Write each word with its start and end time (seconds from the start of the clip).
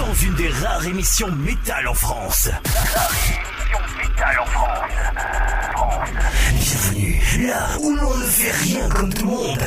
dans 0.00 0.14
une 0.14 0.34
des 0.34 0.48
rares 0.48 0.86
émissions 0.86 1.30
métal 1.30 1.86
en 1.86 1.92
France. 1.92 2.48
Bienvenue 6.54 7.20
là 7.46 7.68
où 7.80 7.94
l'on 7.94 8.16
ne 8.16 8.24
fait 8.24 8.50
rien 8.50 8.88
comme 8.88 9.12
tout 9.12 9.26
le 9.26 9.30
monde. 9.30 9.66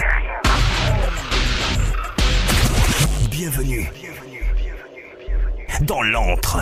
Bienvenue 3.30 3.91
dans 5.82 6.02
l'antre. 6.02 6.59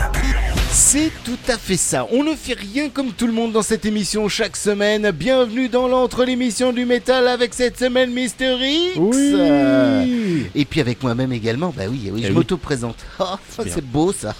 C'est 0.70 1.10
tout 1.24 1.38
à 1.48 1.58
fait 1.58 1.76
ça. 1.76 2.06
On 2.12 2.24
ne 2.24 2.34
fait 2.34 2.54
rien 2.54 2.88
comme 2.88 3.12
tout 3.12 3.26
le 3.26 3.32
monde 3.32 3.52
dans 3.52 3.62
cette 3.62 3.84
émission 3.84 4.28
chaque 4.28 4.56
semaine. 4.56 5.10
Bienvenue 5.10 5.68
dans 5.68 5.86
l'entre 5.86 6.24
l'émission 6.24 6.72
du 6.72 6.86
métal 6.86 7.28
avec 7.28 7.52
cette 7.52 7.78
semaine 7.78 8.10
Mister 8.12 8.56
X. 8.60 8.96
Oui. 8.98 10.46
Et 10.54 10.64
puis 10.64 10.80
avec 10.80 11.02
moi-même 11.02 11.32
également. 11.32 11.74
Bah 11.76 11.84
oui, 11.90 12.10
oui, 12.12 12.20
Eh 12.20 12.22
je 12.24 12.28
oui. 12.28 12.34
m'auto-présente. 12.34 12.96
Ah, 13.20 13.38
C'est 13.68 13.84
beau 13.84 14.12
ça. 14.12 14.34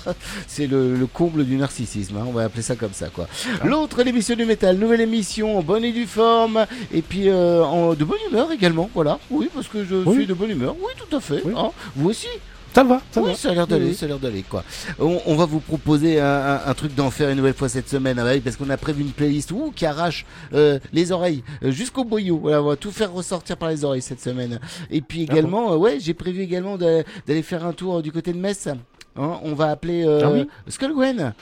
C'est 0.48 0.66
le, 0.66 0.96
le 0.96 1.06
comble 1.06 1.44
du 1.44 1.56
narcissisme. 1.56 2.16
hein. 2.16 2.24
On 2.26 2.32
va 2.32 2.44
appeler 2.44 2.62
ça 2.62 2.74
comme 2.74 2.92
ça 2.92 3.08
quoi. 3.08 3.28
L'autre 3.64 4.02
l'émission 4.02 4.34
du 4.34 4.44
métal, 4.44 4.76
nouvelle 4.76 5.02
émission 5.02 5.58
en 5.58 5.62
bonne 5.62 5.84
et 5.84 5.92
due 5.92 6.06
forme. 6.06 6.66
Et 6.92 7.02
puis 7.02 7.28
euh, 7.28 7.62
en, 7.62 7.94
de 7.94 8.04
bonne 8.04 8.18
humeur 8.30 8.50
également. 8.50 8.90
Voilà. 8.94 9.18
Oui, 9.30 9.48
parce 9.54 9.68
que 9.68 9.84
je 9.84 9.96
Oui. 9.96 10.16
suis 10.16 10.26
de 10.26 10.34
bonne 10.34 10.50
humeur. 10.50 10.74
Oui, 10.80 10.92
tout 10.96 11.14
à 11.16 11.20
fait. 11.20 11.42
Oui. 11.44 11.52
hein. 11.56 11.70
Vous 11.94 12.08
aussi 12.10 12.26
Ça 12.74 12.84
va, 12.84 13.02
ça 13.10 13.20
oui, 13.20 13.28
va. 13.30 13.34
ça 13.34 13.50
a 13.50 13.54
l'air 13.54 13.66
d'aller, 13.66 13.86
Oui. 13.88 13.94
ça 13.94 14.06
a 14.06 14.08
l'air 14.08 14.18
d'aller 14.18 14.42
quoi. 14.42 14.64
On, 14.98 15.20
on 15.26 15.34
va 15.36 15.44
vous 15.44 15.60
proposer 15.60 16.20
un, 16.20 16.26
un- 16.26 16.60
un 16.66 16.74
truc 16.74 16.94
d'enfer 16.94 17.28
une 17.28 17.36
nouvelle 17.36 17.52
fois 17.54 17.68
cette 17.68 17.88
semaine, 17.88 18.18
ah 18.18 18.24
bah 18.24 18.30
oui, 18.32 18.40
parce 18.40 18.56
qu'on 18.56 18.70
a 18.70 18.76
prévu 18.78 19.02
une 19.02 19.10
playlist 19.12 19.50
ouh, 19.52 19.72
qui 19.76 19.84
arrache 19.84 20.24
euh, 20.54 20.78
les 20.92 21.12
oreilles 21.12 21.44
euh, 21.62 21.70
jusqu'au 21.70 22.04
boyau. 22.04 22.38
Voilà, 22.38 22.62
on 22.62 22.66
va 22.68 22.76
tout 22.76 22.90
faire 22.90 23.12
ressortir 23.12 23.58
par 23.58 23.68
les 23.68 23.84
oreilles 23.84 24.00
cette 24.00 24.22
semaine. 24.22 24.58
Et 24.90 25.02
puis 25.02 25.26
Ah 25.28 25.32
également, 25.32 25.72
euh, 25.72 25.76
ouais, 25.76 25.98
j'ai 26.00 26.14
prévu 26.14 26.40
également 26.40 26.78
d'aller 26.78 27.42
faire 27.42 27.66
un 27.66 27.72
tour 27.74 28.00
du 28.02 28.10
côté 28.10 28.32
de 28.32 28.38
Metz. 28.38 28.66
Hein, 29.16 29.38
on 29.42 29.52
va 29.54 29.70
appeler 29.70 30.06
euh, 30.06 30.20
Ah 30.24 30.30
oui? 30.32 30.48
Skullgwen 30.68 31.34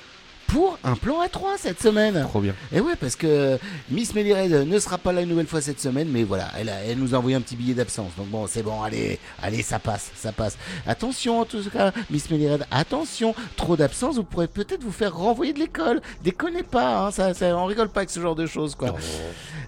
pour 0.52 0.78
un 0.84 0.94
plan 0.96 1.20
à 1.20 1.28
3 1.28 1.56
cette 1.58 1.80
semaine. 1.80 2.24
Trop 2.28 2.40
bien. 2.40 2.54
Et 2.72 2.80
ouais, 2.80 2.94
parce 3.00 3.14
que 3.16 3.58
Miss 3.90 4.14
Melly 4.14 4.32
Red 4.34 4.66
ne 4.68 4.78
sera 4.78 4.98
pas 4.98 5.12
là 5.12 5.22
une 5.22 5.28
nouvelle 5.28 5.46
fois 5.46 5.60
cette 5.60 5.80
semaine, 5.80 6.08
mais 6.10 6.24
voilà, 6.24 6.48
elle, 6.58 6.68
a- 6.68 6.82
elle 6.84 6.98
nous 6.98 7.14
a 7.14 7.18
envoyé 7.18 7.36
un 7.36 7.40
petit 7.40 7.56
billet 7.56 7.74
d'absence. 7.74 8.10
Donc 8.16 8.28
bon, 8.28 8.46
c'est 8.48 8.62
bon, 8.62 8.82
allez, 8.82 9.18
allez, 9.42 9.62
ça 9.62 9.78
passe, 9.78 10.10
ça 10.16 10.32
passe. 10.32 10.56
Attention 10.86 11.40
en 11.40 11.44
tout 11.44 11.62
cas, 11.72 11.92
Miss 12.10 12.30
Melly 12.30 12.50
Red, 12.50 12.66
attention, 12.70 13.34
trop 13.56 13.76
d'absence, 13.76 14.16
vous 14.16 14.24
pourrez 14.24 14.48
peut-être 14.48 14.82
vous 14.82 14.92
faire 14.92 15.16
renvoyer 15.16 15.52
de 15.52 15.58
l'école. 15.60 16.00
Déconnez 16.24 16.62
pas, 16.62 17.06
hein, 17.06 17.10
ça, 17.10 17.32
ça, 17.34 17.56
on 17.56 17.66
rigole 17.66 17.88
pas 17.88 18.00
avec 18.00 18.10
ce 18.10 18.20
genre 18.20 18.34
de 18.34 18.46
choses, 18.46 18.74
quoi. 18.74 18.94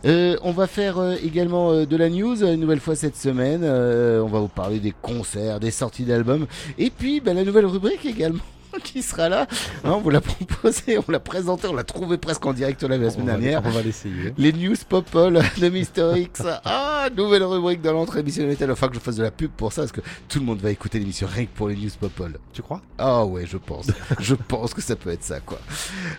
Euh, 0.04 0.36
on 0.42 0.50
va 0.50 0.66
faire 0.66 0.98
euh, 0.98 1.14
également 1.22 1.70
euh, 1.70 1.86
de 1.86 1.96
la 1.96 2.08
news 2.08 2.42
euh, 2.42 2.54
une 2.54 2.60
nouvelle 2.60 2.80
fois 2.80 2.96
cette 2.96 3.16
semaine. 3.16 3.60
Euh, 3.62 4.20
on 4.20 4.26
va 4.28 4.40
vous 4.40 4.48
parler 4.48 4.80
des 4.80 4.92
concerts, 5.00 5.60
des 5.60 5.70
sorties 5.70 6.02
d'albums, 6.04 6.46
et 6.78 6.90
puis 6.90 7.20
bah, 7.20 7.34
la 7.34 7.44
nouvelle 7.44 7.66
rubrique 7.66 8.04
également. 8.04 8.42
Qui 8.84 9.02
sera 9.02 9.28
là 9.28 9.46
Hein, 9.84 9.92
On 9.92 10.00
vous 10.00 10.10
l'a 10.10 10.20
proposé, 10.20 10.98
on 10.98 11.10
l'a 11.10 11.20
présenté, 11.20 11.66
on 11.68 11.74
l'a 11.74 11.84
trouvé 11.84 12.18
presque 12.18 12.44
en 12.46 12.52
direct 12.52 12.82
la 12.82 12.96
semaine 13.10 13.12
on 13.16 13.24
va, 13.24 13.32
dernière. 13.32 13.62
on 13.64 13.70
va 13.70 13.82
l'essayer. 13.82 14.32
Les 14.38 14.52
news 14.52 14.76
popol 14.88 15.40
de 15.58 15.68
Mister 15.68 16.12
X. 16.16 16.42
Ah, 16.64 17.08
nouvelle 17.16 17.42
rubrique 17.44 17.82
dans 17.82 17.92
l'entrée 17.92 18.20
émission 18.20 18.42
de 18.44 18.48
métal. 18.48 18.70
Enfin 18.70 18.88
que 18.88 18.94
je 18.94 19.00
fasse 19.00 19.16
de 19.16 19.22
la 19.22 19.30
pub 19.30 19.50
pour 19.50 19.72
ça 19.72 19.82
parce 19.82 19.92
que 19.92 20.00
tout 20.28 20.38
le 20.38 20.44
monde 20.44 20.60
va 20.60 20.70
écouter 20.70 20.98
l'émission 20.98 21.26
rien 21.30 21.44
que 21.44 21.50
pour 21.54 21.68
les 21.68 21.76
news 21.76 21.90
popol. 22.00 22.38
Tu 22.52 22.62
crois? 22.62 22.80
Ah 22.98 23.24
ouais, 23.24 23.44
je 23.46 23.56
pense. 23.56 23.86
je 24.20 24.34
pense 24.34 24.74
que 24.74 24.80
ça 24.80 24.96
peut 24.96 25.10
être 25.10 25.24
ça 25.24 25.40
quoi. 25.40 25.58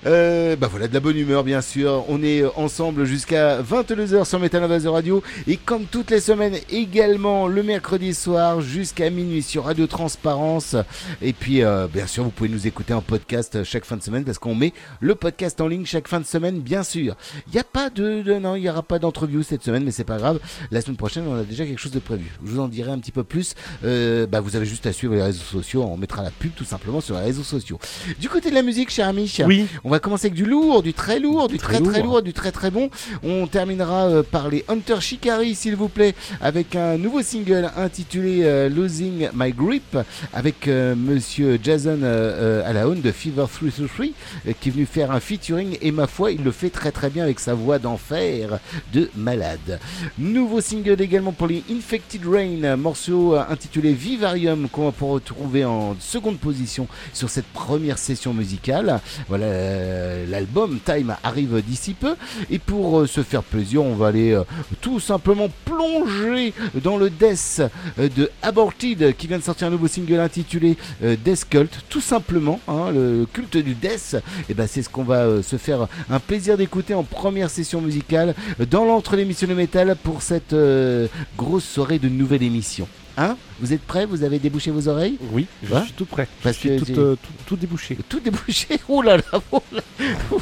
Euh, 0.05 0.55
bah 0.55 0.67
voilà, 0.69 0.87
de 0.87 0.93
la 0.93 0.99
bonne 0.99 1.17
humeur 1.17 1.43
bien 1.43 1.61
sûr. 1.61 2.03
On 2.09 2.21
est 2.23 2.43
ensemble 2.55 3.05
jusqu'à 3.05 3.61
22h 3.61 4.25
sur 4.25 4.39
Metal 4.39 4.63
Invasion 4.63 4.93
Radio 4.93 5.23
et 5.47 5.57
comme 5.57 5.85
toutes 5.85 6.11
les 6.11 6.19
semaines 6.19 6.55
également 6.69 7.47
le 7.47 7.63
mercredi 7.63 8.13
soir 8.13 8.61
jusqu'à 8.61 9.09
minuit 9.09 9.41
sur 9.43 9.65
Radio 9.65 9.87
Transparence. 9.87 10.75
Et 11.21 11.33
puis 11.33 11.63
euh, 11.63 11.87
bien 11.87 12.07
sûr, 12.07 12.23
vous 12.23 12.29
pouvez 12.29 12.42
nous 12.49 12.67
écouter 12.67 12.93
en 12.93 13.01
podcast 13.01 13.63
chaque 13.63 13.85
fin 13.85 13.97
de 13.97 14.01
semaine 14.03 14.23
parce 14.23 14.37
qu'on 14.39 14.55
met 14.55 14.73
le 14.99 15.15
podcast 15.15 15.59
en 15.61 15.67
ligne 15.67 15.85
chaque 15.85 16.07
fin 16.07 16.19
de 16.19 16.25
semaine 16.25 16.59
bien 16.59 16.83
sûr. 16.83 17.15
Il 17.47 17.53
n'y 17.53 17.59
a 17.59 17.63
pas 17.63 17.89
de, 17.89 18.21
de- 18.21 18.39
non, 18.39 18.55
il 18.55 18.61
n'y 18.61 18.69
aura 18.69 18.83
pas 18.83 18.99
d'entreview 18.99 19.43
cette 19.43 19.63
semaine 19.63 19.83
mais 19.83 19.91
c'est 19.91 20.03
pas 20.03 20.17
grave. 20.17 20.39
La 20.71 20.81
semaine 20.81 20.97
prochaine, 20.97 21.25
on 21.27 21.35
a 21.35 21.43
déjà 21.43 21.65
quelque 21.65 21.79
chose 21.79 21.91
de 21.91 21.99
prévu. 21.99 22.31
Je 22.43 22.51
vous 22.51 22.59
en 22.59 22.67
dirai 22.67 22.91
un 22.91 22.99
petit 22.99 23.11
peu 23.11 23.23
plus. 23.23 23.55
Euh, 23.83 24.25
bah, 24.27 24.39
vous 24.41 24.55
avez 24.55 24.65
juste 24.65 24.85
à 24.85 24.93
suivre 24.93 25.13
les 25.15 25.21
réseaux 25.23 25.43
sociaux. 25.43 25.83
On 25.83 25.97
mettra 25.97 26.23
la 26.23 26.31
pub 26.31 26.51
tout 26.55 26.65
simplement 26.65 27.01
sur 27.01 27.15
les 27.17 27.23
réseaux 27.23 27.43
sociaux. 27.43 27.79
Du 28.19 28.29
côté 28.29 28.49
de 28.49 28.55
la 28.55 28.61
musique, 28.61 28.89
cher 28.89 29.07
ami, 29.07 29.33
Oui. 29.45 29.65
on 29.83 29.89
va 29.89 29.99
commencer 29.99 30.27
avec 30.27 30.35
du 30.35 30.45
lourd, 30.45 30.83
du 30.83 30.93
très 30.93 31.19
lourd, 31.19 31.47
du 31.47 31.57
très 31.57 31.73
Très 31.79 31.91
très, 31.91 32.03
lourd. 32.03 32.21
du 32.21 32.33
très 32.33 32.51
très 32.51 32.71
bon. 32.71 32.89
On 33.23 33.47
terminera 33.47 34.05
euh, 34.07 34.23
par 34.23 34.49
les 34.49 34.63
Hunter 34.67 34.99
Shikari, 35.01 35.55
s'il 35.55 35.75
vous 35.75 35.89
plaît, 35.89 36.13
avec 36.41 36.75
un 36.75 36.97
nouveau 36.97 37.21
single 37.21 37.69
intitulé 37.75 38.41
euh, 38.43 38.69
Losing 38.69 39.29
My 39.33 39.51
Grip, 39.51 39.97
avec 40.33 40.67
euh, 40.67 40.95
Monsieur 40.95 41.59
Jason 41.63 41.99
euh, 42.33 42.53
euh, 42.53 42.69
Alaon 42.69 42.95
de 42.95 43.11
Fever 43.11 43.45
333, 43.51 44.05
euh, 44.47 44.53
qui 44.59 44.69
est 44.69 44.71
venu 44.71 44.85
faire 44.85 45.11
un 45.11 45.19
featuring. 45.19 45.77
Et 45.81 45.91
ma 45.91 46.07
foi, 46.07 46.31
il 46.31 46.43
le 46.43 46.51
fait 46.51 46.69
très 46.69 46.91
très 46.91 47.09
bien 47.09 47.23
avec 47.23 47.39
sa 47.39 47.53
voix 47.53 47.79
d'enfer 47.79 48.59
de 48.93 49.09
malade. 49.15 49.79
Nouveau 50.17 50.61
single 50.61 51.01
également 51.01 51.31
pour 51.31 51.47
les 51.47 51.63
Infected 51.71 52.21
Rain, 52.25 52.75
morceau 52.75 53.35
euh, 53.35 53.43
intitulé 53.49 53.93
Vivarium 53.93 54.67
qu'on 54.69 54.85
va 54.85 54.91
pouvoir 54.91 55.15
retrouver 55.15 55.65
en 55.65 55.95
seconde 55.99 56.37
position 56.37 56.87
sur 57.13 57.29
cette 57.29 57.45
première 57.47 57.97
session 57.97 58.33
musicale. 58.33 58.99
Voilà, 59.27 60.25
l'album 60.25 60.79
Time 60.83 61.15
arrive 61.23 61.61
d'ici 61.61 61.93
peu. 61.93 62.15
Et 62.49 62.59
pour 62.59 63.07
se 63.07 63.23
faire 63.23 63.43
plaisir, 63.43 63.83
on 63.83 63.95
va 63.95 64.07
aller 64.07 64.39
tout 64.81 64.99
simplement 64.99 65.49
plonger 65.65 66.53
dans 66.83 66.97
le 66.97 67.09
death 67.09 67.61
de 67.97 68.29
Aborted 68.41 69.15
qui 69.17 69.27
vient 69.27 69.37
de 69.37 69.43
sortir 69.43 69.67
un 69.67 69.71
nouveau 69.71 69.87
single 69.87 70.19
intitulé 70.19 70.77
Death 71.01 71.47
Cult. 71.49 71.85
Tout 71.89 72.01
simplement, 72.01 72.22
hein, 72.67 72.91
le 72.91 73.25
culte 73.31 73.57
du 73.57 73.75
death. 73.75 74.17
Et 74.49 74.53
ben 74.53 74.67
c'est 74.67 74.81
ce 74.81 74.89
qu'on 74.89 75.03
va 75.03 75.23
euh, 75.23 75.41
se 75.41 75.57
faire 75.57 75.87
un 76.09 76.19
plaisir 76.19 76.57
d'écouter 76.57 76.93
en 76.93 77.03
première 77.03 77.49
session 77.49 77.81
musicale 77.81 78.35
euh, 78.59 78.65
dans 78.65 78.85
l'entre 78.85 79.15
l'émission 79.15 79.47
de 79.47 79.53
métal 79.53 79.95
pour 80.01 80.21
cette 80.21 80.53
euh, 80.53 81.07
grosse 81.37 81.65
soirée 81.65 81.99
de 81.99 82.09
nouvelle 82.09 82.43
émission. 82.43 82.87
Hein? 83.17 83.37
Vous 83.59 83.73
êtes 83.73 83.81
prêts? 83.81 84.05
Vous 84.05 84.23
avez 84.23 84.39
débouché 84.39 84.71
vos 84.71 84.87
oreilles? 84.87 85.17
Oui, 85.31 85.47
je 85.63 85.73
Hein? 85.73 85.83
suis 85.83 85.93
tout 85.93 86.05
prêt. 86.05 86.27
Parce 86.41 86.55
je 86.55 86.59
suis 86.59 86.69
que 86.79 86.83
tout, 86.85 86.99
euh, 86.99 87.15
tout, 87.15 87.31
tout 87.47 87.55
débouché. 87.55 87.97
tout 88.09 88.19
débouché? 88.19 88.79
Oh 88.89 89.01
là 89.01 89.17
là, 89.17 89.23
oh 89.51 89.61
là. 89.71 89.81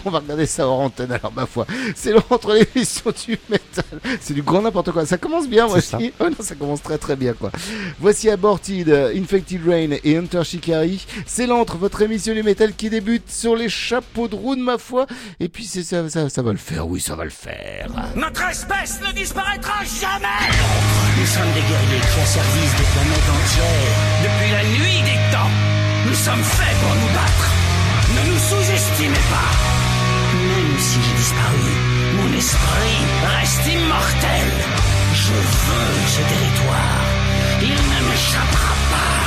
On 0.06 0.10
va 0.10 0.20
regarder 0.20 0.46
ça 0.46 0.66
hors 0.68 0.80
antenne 0.80 1.12
alors 1.12 1.32
ma 1.34 1.46
foi. 1.46 1.66
C'est 1.96 2.12
l'entre 2.12 2.54
l'émission 2.54 3.12
du 3.26 3.38
métal. 3.50 3.86
C'est 4.20 4.34
du 4.34 4.42
grand 4.42 4.62
n'importe 4.62 4.92
quoi. 4.92 5.06
Ça 5.06 5.18
commence 5.18 5.48
bien 5.48 5.68
moi 5.68 5.78
aussi. 5.78 6.12
Oh 6.20 6.26
non, 6.30 6.36
ça 6.40 6.56
commence 6.56 6.82
très 6.82 6.98
très 6.98 7.16
bien 7.16 7.34
quoi. 7.34 7.52
Voici 8.00 8.30
Aborted, 8.30 8.90
Infected 9.16 9.62
Rain 9.68 9.90
et 10.04 10.18
Hunter 10.18 10.44
Shikari. 10.44 11.06
C'est 11.26 11.48
l'entre 11.48 11.78
votre 11.78 12.02
émission 12.02 12.34
du 12.34 12.44
métal 12.44 12.74
qui 12.76 12.90
débute 12.90 13.30
sur 13.30 13.56
les 13.56 13.70
chapeaux 13.70 14.28
de 14.28 14.36
roue 14.36 14.56
de 14.56 14.62
ma 14.62 14.78
foi. 14.78 15.06
Et 15.40 15.48
puis 15.50 15.66
c'est 15.66 15.84
ça, 15.84 16.10
ça, 16.10 16.30
ça 16.30 16.42
va 16.42 16.52
le 16.52 16.58
faire. 16.58 16.88
Oui, 16.88 17.00
ça 17.00 17.16
va 17.16 17.24
le 17.24 17.30
faire. 17.30 17.90
Notre 18.16 18.44
espèce 18.50 19.00
ne 19.02 19.12
disparaîtra 19.14 19.84
jamais 19.84 20.28
Nous 21.20 21.26
sommes 21.28 21.54
des 21.54 21.62
guerriers 21.62 22.02
qui 22.14 22.20
asservissent 22.22 22.76
des 22.78 23.01
depuis 23.02 24.52
la 24.52 24.64
nuit 24.64 25.02
des 25.02 25.20
temps. 25.32 25.52
Nous 26.08 26.14
sommes 26.14 26.44
faits 26.44 26.78
pour 26.82 26.96
nous 26.96 27.14
battre. 27.14 27.48
Ne 28.16 28.32
nous 28.32 28.40
sous-estimez 28.40 29.26
pas. 29.30 29.52
Même 30.34 30.80
si 30.80 31.00
j'ai 31.02 31.16
disparu, 31.16 31.72
mon 32.18 32.38
esprit 32.38 33.00
reste 33.36 33.68
immortel. 33.68 34.50
Je 35.14 35.34
veux 35.34 35.94
ce 36.16 36.22
territoire. 36.34 37.02
Il 37.62 37.70
ne 37.70 38.00
m'échappera 38.10 38.74
pas. 38.94 39.18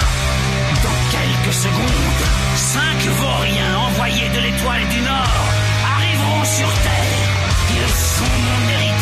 Dans 0.83 1.01
quelques 1.17 1.55
secondes, 1.55 2.25
cinq 2.57 2.99
vauriens 3.21 3.77
envoyés 3.89 4.29
de 4.29 4.41
l'étoile 4.41 4.89
du 4.89 5.01
Nord 5.01 5.45
arriveront 5.95 6.45
sur 6.45 6.69
Terre. 6.87 7.29
Ils 7.77 7.95
sont 8.15 8.35
mon 8.49 8.61
héritage, 8.75 8.94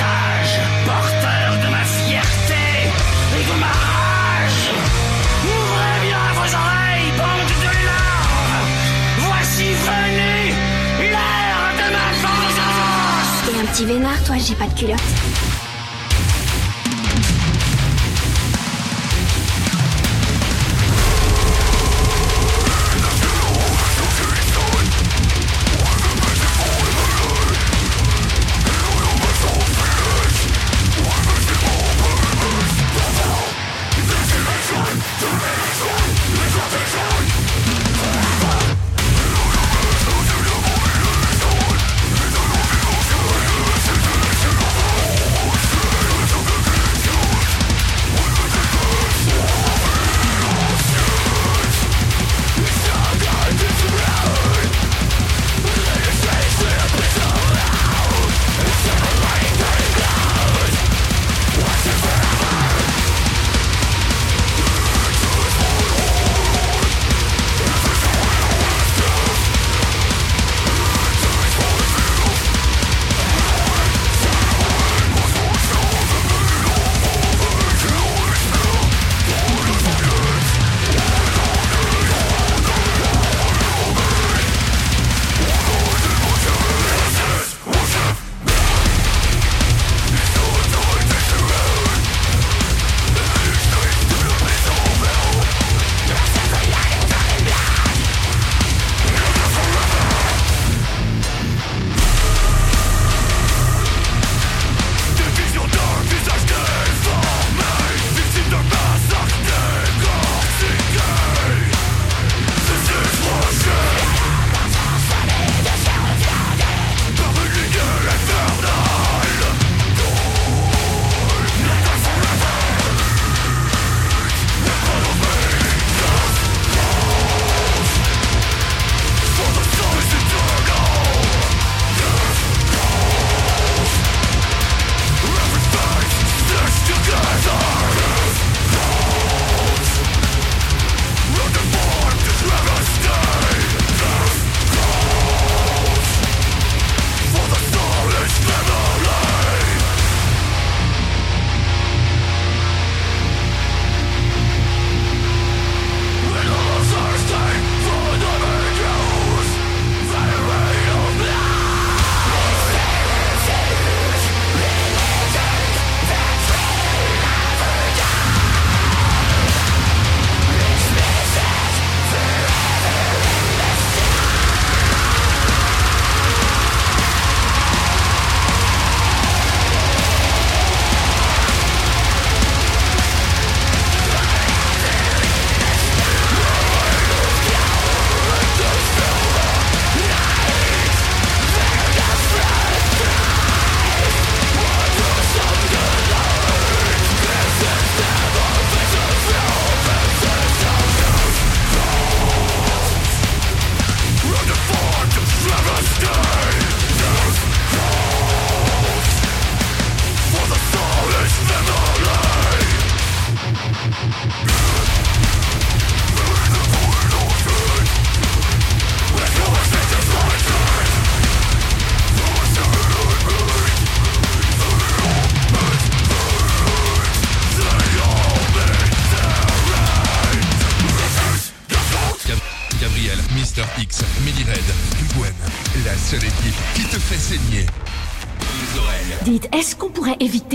petit 13.72 13.86
vénard, 13.86 14.22
toi, 14.24 14.36
j'ai 14.36 14.54
pas 14.54 14.66
de 14.66 14.78
culotte. 14.78 15.51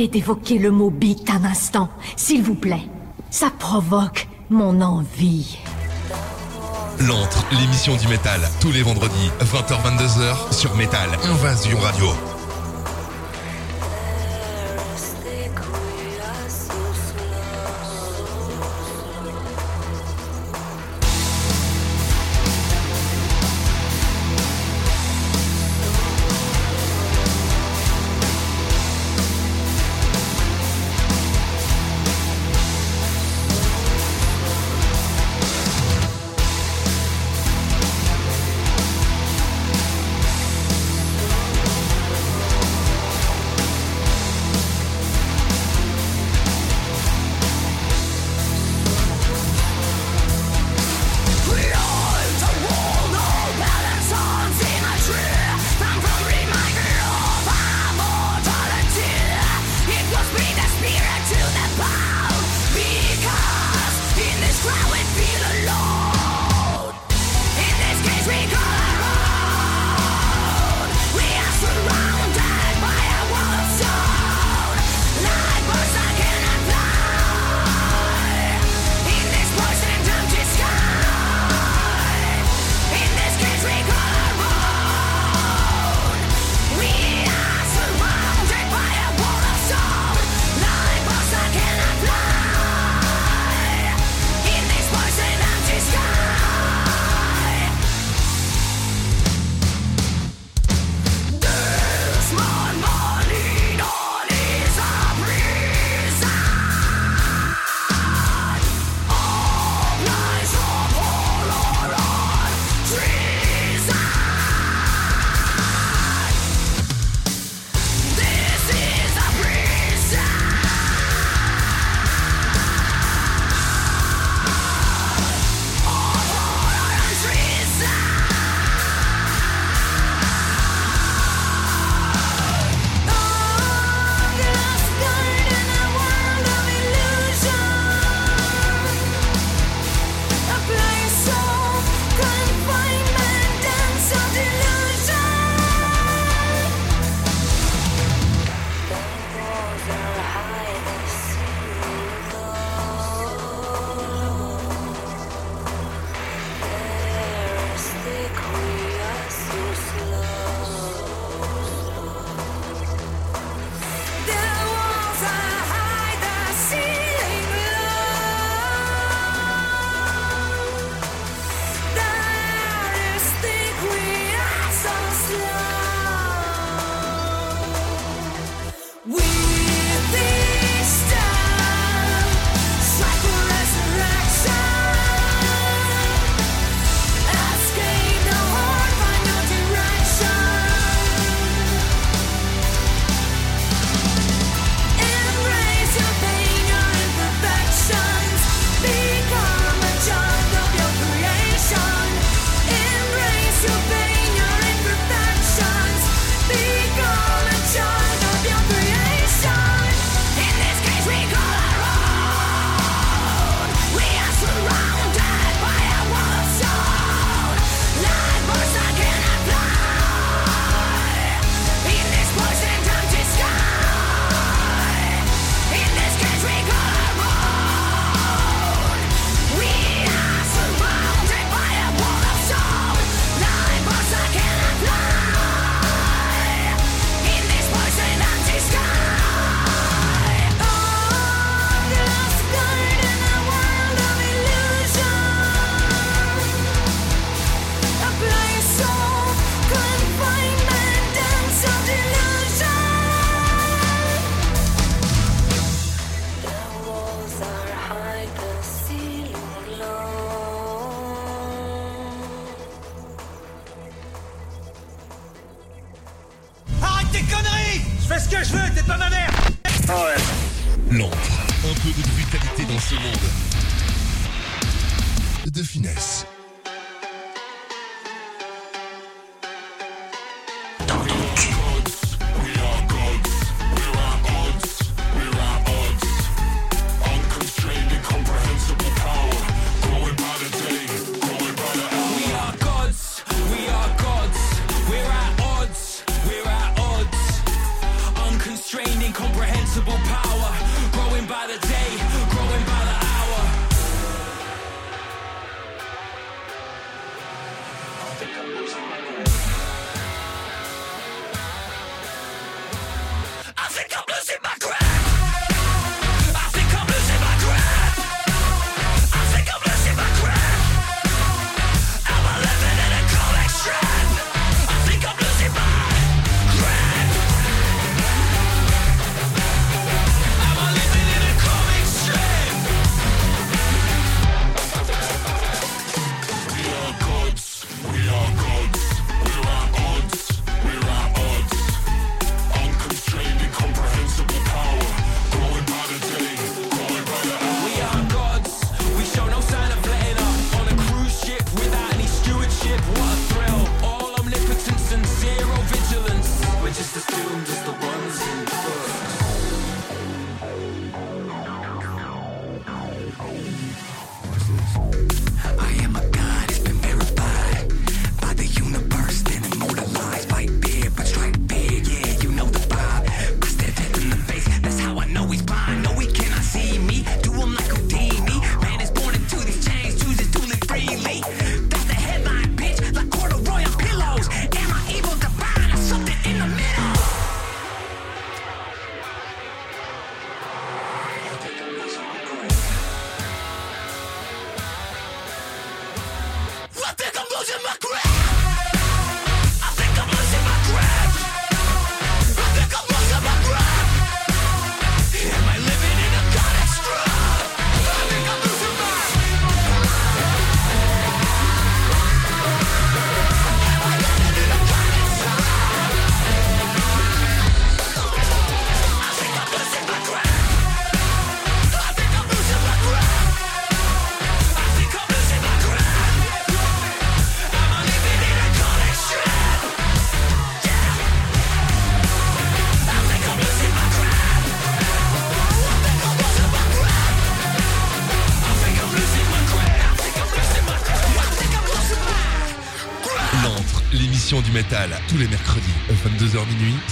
D'évoquer 0.05 0.59
le 0.59 0.69
mot 0.69 0.91
beat 0.91 1.27
un 1.31 1.43
instant, 1.43 1.89
s'il 2.15 2.43
vous 2.43 2.53
plaît 2.53 2.87
Ça 3.31 3.49
provoque 3.57 4.27
mon 4.51 4.81
envie. 4.81 5.57
L'antre, 6.99 7.45
l'émission 7.51 7.95
du 7.95 8.07
métal, 8.07 8.41
tous 8.61 8.71
les 8.71 8.83
vendredis, 8.83 9.31
20h-22h 9.41 10.53
sur 10.53 10.75
Métal, 10.75 11.09
Invasion 11.23 11.79
Radio. 11.79 12.37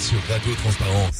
Sur 0.06 0.18
Radio 0.32 0.54
Transparence. 0.64 1.20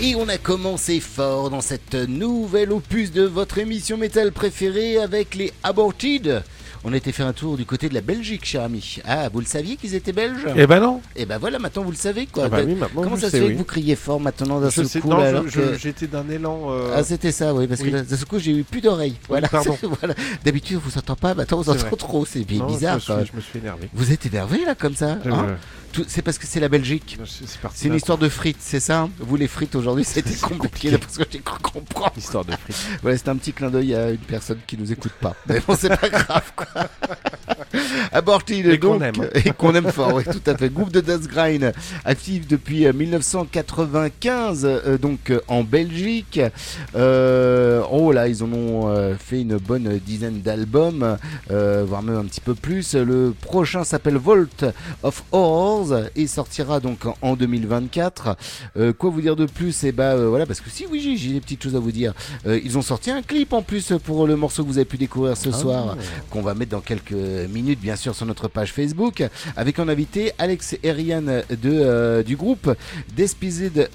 Et 0.00 0.14
on 0.14 0.28
a 0.28 0.38
commencé 0.38 1.00
fort 1.00 1.50
dans 1.50 1.60
cette 1.60 1.94
nouvelle 1.94 2.70
opus 2.70 3.10
de 3.12 3.22
votre 3.22 3.58
émission 3.58 3.96
métal 3.96 4.30
préférée 4.32 4.98
avec 4.98 5.34
les 5.34 5.52
Aborted. 5.62 6.42
On 6.84 6.92
était 6.92 7.10
fait 7.10 7.24
un 7.24 7.32
tour 7.32 7.56
du 7.56 7.64
côté 7.64 7.88
de 7.88 7.94
la 7.94 8.00
Belgique, 8.02 8.44
cher 8.44 8.62
ami. 8.62 8.98
Ah, 9.04 9.28
vous 9.32 9.40
le 9.40 9.46
saviez 9.46 9.74
qu'ils 9.76 9.94
étaient 9.96 10.12
belges 10.12 10.46
Eh 10.54 10.66
ben 10.68 10.78
non. 10.78 11.00
Et 11.16 11.26
ben 11.26 11.38
voilà, 11.38 11.58
maintenant 11.58 11.82
vous 11.82 11.90
le 11.90 11.96
savez 11.96 12.26
quoi. 12.26 12.44
Ah 12.46 12.48
bah 12.48 12.62
De- 12.62 12.66
oui, 12.68 12.74
maintenant, 12.76 13.02
Comment 13.02 13.16
ça 13.16 13.30
se 13.30 13.36
fait 13.38 13.42
oui. 13.42 13.52
que 13.54 13.58
vous 13.58 13.64
criez 13.64 13.96
fort 13.96 14.20
maintenant 14.20 14.60
d'un 14.60 14.70
seul 14.70 14.86
sais- 14.86 15.00
coup 15.00 15.08
non, 15.08 15.16
là, 15.16 15.24
je- 15.24 15.28
alors 15.30 15.48
je- 15.48 15.60
que- 15.60 15.78
j'étais 15.78 16.06
d'un 16.06 16.28
élan. 16.30 16.66
euh, 16.70 16.92
Ah, 16.94 17.02
c'était 17.02 17.32
ça, 17.32 17.52
oui, 17.54 17.66
parce 17.66 17.80
oui. 17.80 17.90
que 17.90 17.96
d'un 18.02 18.16
seul 18.16 18.26
coup, 18.26 18.38
j'ai 18.38 18.52
eu 18.52 18.62
plus 18.62 18.80
d'oreilles. 18.80 19.16
Voilà. 19.28 19.48
pardon. 19.48 19.76
voilà. 20.00 20.14
D'habitude, 20.44 20.76
on 20.76 20.88
vous 20.88 20.96
entend 20.98 21.16
pas, 21.16 21.34
maintenant, 21.34 21.58
on 21.58 21.62
vous 21.62 21.70
entend 21.70 21.80
vrai. 21.88 21.96
trop. 21.96 22.24
C'est 22.24 22.44
bizarre. 22.46 23.00
Je 23.00 23.12
me, 23.12 23.18
suis, 23.24 23.30
je 23.32 23.36
me 23.36 23.40
suis 23.40 23.58
énervé. 23.58 23.88
Vous 23.92 24.12
êtes 24.12 24.24
énervé 24.26 24.64
là, 24.64 24.74
comme 24.76 24.94
ça 24.94 25.18
Je- 25.24 25.30
hein 25.30 25.56
C'est 26.08 26.22
parce 26.22 26.38
que 26.38 26.46
c'est 26.46 26.60
la 26.60 26.68
Belgique. 26.68 27.18
C'est 27.26 27.46
c'est. 27.46 27.58
C'est 27.74 27.88
une 27.88 27.94
histoire 27.94 28.18
de 28.18 28.28
frites, 28.28 28.58
c'est 28.60 28.80
ça 28.80 29.00
hein? 29.02 29.10
Vous, 29.18 29.36
les 29.36 29.48
frites 29.48 29.74
aujourd'hui, 29.74 30.04
c'était 30.06 30.34
compliqué 30.34 30.90
là, 30.90 30.98
parce 30.98 31.16
que 31.18 31.24
j'ai 31.30 31.40
cru 31.40 31.58
comprendre. 31.60 32.12
Histoire 32.16 32.44
de 32.44 32.52
frites. 32.52 32.76
Voilà, 33.02 33.16
c'était 33.16 33.30
un 33.30 33.36
petit 33.36 33.52
clin 33.52 33.70
d'œil 33.70 33.94
à 33.94 34.10
une 34.10 34.18
personne 34.18 34.58
qui 34.66 34.76
nous 34.76 34.90
écoute 34.92 35.12
pas. 35.20 35.34
Mais 35.48 35.60
bon, 35.66 35.76
c'est 35.78 35.88
pas 35.88 36.08
grave, 36.08 36.52
quoi. 36.54 36.66
Aborted, 38.12 38.66
Et 38.66 38.78
qu'on 38.78 38.98
donc, 38.98 39.02
aime. 39.02 39.30
Et 39.34 39.50
qu'on 39.50 39.74
aime 39.74 39.90
fort, 39.90 40.14
oui, 40.14 40.24
tout 40.24 40.42
à 40.46 40.56
fait. 40.56 40.70
Groupe 40.70 40.92
de 40.92 41.00
Death 41.00 41.26
Grind, 41.28 41.72
actif 42.04 42.46
depuis 42.46 42.86
euh, 42.86 42.92
1995, 42.92 44.64
euh, 44.64 44.98
donc 44.98 45.30
euh, 45.30 45.40
en 45.48 45.62
Belgique. 45.62 46.40
Euh, 46.94 47.82
oh 47.90 48.12
là, 48.12 48.28
ils 48.28 48.42
en 48.42 48.52
ont 48.52 48.88
euh, 48.88 49.14
fait 49.18 49.40
une 49.40 49.56
bonne 49.56 49.98
dizaine 50.04 50.40
d'albums, 50.40 51.18
euh, 51.50 51.84
voire 51.86 52.02
même 52.02 52.16
un 52.16 52.24
petit 52.24 52.40
peu 52.40 52.54
plus. 52.54 52.94
Le 52.94 53.34
prochain 53.40 53.84
s'appelle 53.84 54.16
Vault 54.16 54.64
of 55.02 55.22
Horrors 55.32 55.85
et 56.14 56.26
sortira 56.26 56.80
donc 56.80 57.06
en- 57.06 57.16
en 57.22 57.36
2024. 57.36 58.36
Euh, 58.76 58.92
quoi 58.92 59.10
vous 59.10 59.20
dire 59.20 59.36
de 59.36 59.46
plus? 59.46 59.84
Et 59.84 59.92
bah 59.92 60.12
euh, 60.12 60.28
voilà, 60.28 60.46
parce 60.46 60.60
que 60.60 60.70
si 60.70 60.86
oui, 60.90 61.16
j'ai- 61.18 61.32
des 61.32 61.40
petites 61.40 61.62
choses 61.62 61.76
à 61.76 61.78
vous 61.80 61.92
dire. 61.92 62.12
Euh, 62.46 62.60
ils 62.64 62.78
ont 62.78 62.82
sorti 62.82 63.10
un 63.10 63.22
clip 63.22 63.52
en 63.52 63.62
plus 63.62 63.92
pour 64.04 64.26
le 64.26 64.36
morceau 64.36 64.62
que 64.62 64.68
vous 64.68 64.78
avez 64.78 64.84
pu 64.84 64.96
découvrir 64.96 65.36
ce 65.36 65.50
soir, 65.52 65.96
qu'on 66.30 66.42
va 66.42 66.54
mettre 66.54 66.70
dans 66.70 66.80
quelques 66.80 67.12
minutes, 67.12 67.80
bien 67.80 67.96
sûr, 67.96 68.14
sur 68.14 68.26
notre 68.26 68.48
page 68.48 68.72
Facebook, 68.72 69.22
avec 69.56 69.78
en 69.78 69.88
invité 69.88 70.32
Alex 70.38 70.74
et 70.82 70.92
de, 70.92 72.22
du 72.22 72.36
groupe 72.36 72.70
Despised 73.16 73.88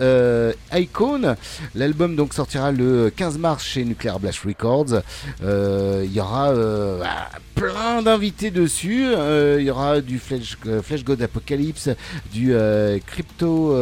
Icon. 0.73 1.35
L'album 1.75 2.15
donc 2.15 2.33
sortira 2.33 2.71
le 2.71 3.11
15 3.15 3.37
mars 3.37 3.63
chez 3.63 3.83
Nuclear 3.85 4.19
Blast 4.19 4.39
Records. 4.45 5.01
Il 5.41 6.11
y 6.13 6.19
aura 6.19 6.49
euh, 6.51 7.01
ah, 7.05 7.29
plein 7.55 8.01
d'invités 8.01 8.51
dessus. 8.51 9.05
Il 9.59 9.63
y 9.63 9.69
aura 9.69 10.01
du 10.01 10.19
Flesh 10.19 10.57
God 11.03 11.21
Apocalypse, 11.21 11.70
du 12.31 12.53
euh, 12.53 12.99
Crypto. 13.05 13.75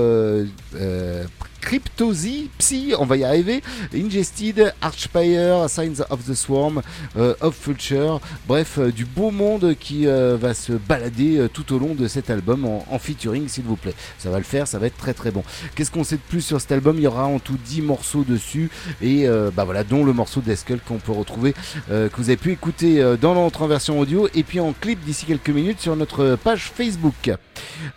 Cryptozy, 1.61 2.49
Psy, 2.57 2.93
on 2.97 3.05
va 3.05 3.17
y 3.17 3.23
arriver, 3.23 3.61
Ingested, 3.93 4.73
Archspire, 4.81 5.69
Signs 5.69 6.01
of 6.09 6.25
the 6.25 6.33
Swarm, 6.33 6.81
euh, 7.17 7.35
of 7.41 7.55
Future, 7.55 8.19
bref, 8.47 8.77
euh, 8.77 8.91
du 8.91 9.05
beau 9.05 9.31
monde 9.31 9.75
qui 9.79 10.07
euh, 10.07 10.37
va 10.39 10.53
se 10.53 10.73
balader 10.73 11.47
tout 11.53 11.73
au 11.73 11.79
long 11.79 11.95
de 11.95 12.07
cet 12.07 12.29
album 12.29 12.65
en, 12.65 12.99
featuring, 12.99 13.47
s'il 13.47 13.65
vous 13.65 13.75
plaît. 13.75 13.93
Ça 14.17 14.29
va 14.29 14.37
le 14.37 14.43
faire, 14.43 14.67
ça 14.67 14.79
va 14.79 14.87
être 14.87 14.97
très 14.97 15.13
très 15.13 15.31
bon. 15.31 15.43
Qu'est-ce 15.75 15.91
qu'on 15.91 16.03
sait 16.03 16.15
de 16.15 16.21
plus 16.21 16.41
sur 16.41 16.59
cet 16.59 16.71
album? 16.71 16.97
Il 16.97 17.03
y 17.03 17.07
aura 17.07 17.25
en 17.25 17.39
tout 17.39 17.57
10 17.65 17.81
morceaux 17.81 18.23
dessus, 18.23 18.69
et 19.01 19.27
bah 19.55 19.63
voilà, 19.63 19.83
dont 19.83 20.03
le 20.03 20.13
morceau 20.13 20.41
d'Eskull 20.41 20.79
qu'on 20.79 20.97
peut 20.97 21.11
retrouver, 21.11 21.53
que 21.87 22.15
vous 22.17 22.29
avez 22.29 22.37
pu 22.37 22.51
écouter 22.51 23.15
dans 23.21 23.33
l'entre 23.33 23.61
en 23.61 23.67
version 23.67 23.99
audio, 23.99 24.27
et 24.33 24.43
puis 24.43 24.59
en 24.59 24.73
clip 24.73 24.99
d'ici 25.03 25.25
quelques 25.25 25.49
minutes 25.49 25.79
sur 25.79 25.95
notre 25.95 26.35
page 26.35 26.71
Facebook. 26.75 27.31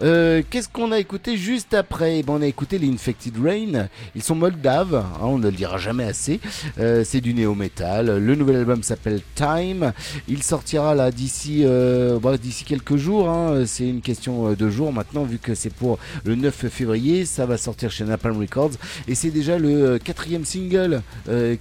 Qu'est-ce 0.01 0.68
qu'on 0.68 0.92
a 0.92 0.98
écouté 0.98 1.37
juste 1.37 1.75
après? 1.75 2.18
Eh 2.18 2.22
ben, 2.22 2.35
On 2.35 2.42
a 2.42 2.46
écouté 2.46 2.79
les 2.79 2.88
Infected 2.88 3.37
Ils 4.15 4.23
sont 4.23 4.35
moldaves, 4.35 4.95
hein, 4.95 5.21
on 5.21 5.38
ne 5.38 5.51
le 5.51 5.57
dira 5.57 5.79
jamais 5.79 6.05
assez. 6.05 6.41
Euh, 6.79 7.05
c'est 7.05 7.21
du 7.21 7.35
néo-metal. 7.35 8.19
Le 8.19 8.35
nouvel 8.35 8.57
album 8.57 8.83
s'appelle 8.83 9.21
Time. 9.35 9.93
Il 10.29 10.43
sortira 10.43 10.95
là 10.95 11.11
d'ici 11.11 11.62
euh, 11.65 12.19
bah, 12.19 12.37
d'ici 12.38 12.65
quelques 12.65 12.97
jours. 12.97 13.29
hein. 13.29 13.65
C'est 13.67 13.88
une 13.88 14.01
question 14.01 14.49
euh, 14.51 14.57
de 14.57 14.71
jours 14.71 14.93
maintenant, 14.93 15.25
vu 15.25 15.38
que 15.38 15.55
c'est 15.55 15.73
pour 15.73 15.99
le 16.25 16.35
9 16.35 16.67
février. 16.69 17.25
Ça 17.27 17.47
va 17.47 17.57
sortir 17.59 17.91
chez 17.91 18.05
Napalm 18.05 18.38
Records. 18.38 18.73
Et 19.09 19.15
c'est 19.15 19.31
déjà 19.31 19.59
le 19.59 19.99
quatrième 19.99 20.45
single 20.45 21.03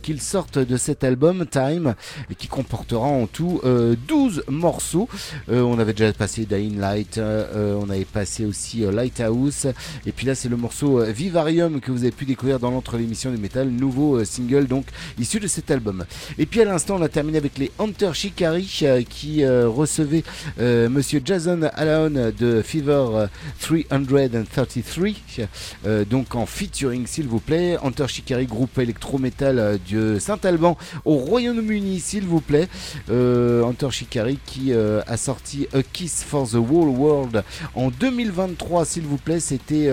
qu'ils 0.02 0.22
sortent 0.22 0.60
de 0.60 0.78
cet 0.78 1.04
album 1.04 1.46
Time, 1.46 1.96
qui 2.38 2.48
comportera 2.48 3.08
en 3.08 3.28
tout 3.28 3.62
euh, 3.64 3.96
12 4.08 4.44
morceaux. 4.48 5.10
On 5.50 5.80
avait 5.80 5.94
déjà 5.94 6.12
passé 6.14 6.46
Dying 6.46 6.80
Light, 6.80 7.20
on 7.20 7.90
avait 7.90 8.06
passé 8.06 8.46
aussi 8.46 8.82
Lighthouse, 8.92 9.68
et 10.06 10.12
puis 10.12 10.26
là 10.26 10.36
c'est 10.36 10.50
le 10.50 10.58
morceau 10.58 11.04
Vivarium 11.04 11.81
que 11.82 11.92
vous 11.92 12.04
avez 12.04 12.12
pu 12.12 12.26
découvrir 12.26 12.60
dans 12.60 12.72
l'entre 12.72 12.98
l'émission 12.98 13.32
du 13.32 13.38
métal, 13.38 13.70
nouveau 13.70 14.18
euh, 14.18 14.26
single 14.26 14.68
donc 14.68 14.86
issu 15.20 15.40
de 15.40 15.48
cet 15.48 15.72
album. 15.72 16.06
Et 16.38 16.46
puis 16.46 16.62
à 16.62 16.66
l'instant, 16.66 16.96
on 16.98 17.02
a 17.02 17.10
terminé 17.10 17.38
avec 17.38 17.58
les 17.58 17.72
Hunter 17.80 18.12
Shikari 18.14 18.80
euh, 18.84 19.02
qui 19.08 19.44
euh, 19.44 19.68
recevaient 19.68 20.24
Monsieur 20.58 21.22
Jason 21.24 21.62
Alaon 21.74 22.32
de 22.38 22.62
Fever 22.62 23.06
euh, 23.14 23.28
333, 23.60 25.46
euh, 25.86 26.06
donc 26.06 26.36
en 26.36 26.46
featuring 26.46 27.08
s'il 27.08 27.28
vous 27.28 27.40
plaît. 27.40 27.78
Hunter 27.84 28.08
Shikari, 28.08 28.46
groupe 28.46 28.78
électro-metal 28.78 29.80
de 29.90 30.20
Saint-Alban 30.20 30.78
au 31.06 31.16
Royaume-Uni 31.16 32.00
s'il 32.00 32.26
vous 32.26 32.42
plaît. 32.42 32.68
Hunter 33.10 33.90
Shikari 33.92 34.40
qui 34.46 34.74
a 34.74 35.18
sorti 35.18 35.68
A 35.74 35.82
Kiss 35.84 36.24
for 36.24 36.48
the 36.48 36.56
Whole 36.56 36.90
World 36.90 37.44
en 37.76 37.90
2023 37.90 38.86
s'il 38.86 39.04
vous 39.04 39.18
plaît. 39.18 39.40
C'était 39.40 39.90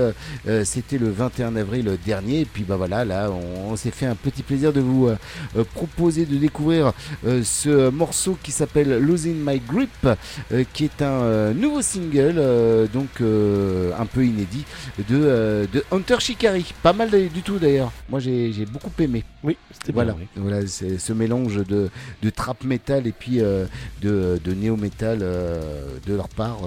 c'était 0.64 0.98
le 0.98 1.11
21 1.11 1.57
avril 1.57 1.78
dernier. 2.05 2.41
Et 2.41 2.45
puis 2.45 2.64
bah 2.64 2.77
voilà, 2.77 3.05
là 3.05 3.31
on, 3.31 3.73
on 3.73 3.77
s'est 3.77 3.91
fait 3.91 4.07
un 4.07 4.14
petit 4.14 4.43
plaisir 4.43 4.73
de 4.73 4.81
vous 4.81 5.09
euh, 5.09 5.64
proposer 5.75 6.27
de 6.27 6.37
découvrir 6.37 6.93
euh, 7.27 7.43
ce 7.45 7.91
morceau 7.91 8.37
qui 8.43 8.53
s'appelle 8.53 8.99
Losing 8.99 9.37
My 9.45 9.61
Grip, 9.61 9.91
euh, 10.53 10.64
qui 10.73 10.85
est 10.85 11.03
un 11.03 11.53
nouveau 11.53 11.83
single, 11.83 12.41
donc 12.93 13.21
un 13.21 14.07
peu 14.07 14.25
inédit, 14.25 14.64
de, 15.09 15.69
de 15.73 15.85
Hunter 15.91 16.17
Shikari. 16.21 16.73
Pas 16.83 16.93
mal 16.93 17.11
du 17.11 17.43
tout 17.43 17.59
d'ailleurs. 17.59 17.93
Moi 18.09 18.21
j'ai 18.21 18.67
beaucoup 18.73 18.91
aimé. 18.99 19.25
Oui, 19.43 19.57
c'était 19.73 19.93
Voilà, 19.93 20.12
bien, 20.12 20.23
oui. 20.37 20.43
voilà 20.43 20.67
c'est 20.67 20.99
ce 20.99 21.12
mélange 21.12 21.57
de, 21.67 21.91
de 22.23 22.31
trap 22.31 22.64
metal 22.64 23.07
et 23.07 23.12
puis 23.12 23.38
de, 23.38 23.69
de 24.43 24.55
néo 24.55 24.77
metal 24.77 25.19
de 25.19 26.14
leur 26.14 26.29
part. 26.29 26.59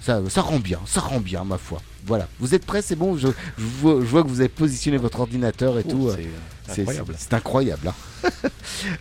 ça, 0.00 0.20
ça 0.28 0.40
rend 0.42 0.58
bien, 0.58 0.80
ça 0.86 1.00
rend 1.00 1.20
bien 1.20 1.44
ma 1.44 1.58
foi. 1.58 1.80
Voilà, 2.04 2.26
vous 2.40 2.54
êtes 2.54 2.66
prêts, 2.66 2.82
c'est 2.82 2.96
bon. 2.96 3.16
Je, 3.16 3.28
je 3.58 3.64
vois, 3.80 3.94
je 4.00 4.06
vois 4.06 4.22
que 4.24 4.28
vous 4.28 4.40
avez 4.40 4.48
positionné 4.48 4.96
votre 4.98 5.20
ordinateur 5.20 5.78
et 5.78 5.84
Oh, 5.86 5.90
tout. 5.90 6.08
euh, 6.08 6.16
c'est 6.68 6.80
incroyable. 6.82 7.14
C'est 7.18 7.34
incroyable. 7.34 7.88
hein. 7.88 7.94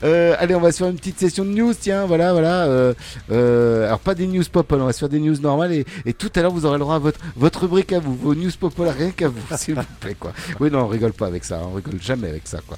Euh, 0.03 0.35
allez, 0.39 0.53
on 0.55 0.59
va 0.59 0.71
se 0.71 0.77
faire 0.77 0.87
une 0.89 0.95
petite 0.95 1.19
session 1.19 1.43
de 1.45 1.49
news. 1.49 1.73
Tiens, 1.79 2.05
voilà, 2.05 2.33
voilà. 2.33 2.65
euh, 2.65 2.93
euh, 3.31 3.85
alors 3.87 3.99
pas 3.99 4.13
des 4.15 4.27
news 4.27 4.43
pop, 4.51 4.71
on 4.71 4.85
va 4.85 4.93
se 4.93 4.99
faire 4.99 5.09
des 5.09 5.19
news 5.19 5.35
normales 5.41 5.73
et, 5.73 5.85
et 6.05 6.13
tout 6.13 6.29
à 6.35 6.41
l'heure 6.41 6.51
vous 6.51 6.65
aurez 6.65 6.75
le 6.77 6.81
droit 6.83 6.95
à 6.95 6.99
votre 6.99 7.19
votre 7.35 7.61
rubrique 7.61 7.91
à 7.93 7.99
vous, 7.99 8.13
vos 8.15 8.35
news 8.35 8.51
pop 8.59 8.73
rien 8.77 9.11
qu'à 9.11 9.27
vous, 9.29 9.41
s'il 9.57 9.75
vous 9.75 9.81
plaît 9.99 10.15
quoi. 10.19 10.33
Oui, 10.59 10.69
non, 10.71 10.81
on 10.81 10.87
rigole 10.87 11.13
pas 11.13 11.27
avec 11.27 11.43
ça, 11.45 11.57
hein, 11.57 11.67
on 11.71 11.75
rigole 11.75 11.99
jamais 12.01 12.29
avec 12.29 12.47
ça 12.47 12.59
quoi. 12.67 12.77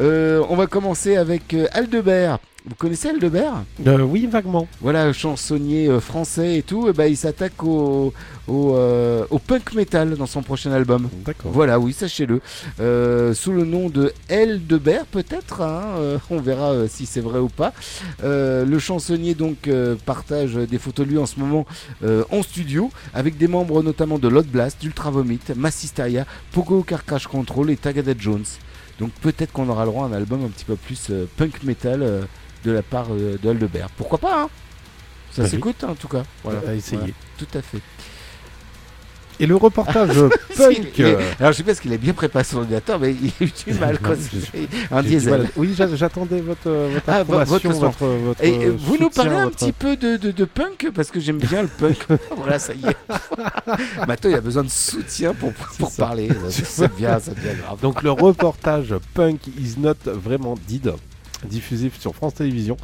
Euh, 0.00 0.42
on 0.50 0.56
va 0.56 0.66
commencer 0.66 1.16
avec 1.16 1.54
Aldebert. 1.72 2.38
Vous 2.64 2.76
connaissez 2.76 3.08
Aldebert? 3.08 3.64
Euh, 3.84 4.02
oui, 4.02 4.26
vaguement. 4.30 4.68
Voilà, 4.80 5.12
chansonnier 5.12 5.88
euh, 5.88 5.98
français 5.98 6.58
et 6.58 6.62
tout. 6.62 6.88
Et 6.88 6.92
ben, 6.92 7.06
il 7.06 7.16
s'attaque 7.16 7.60
au, 7.64 8.12
au, 8.46 8.74
euh, 8.76 9.24
au 9.30 9.40
punk 9.40 9.61
metal 9.74 10.16
dans 10.16 10.26
son 10.26 10.42
prochain 10.42 10.72
album. 10.72 11.08
D'accord. 11.24 11.52
Voilà, 11.52 11.78
oui, 11.78 11.92
sachez-le. 11.92 12.40
Euh, 12.80 13.32
sous 13.34 13.52
le 13.52 13.64
nom 13.64 13.88
de 13.88 14.12
L. 14.28 14.66
Debert, 14.66 15.06
peut-être. 15.06 15.60
hein, 15.62 15.82
euh, 15.98 16.18
on 16.30 16.40
verra 16.40 16.72
euh, 16.72 16.88
si 16.88 17.06
c'est 17.06 17.20
vrai 17.20 17.38
ou 17.38 17.48
pas. 17.48 17.72
Le 18.22 18.78
chansonnier 18.78 19.34
donc 19.34 19.68
partage 20.04 20.54
des 20.54 20.78
photos 20.78 21.06
de 21.06 21.12
lui 21.12 21.18
en 21.18 21.26
ce 21.26 21.38
moment 21.38 21.66
en 22.02 22.42
studio 22.42 22.90
avec 23.14 23.36
des 23.38 23.48
membres 23.48 23.82
notamment 23.82 24.18
de 24.18 24.28
Lot 24.28 24.46
Blast, 24.46 24.80
d'Ultra 24.80 25.10
Vomit, 25.10 25.40
Massisteria, 25.56 26.26
Pogo 26.52 26.82
Car 26.82 27.04
Crash 27.04 27.26
Control 27.26 27.70
et 27.70 27.76
Tagada 27.76 28.12
Jones. 28.18 28.44
Donc 28.98 29.10
peut-être 29.20 29.52
qu'on 29.52 29.68
aura 29.68 29.84
le 29.84 29.90
droit 29.90 30.04
à 30.04 30.08
un 30.08 30.12
album 30.12 30.44
un 30.44 30.48
petit 30.48 30.64
peu 30.64 30.76
plus 30.76 31.10
punk 31.36 31.62
metal 31.62 32.26
de 32.64 32.70
la 32.70 32.82
part 32.82 33.08
de. 33.08 33.38
Pourquoi 33.96 34.18
pas 34.18 34.42
hein? 34.42 34.48
Ça 35.32 35.42
Bah 35.42 35.44
oui. 35.44 35.50
s'écoute 35.50 35.76
hein, 35.82 35.88
en 35.90 35.94
tout 35.94 36.08
cas. 36.08 36.22
Voilà. 36.44 36.60
À 36.68 36.74
essayer. 36.74 36.98
Voilà, 36.98 37.14
tout 37.38 37.48
à 37.54 37.62
fait. 37.62 37.80
Et 39.40 39.46
le 39.46 39.56
reportage 39.56 40.10
punk. 40.56 41.00
est- 41.00 41.16
Alors 41.40 41.52
je 41.52 41.56
sais 41.58 41.62
pas 41.62 41.74
ce 41.74 41.80
qu'il 41.80 41.92
a 41.92 41.96
bien 41.96 42.12
préparé 42.12 42.44
son 42.44 42.58
ordinateur, 42.58 42.98
mais 43.00 43.12
il 43.12 43.32
a 43.40 43.44
eu 43.44 43.52
du 43.66 43.78
mal. 43.78 43.98
quoi. 43.98 44.14
Un 44.90 45.02
diesel. 45.02 45.48
Oui, 45.56 45.74
j'a- 45.76 45.94
j'attendais 45.96 46.40
votre, 46.40 46.60
euh, 46.68 46.90
votre 46.94 47.04
Ah, 47.08 47.22
votre- 47.24 47.68
votre, 47.68 48.06
votre, 48.06 48.44
Et 48.44 48.66
euh, 48.66 48.74
vous 48.78 48.96
nous 48.98 49.10
parlez 49.10 49.30
un 49.36 49.48
petit 49.50 49.72
peu 49.72 49.96
de, 49.96 50.16
de, 50.16 50.30
de 50.30 50.44
punk 50.44 50.90
parce 50.94 51.10
que 51.10 51.18
j'aime 51.20 51.38
bien 51.38 51.62
le 51.62 51.68
punk. 51.68 51.96
voilà, 52.36 52.58
ça 52.58 52.72
y 52.74 52.86
est. 52.86 54.06
Mato, 54.06 54.28
il 54.28 54.34
a 54.34 54.40
besoin 54.40 54.62
de 54.64 54.68
soutien 54.70 55.34
pour, 55.34 55.52
pour 55.78 55.90
ça. 55.90 56.04
parler. 56.06 56.28
Ça 56.50 56.86
devient 56.88 57.04
grave. 57.62 57.80
Donc 57.80 58.02
le 58.02 58.10
reportage 58.10 58.94
Punk 59.14 59.46
is 59.48 59.74
not 59.78 59.94
vraiment 60.06 60.54
dead, 60.68 60.92
diffusé 61.48 61.90
sur 61.98 62.14
France 62.14 62.34
Télévisions, 62.34 62.76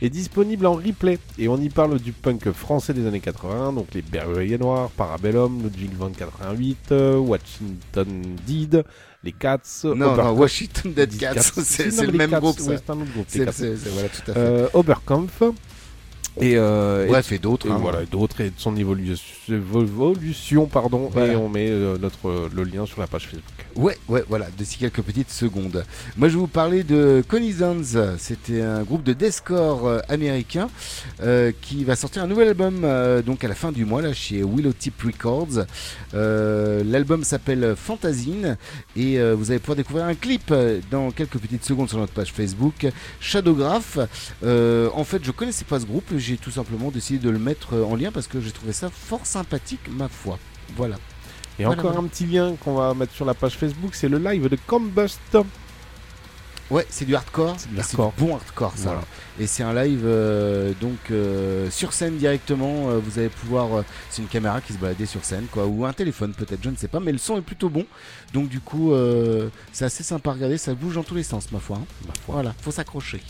est 0.00 0.10
disponible 0.10 0.66
en 0.66 0.74
replay 0.74 1.18
et 1.38 1.48
on 1.48 1.56
y 1.58 1.68
parle 1.68 1.98
du 1.98 2.12
punk 2.12 2.50
français 2.52 2.92
des 2.94 3.06
années 3.06 3.20
80, 3.20 3.72
donc 3.74 3.88
les 3.94 4.02
Berruriers 4.02 4.58
Noirs, 4.58 4.90
Parabellum, 4.90 5.62
Ludwig 5.62 5.92
van 5.96 6.10
88, 6.10 6.78
euh, 6.92 7.16
Washington 7.18 8.22
Deed, 8.46 8.84
les 9.24 9.32
Cats, 9.32 9.60
non, 9.84 10.14
Washington 10.32 10.92
Dead 10.92 11.16
Cats, 11.16 11.34
c'est 11.64 11.90
le 12.06 12.12
même 12.12 12.30
groupe. 12.40 12.56
C'est 12.58 12.90
un 12.90 12.94
autre 13.00 13.12
groupe. 13.12 13.26
c'est- 13.28 13.88
voilà, 13.90 14.08
tout 14.08 14.30
à 14.30 14.34
fait. 14.34 14.38
Euh, 14.40 14.68
Oberkampf. 14.74 15.42
Et, 16.40 16.54
euh, 16.56 17.06
Bref, 17.08 17.30
et 17.32 17.38
d'autres. 17.38 17.70
hein. 17.70 17.78
voilà, 17.80 18.04
d'autres 18.06 18.40
et 18.40 18.48
de 18.50 18.54
son 18.56 18.74
évolution, 18.76 19.22
évolution 19.50 20.66
pardon, 20.66 21.10
Voilà. 21.12 21.34
et 21.34 21.36
on 21.36 21.48
met 21.48 21.68
euh, 21.68 21.98
notre, 21.98 22.48
le 22.54 22.64
lien 22.64 22.86
sur 22.86 23.00
la 23.00 23.06
page 23.06 23.26
Facebook. 23.26 23.42
Ouais, 23.76 23.98
ouais, 24.08 24.24
voilà, 24.28 24.46
d'ici 24.56 24.78
quelques 24.78 25.02
petites 25.02 25.30
secondes. 25.30 25.84
Moi, 26.16 26.28
je 26.28 26.34
vais 26.34 26.40
vous 26.40 26.46
parler 26.46 26.84
de 26.84 27.22
Conisons. 27.28 27.82
C'était 28.18 28.62
un 28.62 28.82
groupe 28.82 29.02
de 29.02 29.12
deathcore 29.12 29.86
euh, 29.86 29.98
américain 30.08 30.68
euh, 31.22 31.52
qui 31.60 31.84
va 31.84 31.96
sortir 31.96 32.22
un 32.22 32.26
nouvel 32.26 32.48
album 32.48 32.82
euh, 32.84 33.20
donc 33.22 33.44
à 33.44 33.48
la 33.48 33.54
fin 33.54 33.70
du 33.72 33.84
mois 33.84 34.00
là 34.02 34.12
chez 34.14 34.42
Willow 34.42 34.72
Tip 34.72 35.00
Records. 35.02 35.66
Euh, 36.14 36.82
L'album 36.84 37.24
s'appelle 37.24 37.74
Fantasine 37.76 38.56
et 38.96 39.18
euh, 39.18 39.34
vous 39.34 39.50
allez 39.50 39.60
pouvoir 39.60 39.76
découvrir 39.76 40.04
un 40.06 40.14
clip 40.14 40.50
euh, 40.50 40.80
dans 40.90 41.10
quelques 41.10 41.38
petites 41.38 41.64
secondes 41.64 41.88
sur 41.88 41.98
notre 41.98 42.12
page 42.12 42.32
Facebook. 42.32 42.86
Shadowgraph. 43.20 43.98
Euh, 44.44 44.88
en 44.94 45.04
fait, 45.04 45.22
je 45.24 45.30
connaissais 45.30 45.64
pas 45.64 45.78
ce 45.80 45.86
groupe. 45.86 46.04
J'ai 46.22 46.36
tout 46.36 46.52
simplement 46.52 46.90
décidé 46.92 47.18
de 47.18 47.30
le 47.30 47.38
mettre 47.40 47.74
euh, 47.74 47.84
en 47.84 47.96
lien 47.96 48.12
parce 48.12 48.28
que 48.28 48.40
j'ai 48.40 48.52
trouvé 48.52 48.72
ça 48.72 48.90
fort 48.90 49.26
sympathique, 49.26 49.80
ma 49.90 50.08
foi. 50.08 50.38
Voilà. 50.76 50.96
Et 51.58 51.64
Voilà, 51.64 51.80
encore 51.80 51.92
voilà. 51.92 52.06
un 52.06 52.08
petit 52.08 52.26
lien 52.26 52.54
qu'on 52.62 52.74
va 52.74 52.94
mettre 52.94 53.12
sur 53.12 53.24
la 53.24 53.34
page 53.34 53.54
Facebook, 53.58 53.94
c'est 53.94 54.08
le 54.08 54.18
live 54.18 54.48
de 54.48 54.56
Combust. 54.66 55.20
Ouais, 56.70 56.86
c'est 56.88 57.04
du 57.04 57.16
hardcore. 57.16 57.56
C'est 57.58 57.70
du 57.96 58.02
bon 58.16 58.36
hardcore, 58.36 58.72
ça. 58.76 58.84
Voilà. 58.84 59.00
Et 59.40 59.46
c'est 59.46 59.62
un 59.62 59.72
live 59.72 60.02
euh, 60.04 60.72
donc 60.80 60.98
euh, 61.10 61.70
sur 61.70 61.94
scène 61.94 62.18
directement. 62.18 62.90
euh, 62.90 62.98
vous 63.02 63.18
allez 63.18 63.30
pouvoir. 63.30 63.82
c'est 64.10 64.20
une 64.20 64.28
caméra 64.28 64.60
qui 64.60 64.74
se 64.74 64.78
baladait 64.78 65.06
sur 65.06 65.24
scène, 65.24 65.46
quoi, 65.50 65.66
ou 65.66 65.86
un 65.86 65.92
téléphone 65.94 66.34
peut-être, 66.34 66.62
je 66.62 66.68
ne 66.68 66.76
sais 66.76 66.88
pas. 66.88 67.00
Mais 67.00 67.12
le 67.12 67.18
son 67.18 67.38
est 67.38 67.42
plutôt 67.42 67.70
bon. 67.70 67.86
Donc 68.34 68.48
du 68.48 68.60
coup, 68.60 68.92
c'est 69.72 69.84
assez 69.84 70.02
sympa 70.02 70.30
à 70.30 70.32
regarder. 70.34 70.58
Ça 70.58 70.74
bouge 70.74 70.94
dans 70.96 71.02
tous 71.02 71.14
les 71.14 71.22
sens, 71.22 71.50
ma 71.50 71.58
foi. 71.60 71.78
hein. 71.78 72.12
Voilà, 72.26 72.54
faut 72.60 72.70
s'accrocher. 72.70 73.20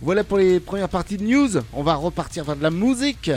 Voilà 0.00 0.24
pour 0.24 0.38
les 0.38 0.60
premières 0.60 0.88
parties 0.88 1.16
de 1.16 1.24
news. 1.24 1.50
On 1.72 1.82
va 1.82 1.94
repartir 1.94 2.44
vers 2.44 2.56
de 2.56 2.62
la 2.62 2.70
musique. 2.70 3.30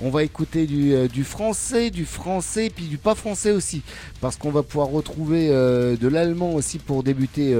On 0.00 0.10
va 0.10 0.22
écouter 0.22 0.66
du, 0.66 1.08
du 1.08 1.24
français, 1.24 1.90
du 1.90 2.04
français, 2.04 2.70
puis 2.74 2.86
du 2.86 2.98
pas 2.98 3.14
français 3.14 3.50
aussi, 3.50 3.82
parce 4.20 4.36
qu'on 4.36 4.50
va 4.50 4.62
pouvoir 4.62 4.88
retrouver 4.88 5.48
de 5.48 6.08
l'allemand 6.08 6.52
aussi 6.54 6.78
pour 6.78 7.02
débuter 7.02 7.56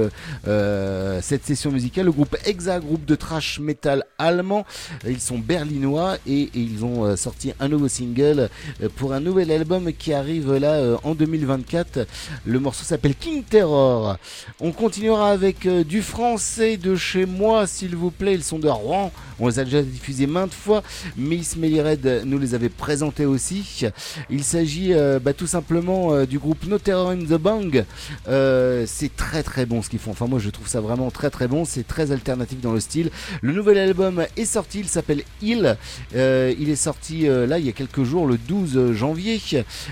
cette 1.21 1.45
session 1.45 1.71
musicale. 1.71 2.05
Le 2.05 2.11
groupe 2.11 2.35
Exa, 2.45 2.79
groupe 2.79 3.05
de 3.05 3.15
trash 3.15 3.59
metal 3.59 3.88
allemand, 4.17 4.65
ils 5.07 5.19
sont 5.19 5.39
berlinois 5.39 6.17
et, 6.27 6.49
ils 6.53 6.83
ont 6.83 7.05
euh, 7.05 7.15
sorti 7.15 7.53
un 7.59 7.67
nouveau 7.67 7.87
single 7.87 8.49
euh, 8.81 8.89
pour 8.95 9.13
un 9.13 9.19
nouvel 9.19 9.51
album 9.51 9.91
qui 9.93 10.13
arrive 10.13 10.53
là 10.53 10.73
euh, 10.73 10.97
en 11.03 11.15
2024. 11.15 12.07
Le 12.45 12.59
morceau 12.59 12.83
s'appelle 12.83 13.15
King 13.15 13.43
Terror. 13.43 14.17
On 14.59 14.71
continuera 14.71 15.31
avec 15.31 15.67
du 15.67 16.01
français 16.01 16.77
de 16.77 16.95
chez 16.95 17.25
moi, 17.25 17.67
s'il 17.67 17.95
vous 17.95 18.11
plaît. 18.11 18.35
Ils 18.35 18.43
sont 18.43 18.59
de 18.59 18.67
Rouen. 18.67 19.11
On 19.39 19.47
les 19.47 19.59
a 19.59 19.63
déjà 19.63 19.81
diffusés 19.81 20.27
maintes 20.27 20.53
fois. 20.53 20.83
Miss 21.17 21.55
Melly 21.55 21.81
Red 21.81 22.23
nous 22.25 22.37
les 22.37 22.53
avait 22.53 22.69
présentés 22.69 23.25
aussi. 23.25 23.85
Il 24.29 24.43
s'agit 24.43 24.93
bah, 25.23 25.33
tout 25.33 25.47
simplement 25.47 26.25
du 26.25 26.39
groupe 26.39 26.65
No 26.67 26.77
Terror 26.77 27.11
in 27.11 27.19
the 27.19 27.39
Bang. 27.39 27.85
C'est 28.25 29.15
très 29.15 29.43
très 29.43 29.65
bon 29.65 29.81
ce 29.81 29.89
qu'ils 29.89 29.99
font. 29.99 30.11
Enfin, 30.11 30.27
moi 30.27 30.39
je 30.39 30.49
trouve 30.49 30.67
ça 30.67 30.81
vraiment 30.81 31.09
très 31.11 31.29
très 31.29 31.47
bon. 31.47 31.65
C'est 31.65 31.87
très 31.87 32.11
alternatif 32.11 32.59
dans 32.61 32.73
le 32.73 32.79
style. 32.79 33.11
Le 33.41 33.53
nouvel 33.53 33.77
album 33.79 34.23
est 34.37 34.45
sorti. 34.45 34.79
Il 34.79 34.87
s'appelle 34.87 35.23
Hill. 35.41 35.77
Euh, 36.15 36.53
il 36.59 36.69
est 36.69 36.75
sorti 36.75 37.27
euh, 37.27 37.45
là 37.47 37.59
il 37.59 37.65
y 37.65 37.69
a 37.69 37.71
quelques 37.71 38.03
jours, 38.03 38.27
le 38.27 38.37
12 38.37 38.93
janvier, 38.93 39.39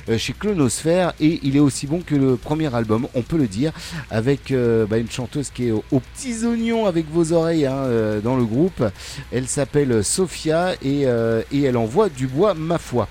euh, 0.09 0.17
chez 0.17 0.33
Clonosphère. 0.33 1.13
Et 1.19 1.39
il 1.43 1.55
est 1.55 1.59
aussi 1.61 1.87
bon 1.87 2.01
que 2.01 2.15
le 2.15 2.35
premier 2.35 2.73
album, 2.73 3.07
on 3.15 3.21
peut 3.21 3.37
le 3.37 3.47
dire, 3.47 3.71
avec 4.11 4.53
bah, 4.89 4.97
une 4.97 5.09
chanteuse 5.11 5.49
qui 5.49 5.67
est 5.67 5.71
aux, 5.71 5.83
aux 5.91 5.99
petits 5.99 6.45
oignons 6.45 6.85
avec 6.85 7.09
vos 7.11 7.31
oreilles 7.33 7.65
hein, 7.65 7.85
dans 8.23 8.37
le 8.37 8.45
groupe. 8.45 8.83
Elle 9.31 9.47
s'appelle 9.47 10.03
Sophia 10.03 10.73
et, 10.83 11.03
et 11.51 11.61
elle 11.63 11.77
envoie 11.77 12.09
du 12.09 12.27
bois, 12.27 12.53
ma 12.53 12.77
foi. 12.77 13.07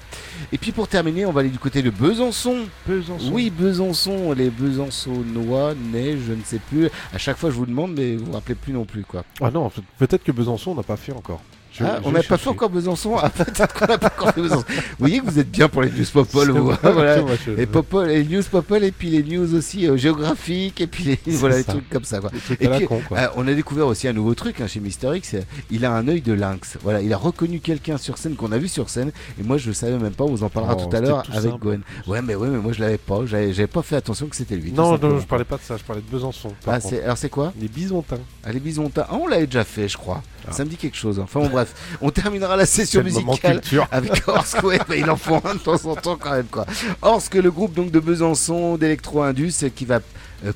Et 0.53 0.59
puis 0.59 0.73
pour 0.73 0.87
terminer, 0.89 1.25
on 1.27 1.33
va 1.33 1.41
aller 1.41 1.49
du 1.51 1.59
côté 1.59 1.83
de 1.83 1.91
Besançon. 1.91 2.67
Besançon. 2.87 3.31
Oui, 3.33 3.51
Besançon, 3.51 4.33
les 4.33 4.51
Besançonnois, 4.51 5.75
neige, 5.93 6.19
je 6.29 6.33
ne 6.33 6.43
sais 6.45 6.59
plus. 6.71 6.89
À 7.13 7.19
chaque 7.19 7.37
fois, 7.37 7.51
je 7.51 7.55
vous 7.57 7.67
demande, 7.67 7.95
mais 7.97 8.17
vous 8.17 8.27
vous 8.27 8.33
rappelez 8.33 8.55
plus 8.55 8.73
non 8.73 8.85
plus, 8.85 9.03
quoi. 9.03 9.25
Ah 9.41 9.51
non, 9.51 9.69
peut- 9.71 9.83
peut-être 9.99 10.25
que 10.25 10.33
Besançon 10.33 10.66
on 10.71 10.75
n'a 10.75 10.83
pas 10.83 10.97
fait 10.97 11.13
encore. 11.13 11.41
Je- 11.79 11.85
Ah, 11.85 11.99
je 12.03 12.09
on 12.09 12.13
n'a 12.13 12.23
pas 12.23 12.37
fait 12.39 12.49
encore 12.49 12.71
Besançon. 12.71 13.17
Ah, 13.21 13.29
peut-être 13.37 13.75
qu'on 13.75 13.87
n'a 13.87 13.99
pas 13.99 14.07
encore 14.17 14.33
fait 14.33 14.41
Besançon. 14.41 14.65
Vous 14.69 14.83
voyez 14.99 15.21
que 15.21 15.27
vous 15.27 15.39
êtes 15.39 15.51
bien 15.51 15.69
pour 15.69 15.83
les 15.83 15.91
news 15.91 16.05
Popol. 16.13 16.51
Vous. 16.51 16.65
vrai, 16.71 16.93
voilà. 16.93 17.19
Et 17.59 17.67
Popol, 17.67 18.09
les 18.09 18.25
news 18.25 18.43
Popol 18.51 18.85
et 18.85 18.93
puis 18.93 19.11
les 19.11 19.23
news 19.23 19.55
aussi 19.55 19.87
euh, 19.89 19.97
géographiques 19.97 20.81
et 20.81 20.87
puis 20.87 21.05
les, 21.05 21.19
voilà, 21.35 21.59
les 21.59 21.65
trucs 21.65 21.89
comme 21.91 22.05
ça. 22.05 22.21
Quoi. 22.21 22.31
Et 22.61 22.69
puis, 22.69 22.87
con, 22.87 23.01
quoi. 23.07 23.19
euh, 23.19 23.27
on 23.37 23.47
a 23.47 23.55
découvert 23.55 23.87
aussi 23.87 24.09
un 24.09 24.13
nouveau 24.13 24.35
truc 24.35 24.61
hein, 24.61 24.67
chez 24.67 24.81
Mister 24.81 25.11
X. 25.15 25.35
euh, 25.35 25.41
Il 25.71 25.85
a 25.85 25.93
un 25.93 26.07
œil 26.09 26.21
de 26.23 26.33
lynx. 26.33 26.79
Voilà, 26.83 27.01
il 27.03 27.13
a 27.13 27.17
reconnu 27.17 27.61
quelqu'un 27.61 27.99
sur 27.99 28.19
scène 28.19 28.37
qu'on 28.37 28.53
a 28.53 28.59
vu 28.59 28.69
sur 28.69 28.89
scène. 28.91 29.13
Et 29.41 29.43
moi, 29.43 29.59
je 29.59 29.69
le 29.69 29.75
savais 29.75 29.99
même 29.99 30.15
pas. 30.15 30.25
On 30.25 30.31
vous 30.31 30.43
en 30.45 30.49
parlera 30.49 30.77
Oh, 30.79 30.87
tout 30.89 30.97
à 30.97 31.01
l'heure 31.01 31.23
avec 31.33 31.51
simple. 31.51 31.59
Gwen. 31.63 31.81
Ouais, 32.07 32.23
mais 32.23 32.35
ouais, 32.35 32.49
mais 32.49 32.59
moi 32.59 32.73
je 32.73 32.81
l'avais 32.81 32.99
pas. 32.99 33.21
J'avais 33.27 33.67
pas 33.67 33.83
fait 33.83 33.97
attention 33.97 34.27
que 34.27 34.37
c'était 34.37 34.57
lui. 34.57 34.73
Non, 34.73 34.97
non, 34.99 35.19
je 35.21 35.27
parlais 35.27 35.45
pas 35.45 35.57
de 35.57 35.63
ça, 35.63 35.77
je 35.77 35.85
parlais 35.85 36.03
de 36.03 36.11
Besançon. 36.11 36.53
Ah, 36.67 36.79
alors 37.05 37.19
c'est 37.19 37.29
quoi? 37.31 37.53
Les 37.61 37.69
bisontins. 37.69 38.19
Ah, 38.45 38.53
les 38.53 38.61
bisontins. 38.61 39.05
Ah, 39.09 39.15
on 39.21 39.27
l'avait 39.27 39.47
déjà 39.47 39.65
fait, 39.65 39.89
je 39.89 39.97
crois. 39.97 40.23
Ah. 40.49 40.53
Ça 40.53 40.65
me 40.65 40.71
dit 40.71 40.77
quelque 40.77 40.97
chose. 40.97 41.19
Enfin 41.19 41.41
bon, 41.41 41.49
bref. 41.49 41.66
On 42.01 42.11
terminera 42.11 42.57
la 42.57 42.67
session 42.67 43.03
musicale 43.03 43.61
avec 43.91 44.27
Orsk. 44.27 44.63
Ouais, 44.63 44.79
bah, 44.89 44.97
il 44.97 45.09
en 45.11 45.17
faut 45.17 45.41
un 45.45 45.55
de 45.55 45.61
temps 45.61 45.85
en 45.85 45.95
temps 45.95 46.17
quand 46.17 46.33
même, 46.33 46.47
quoi. 46.47 46.67
Orsk, 47.03 47.35
le 47.35 47.51
groupe 47.51 47.75
donc 47.75 47.91
de 47.91 48.01
Besançon 48.01 48.77
d'électro-indus 48.77 49.65
qui 49.75 49.85
va 49.85 50.01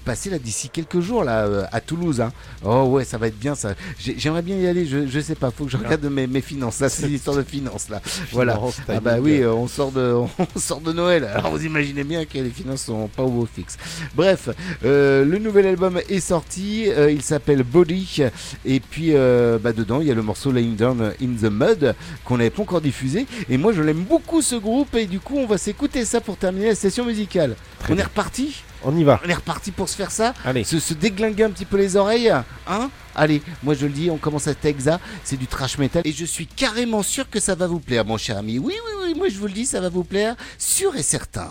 passer 0.04 0.30
là 0.30 0.38
d'ici 0.38 0.68
quelques 0.68 1.00
jours 1.00 1.24
là 1.24 1.46
euh, 1.46 1.64
à 1.72 1.80
Toulouse. 1.80 2.20
hein. 2.20 2.32
Oh 2.64 2.84
ouais, 2.84 3.04
ça 3.04 3.18
va 3.18 3.26
être 3.28 3.38
bien 3.38 3.54
ça. 3.54 3.74
J'ai- 3.98 4.18
J'aimerais 4.18 4.42
bien 4.42 4.56
y 4.56 4.66
aller. 4.66 4.86
Je, 4.86 5.06
je 5.06 5.20
sais 5.20 5.34
pas. 5.34 5.50
Faut 5.50 5.64
que 5.64 5.70
je 5.70 5.76
regarde 5.76 6.04
mes, 6.04 6.26
mes 6.26 6.40
finances. 6.40 6.80
Là, 6.80 6.88
c'est 6.88 7.06
l'histoire 7.06 7.36
de 7.36 7.42
finances 7.42 7.88
là. 7.88 8.00
Voilà. 8.32 8.58
Ah 8.88 9.00
bah 9.00 9.16
oui, 9.20 9.40
euh, 9.42 9.52
on 9.52 9.66
sort 9.68 9.92
de, 9.92 10.14
on 10.56 10.58
sort 10.58 10.80
de 10.80 10.92
Noël. 10.92 11.24
Alors 11.24 11.50
vous 11.52 11.64
imaginez 11.64 12.04
bien 12.04 12.24
que 12.24 12.38
les 12.38 12.50
finances 12.50 12.82
sont 12.84 13.08
pas 13.08 13.22
au 13.22 13.30
beau 13.30 13.48
fixe. 13.52 13.76
Bref, 14.14 14.48
euh, 14.84 15.24
le 15.24 15.38
nouvel 15.38 15.66
album 15.66 16.00
est 16.08 16.20
sorti. 16.20 16.84
euh, 16.88 17.10
il 17.10 17.22
s'appelle 17.22 17.62
Body. 17.62 18.22
Et 18.64 18.80
puis 18.80 19.10
euh, 19.14 19.58
bah, 19.58 19.72
dedans, 19.72 20.00
il 20.00 20.06
y 20.08 20.10
a 20.10 20.14
le 20.14 20.22
morceau 20.22 20.52
Laying 20.52 20.76
Down 20.76 21.12
in 21.22 21.34
the 21.40 21.50
Mud 21.50 21.94
qu'on 22.24 22.38
n'avait 22.38 22.50
pas 22.50 22.62
encore 22.62 22.80
diffusé. 22.80 23.26
Et 23.48 23.56
moi, 23.56 23.72
je 23.72 23.82
l'aime 23.82 24.02
beaucoup 24.04 24.42
ce 24.42 24.56
groupe. 24.56 24.94
Et 24.94 25.06
du 25.06 25.20
coup, 25.20 25.36
on 25.38 25.46
va 25.46 25.58
s'écouter 25.58 26.04
ça 26.04 26.20
pour 26.20 26.36
terminer 26.36 26.68
la 26.68 26.74
session 26.74 27.04
musicale. 27.04 27.56
Très 27.80 27.92
on 27.92 27.96
bien. 27.96 28.04
est 28.04 28.08
reparti? 28.08 28.62
On 28.82 28.96
y 28.96 29.04
va. 29.04 29.20
On 29.24 29.28
est 29.28 29.34
reparti 29.34 29.70
pour 29.70 29.88
se 29.88 29.96
faire 29.96 30.10
ça. 30.10 30.34
Allez. 30.44 30.64
Se, 30.64 30.78
se 30.78 30.94
déglinguer 30.94 31.44
un 31.44 31.50
petit 31.50 31.64
peu 31.64 31.76
les 31.76 31.96
oreilles, 31.96 32.32
hein 32.66 32.90
Allez, 33.14 33.42
moi 33.62 33.74
je 33.74 33.86
le 33.86 33.92
dis, 33.92 34.10
on 34.10 34.18
commence 34.18 34.46
à 34.46 34.54
Texa, 34.54 35.00
c'est 35.24 35.36
du 35.36 35.46
trash 35.46 35.78
metal 35.78 36.02
et 36.04 36.12
je 36.12 36.24
suis 36.24 36.46
carrément 36.46 37.02
sûr 37.02 37.28
que 37.28 37.40
ça 37.40 37.54
va 37.54 37.66
vous 37.66 37.80
plaire, 37.80 38.04
mon 38.04 38.16
cher 38.16 38.38
ami. 38.38 38.58
Oui, 38.58 38.74
oui, 38.74 38.92
oui, 39.04 39.14
moi 39.16 39.28
je 39.28 39.36
vous 39.36 39.46
le 39.46 39.52
dis, 39.52 39.66
ça 39.66 39.80
va 39.80 39.88
vous 39.88 40.04
plaire, 40.04 40.36
sûr 40.58 40.94
et 40.96 41.02
certain. 41.02 41.48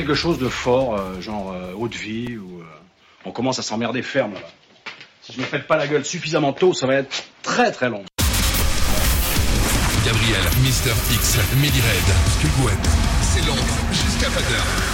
quelque 0.00 0.14
chose 0.14 0.38
de 0.38 0.48
fort, 0.48 0.94
euh, 0.94 1.20
genre 1.20 1.52
euh, 1.52 1.72
haute 1.76 1.96
vie, 1.96 2.36
ou 2.36 2.60
euh, 2.60 2.64
on 3.24 3.32
commence 3.32 3.58
à 3.58 3.62
s'emmerder 3.62 4.02
ferme. 4.02 4.34
Là. 4.34 4.40
Si 5.22 5.32
je 5.32 5.40
ne 5.40 5.44
fais 5.44 5.58
pas 5.58 5.76
la 5.76 5.88
gueule 5.88 6.04
suffisamment 6.04 6.52
tôt, 6.52 6.72
ça 6.72 6.86
va 6.86 6.94
être 6.94 7.24
très 7.42 7.72
très 7.72 7.90
long. 7.90 8.04
Gabriel, 10.04 10.42
Mister 10.62 10.92
X, 11.12 11.38
Midi 11.60 11.80
Red, 11.80 12.14
c'est 13.22 13.44
long 13.46 13.56
jusqu'à 13.90 14.28
20h. 14.28 14.87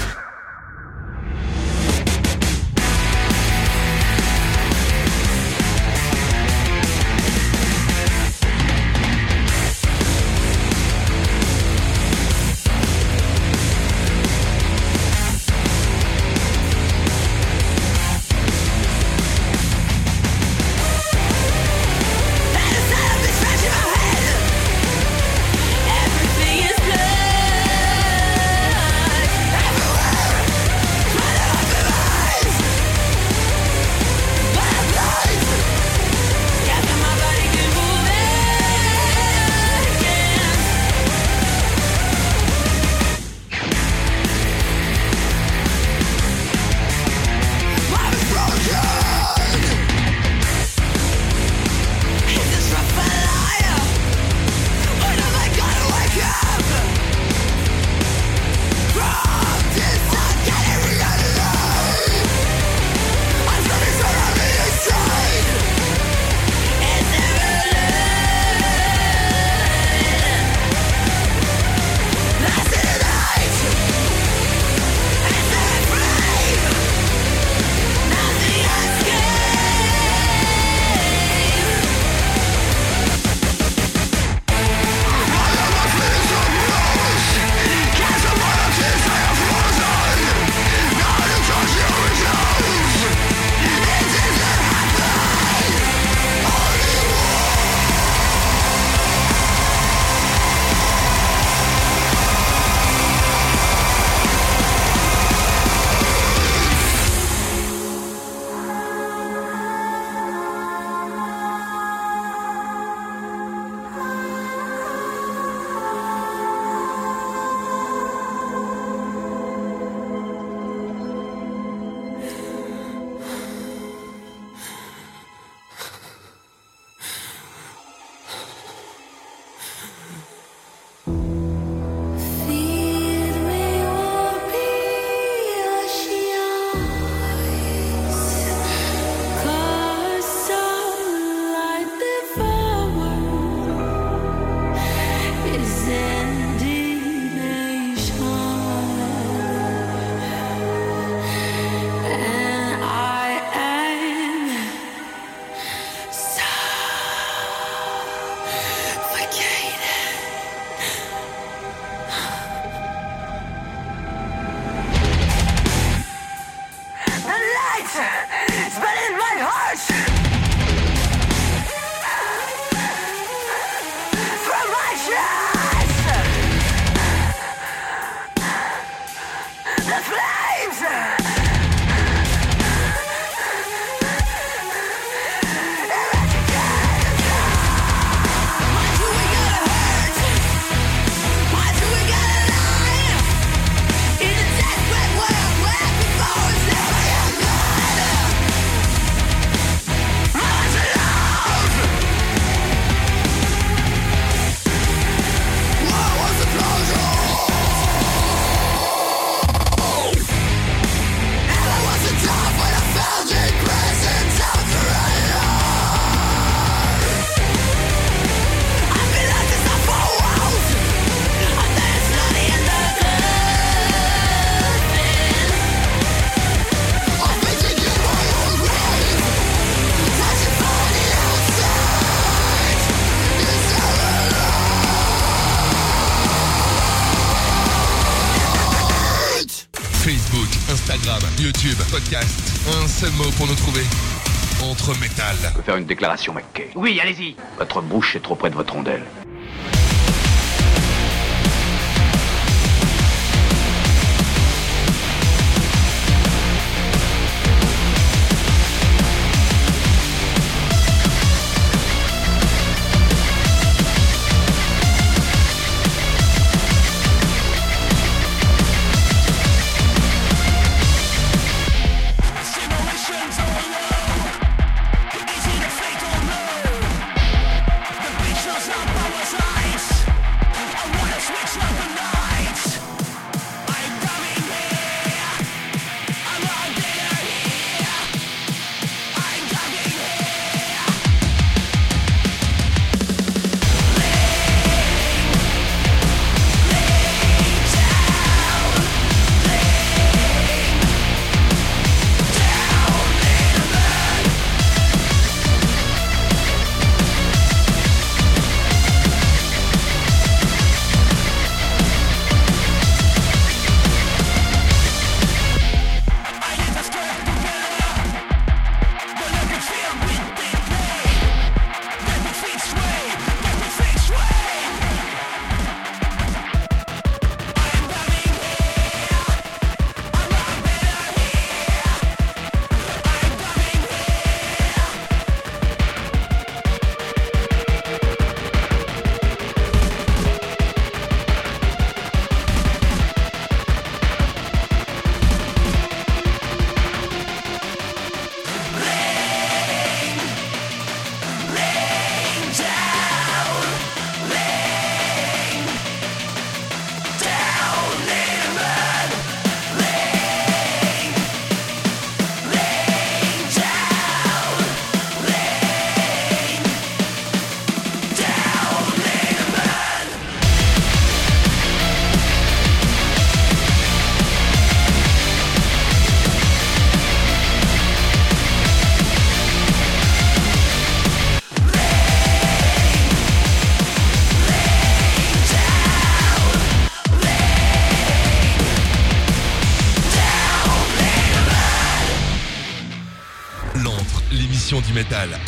Faire 245.65 245.77
une 245.77 245.87
déclaration, 245.87 246.35
McKay. 246.35 246.71
Oui, 246.75 247.01
allez-y. 247.01 247.37
Votre 247.59 247.81
bouche 247.83 248.17
est 248.17 248.21
trop 248.21 248.37
près 248.37 248.51
de 248.51 248.55
votre 248.55 248.75
rondelle. 248.75 249.11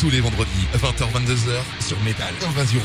Tous 0.07 0.11
les 0.11 0.21
vendredis, 0.21 0.67
20h-22h, 0.75 1.85
sur 1.85 1.99
Métal 2.01 2.33
Invasion. 2.47 2.79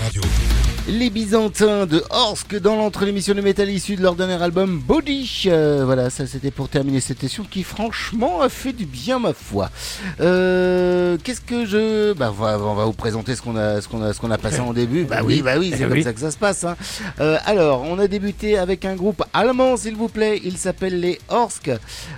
Les 0.89 1.11
Byzantins 1.11 1.87
de 1.87 2.03
Orsk 2.11 2.59
dans 2.61 2.75
l'entre 2.75 3.05
l'émission 3.05 3.35
de 3.35 3.41
métal 3.41 3.71
issue 3.71 3.95
de 3.95 4.03
leur 4.03 4.17
dernier 4.17 4.43
album 4.43 4.81
Body. 4.85 5.45
Euh, 5.47 5.83
voilà, 5.85 6.11
ça 6.11 6.27
c'était 6.27 6.51
pour 6.51 6.69
terminer 6.69 6.99
cette 6.99 7.21
session 7.21 7.47
qui 7.49 7.63
franchement 7.63 8.41
a 8.41 8.49
fait 8.49 8.73
du 8.73 8.85
bien 8.85 9.21
ma 9.21 9.33
foi. 9.33 9.71
Euh, 10.21 11.17
Qu'est-ce 11.23 11.41
que 11.41 11.67
je... 11.67 12.13
Bah 12.15 12.33
on 12.37 12.43
va, 12.43 12.59
on 12.59 12.75
va 12.75 12.85
vous 12.85 12.93
présenter 12.95 13.37
ce 13.37 13.43
qu'on 13.43 13.55
a, 13.57 13.81
ce 13.81 13.87
qu'on 13.87 14.03
a, 14.03 14.13
ce 14.13 14.19
qu'on 14.19 14.33
a 14.33 14.39
passé 14.39 14.59
en 14.59 14.73
début. 14.73 15.05
Bah 15.05 15.21
oui, 15.25 15.41
bah 15.41 15.53
oui, 15.57 15.71
c'est 15.71 15.83
Eh 15.83 15.85
comme 15.85 15.93
oui. 15.93 16.03
ça 16.03 16.13
que 16.13 16.19
ça 16.19 16.33
se 16.33 16.37
passe. 16.37 16.65
hein. 16.65 16.77
Euh, 17.21 17.39
alors, 17.47 17.83
on 17.83 18.01
a 18.01 18.09
débuté 18.09 18.59
avec 18.59 18.85
un 18.85 18.97
groupe 18.97 19.23
allemand, 19.33 19.77
s'il 19.77 19.95
vous 19.95 20.09
plaît. 20.09 20.41
Il 20.43 20.59
s'appelle 20.59 20.99
les 20.99 21.21
Orsk. 21.29 21.71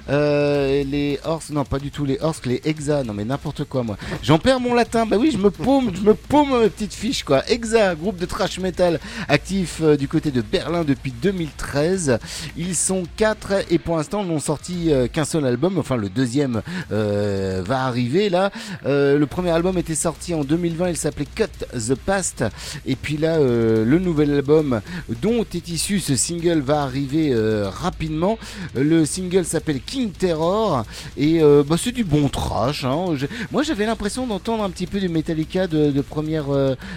Euh, 0.09 0.83
les 0.85 1.21
Orsk, 1.25 1.51
non 1.51 1.65
pas 1.67 1.79
du 1.79 1.91
tout 1.91 2.07
les 2.07 2.19
Orsk, 2.23 2.47
les 2.47 2.62
Exa. 2.65 3.05
Non 3.05 3.12
mais 3.12 3.27
n'importe 3.27 3.65
quoi 3.65 3.83
moi. 3.83 3.99
J'en 4.23 4.39
perds 4.39 4.61
mon 4.61 4.73
latin. 4.73 5.05
Bah 5.05 5.17
oui, 5.21 5.31
je 5.33 5.39
me 5.39 5.51
paume, 5.51 5.93
je 5.95 6.01
me 6.01 6.15
paume 6.15 6.59
mes 6.62 6.71
petites 6.71 6.95
fiches 6.95 7.25
quoi. 7.25 7.47
Exa, 7.51 7.95
groupe 7.95 8.17
de 8.17 8.25
trash 8.25 8.54
metal 8.61 9.01
actif 9.29 9.81
euh, 9.83 9.97
du 9.97 10.09
côté 10.09 10.31
de 10.31 10.41
Berlin 10.43 10.85
depuis 10.85 11.13
2013. 11.13 12.19
Ils 12.57 12.75
sont 12.75 13.05
quatre 13.17 13.53
et 13.71 13.79
pour 13.79 13.97
l'instant 13.97 14.25
n'ont 14.25 14.41
sorti 14.41 14.93
euh, 14.93 15.07
qu'un 15.09 15.25
seul 15.25 15.47
album. 15.47 15.79
Enfin 15.79 15.97
le 15.97 16.09
deuxième 16.09 16.63
euh, 16.93 17.63
va 17.65 17.85
arriver 17.85 18.29
là. 18.29 18.51
Le 18.85 19.25
premier 19.25 19.51
album 19.51 19.79
était 19.79 19.95
sorti 19.95 20.35
en 20.35 20.45
2020. 20.45 20.91
Il 20.91 20.97
s'appelait 20.97 21.27
Cut 21.35 21.45
the 21.73 21.95
Past. 21.95 22.45
Et 22.87 22.97
puis 22.97 23.17
là, 23.17 23.39
le 23.39 23.99
nouvel 23.99 24.33
album 24.33 24.81
dont 25.23 25.45
est 25.55 25.69
issu 25.69 26.01
ce 26.01 26.17
single 26.17 26.61
va 26.61 26.83
arriver 26.83 27.35
rapidement. 27.65 28.39
Le 28.75 29.05
single 29.05 29.45
s'appelle 29.45 29.81
King 29.81 30.11
Terror 30.11 30.85
et 31.17 31.41
bah, 31.67 31.77
c'est 31.79 31.93
du 31.93 32.05
bon 32.05 32.29
trash. 32.29 32.85
hein. 32.85 33.07
Moi, 33.51 33.63
j'avais 33.63 33.87
l'impression 33.87 34.27
d'entendre 34.27 34.65
un 34.65 34.71
petit 34.71 34.87
peu 34.87 35.01
du 35.01 35.09
Metallica 35.09 35.67
de, 35.67 35.91
de 35.91 36.01
première, 36.01 36.47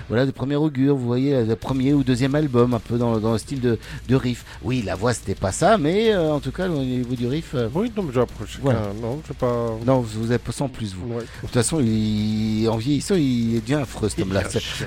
voilà, 0.10 0.26
de 0.26 0.32
première 0.32 0.62
augure. 0.62 0.96
Vous 0.96 1.06
voyez, 1.08 1.34
le 1.48 1.56
premier 1.56 1.94
ou 1.94 2.04
deuxième 2.04 2.36
album, 2.36 2.74
un 2.74 2.80
peu 2.80 2.98
dans, 2.98 3.18
dans 3.20 3.32
le 3.34 3.38
style 3.38 3.62
de, 3.62 3.80
de 4.08 4.16
riff. 4.16 4.46
Oui, 4.64 4.84
la 4.86 4.96
voix 4.96 5.14
c'était 5.14 5.36
pas 5.36 5.52
ça, 5.52 5.78
mais 5.78 6.14
euh, 6.14 6.32
en 6.34 6.40
tout 6.40 6.52
cas, 6.52 6.68
au 6.70 6.78
niveau 6.84 7.16
du 7.16 7.26
riff, 7.28 7.52
euh, 7.56 7.70
Oui, 7.74 7.92
non, 7.96 8.04
mais 8.04 8.14
j'ai 8.14 8.22
approché. 8.22 8.60
Voilà. 8.62 8.82
Non, 9.02 9.20
je 9.24 9.30
sais 9.30 9.34
pas. 9.34 9.72
non, 9.86 10.02
vous 10.02 10.32
êtes 10.32 10.42
sans 10.52 10.68
plus 10.70 10.94
vous. 10.94 11.14
Ouais. 11.14 11.22
De 11.22 11.28
toute 11.42 11.52
façon, 11.52 11.80
il, 11.82 12.68
en 12.70 12.78
vieillissant, 12.78 13.16
il 13.16 13.62
devient 13.62 13.76
affreux 13.82 14.10
cet 14.10 14.20
homme-là. 14.20 14.44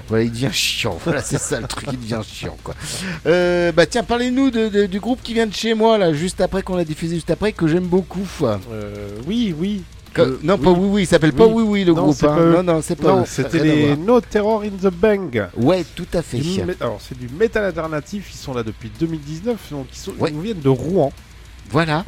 Voilà, 0.08 0.24
il 0.24 0.30
devient 0.30 0.50
chiant. 0.52 0.98
Voilà, 1.04 1.22
c'est 1.22 1.38
ça 1.38 1.60
le 1.60 1.66
truc, 1.66 1.88
il 1.92 1.98
devient 2.00 2.20
chiant, 2.24 2.56
quoi. 2.62 2.74
Euh, 3.26 3.72
bah 3.72 3.86
tiens, 3.86 4.02
parlez-nous 4.04 4.50
de- 4.50 4.68
de- 4.68 4.86
du 4.86 5.00
groupe 5.00 5.20
qui 5.22 5.34
vient 5.34 5.46
de 5.46 5.54
chez 5.54 5.74
moi, 5.74 5.98
là, 5.98 6.12
juste 6.12 6.40
après 6.40 6.62
qu'on 6.62 6.76
l'a 6.76 6.84
diffusé, 6.84 7.16
juste 7.16 7.30
après, 7.30 7.52
que 7.52 7.66
j'aime 7.66 7.86
beaucoup. 7.86 8.26
Euh, 8.42 8.56
oui, 9.26 9.54
oui. 9.58 9.82
Euh, 10.18 10.38
non, 10.42 10.58
pas 10.58 10.70
oui. 10.70 10.76
oui, 10.80 10.88
oui, 10.92 11.02
il 11.02 11.06
s'appelle 11.06 11.32
pas 11.32 11.46
Oui. 11.46 11.54
oui, 11.56 11.62
oui, 11.62 11.84
le 11.84 11.92
Non, 11.92 12.02
groupe. 12.04 12.16
hein. 12.24 12.26
pas. 12.36 12.40
Non, 12.40 12.62
non, 12.62 12.80
c'est 12.82 12.96
pas 12.96 13.24
c'était 13.26 13.58
les. 13.60 13.96
No 13.96 14.20
Terror 14.20 14.62
in 14.62 14.70
the 14.70 14.92
Bang. 14.92 15.48
Ouais, 15.56 15.84
tout 15.94 16.06
à 16.12 16.22
fait. 16.22 16.38
Du 16.38 16.60
Alors, 16.80 16.98
c'est 17.00 17.18
du 17.18 17.28
métal 17.28 17.64
alternatif. 17.64 18.30
Ils 18.34 18.38
sont 18.38 18.52
là 18.54 18.62
depuis 18.62 18.90
2019. 18.98 19.70
Donc, 19.70 19.86
ils, 19.92 19.96
sont... 19.98 20.12
Ouais. 20.18 20.30
ils 20.34 20.40
viennent 20.40 20.60
de 20.60 20.68
Rouen. 20.68 21.12
Voilà. 21.70 22.04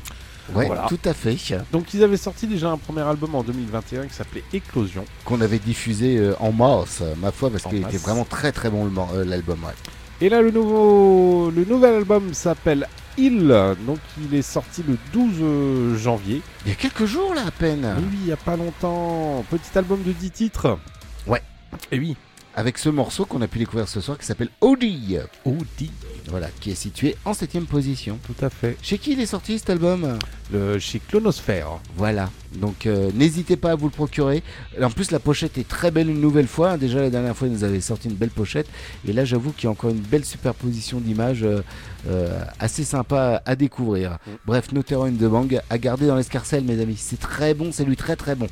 Ouais, 0.53 0.67
Voilà. 0.67 0.87
tout 0.89 0.99
à 1.05 1.15
fait. 1.15 1.37
Donc, 1.71 1.95
ils 1.95 2.03
avaient 2.03 2.17
sorti 2.17 2.49
déjà 2.49 2.69
un 2.71 2.77
premier 2.77 3.03
album 3.03 3.37
en 3.37 3.43
2021 3.45 4.07
qui 4.07 4.15
s'appelait 4.15 4.43
Éclosion. 4.53 5.05
Qu'on 5.25 5.41
avait 5.41 5.61
diffusé 5.61 6.19
euh, 6.19 6.35
en 6.41 6.51
mars, 6.51 6.99
euh, 7.01 7.15
ma 7.23 7.31
foi, 7.31 7.49
parce 7.49 7.63
qu'il 7.63 7.79
était 7.79 7.97
vraiment 7.97 8.25
très 8.25 8.51
très 8.51 8.69
bon 8.69 8.91
l'album. 9.25 9.59
ouais. 9.65 9.73
Et 10.21 10.29
là, 10.29 10.43
le, 10.43 10.51
nouveau... 10.51 11.51
le 11.55 11.65
nouvel 11.65 11.95
album 11.95 12.35
s'appelle 12.35 12.89
Il. 13.19 13.49
Donc, 13.87 13.99
il 14.21 14.35
est 14.35 14.43
sorti 14.43 14.83
le 14.87 14.97
12 15.13 15.35
euh, 15.41 15.97
janvier. 15.97 16.43
Il 16.65 16.71
y 16.71 16.73
a 16.73 16.77
quelques 16.77 17.05
jours 17.05 17.35
là 17.35 17.43
à 17.47 17.51
peine. 17.51 17.95
Oui, 17.99 18.05
oui, 18.11 18.19
il 18.21 18.27
n'y 18.27 18.33
a 18.33 18.37
pas 18.37 18.57
longtemps. 18.57 19.45
Petit 19.51 19.77
album 19.77 20.03
de 20.03 20.13
10 20.13 20.31
titres. 20.31 20.79
Ouais. 21.27 21.43
Et 21.91 21.99
oui. 21.99 22.17
Avec 22.55 22.79
ce 22.79 22.89
morceau 22.89 23.25
qu'on 23.25 23.41
a 23.41 23.49
pu 23.49 23.59
découvrir 23.59 23.89
ce 23.89 24.01
soir 24.01 24.19
qui 24.19 24.27
s'appelle 24.27 24.51
Audi. 24.61 25.17
Audi. 25.45 25.91
Voilà, 26.29 26.49
qui 26.61 26.71
est 26.71 26.77
situé 26.77 27.17
en 27.25 27.35
septième 27.35 27.67
position. 27.67 28.19
Tout 28.27 28.45
à 28.45 28.51
fait. 28.51 28.77
Chez 28.83 28.99
qui 28.99 29.13
il 29.13 29.21
est 29.21 29.27
sorti 29.27 29.59
cet 29.59 29.71
album 29.71 30.19
Le, 30.53 30.79
chez 30.79 31.01
Clonosphère. 31.01 31.81
Voilà, 31.97 32.31
donc 32.55 32.87
euh, 32.87 33.11
n'hésitez 33.15 33.57
pas 33.57 33.73
à 33.73 33.75
vous 33.75 33.87
le 33.87 33.93
procurer. 33.93 34.43
En 34.81 34.91
plus, 34.91 35.11
la 35.11 35.19
pochette 35.19 35.59
est 35.59 35.67
très 35.67 35.91
belle 35.91 36.09
une 36.09 36.21
nouvelle 36.21 36.47
fois. 36.47 36.77
Déjà, 36.77 37.01
la 37.01 37.11
dernière 37.11 37.37
fois, 37.37 37.49
ils 37.49 37.55
nous 37.55 37.65
avaient 37.65 37.81
sorti 37.81 38.09
une 38.09 38.15
belle 38.15 38.31
pochette. 38.31 38.69
Et 39.07 39.13
là, 39.13 39.25
j'avoue 39.25 39.53
qu'il 39.53 39.65
y 39.65 39.67
a 39.67 39.71
encore 39.71 39.91
une 39.91 40.01
belle 40.01 40.25
superposition 40.25 41.01
d'images 41.01 41.43
euh, 41.43 41.63
euh, 42.09 42.43
assez 42.59 42.85
sympa 42.85 43.43
à 43.45 43.57
découvrir. 43.57 44.19
Bref, 44.47 44.73
Notero 44.73 45.09
de 45.09 45.29
Bang 45.29 45.61
à 45.71 45.79
garder 45.79 46.07
dans 46.07 46.17
l'escarcelle, 46.17 46.65
mes 46.65 46.81
amis. 46.81 46.97
C'est 46.99 47.19
très 47.19 47.55
bon, 47.55 47.71
c'est 47.73 47.85
lui 47.85 47.97
très 47.97 48.17
très 48.17 48.35
bon. 48.35 48.47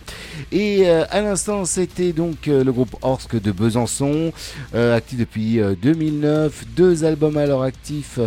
Et 0.51 0.89
à 0.89 1.21
l'instant, 1.21 1.65
c'était 1.65 2.13
donc 2.13 2.47
le 2.47 2.71
groupe 2.71 2.97
Orsk 3.03 3.41
de 3.41 3.53
Besançon, 3.53 4.33
actif 4.73 5.19
depuis 5.19 5.61
euh, 5.61 5.75
2009. 5.81 6.65
Deux 6.77 7.05
albums 7.05 7.37
à 7.37 7.47
leur 7.47 7.60
actif, 7.63 8.19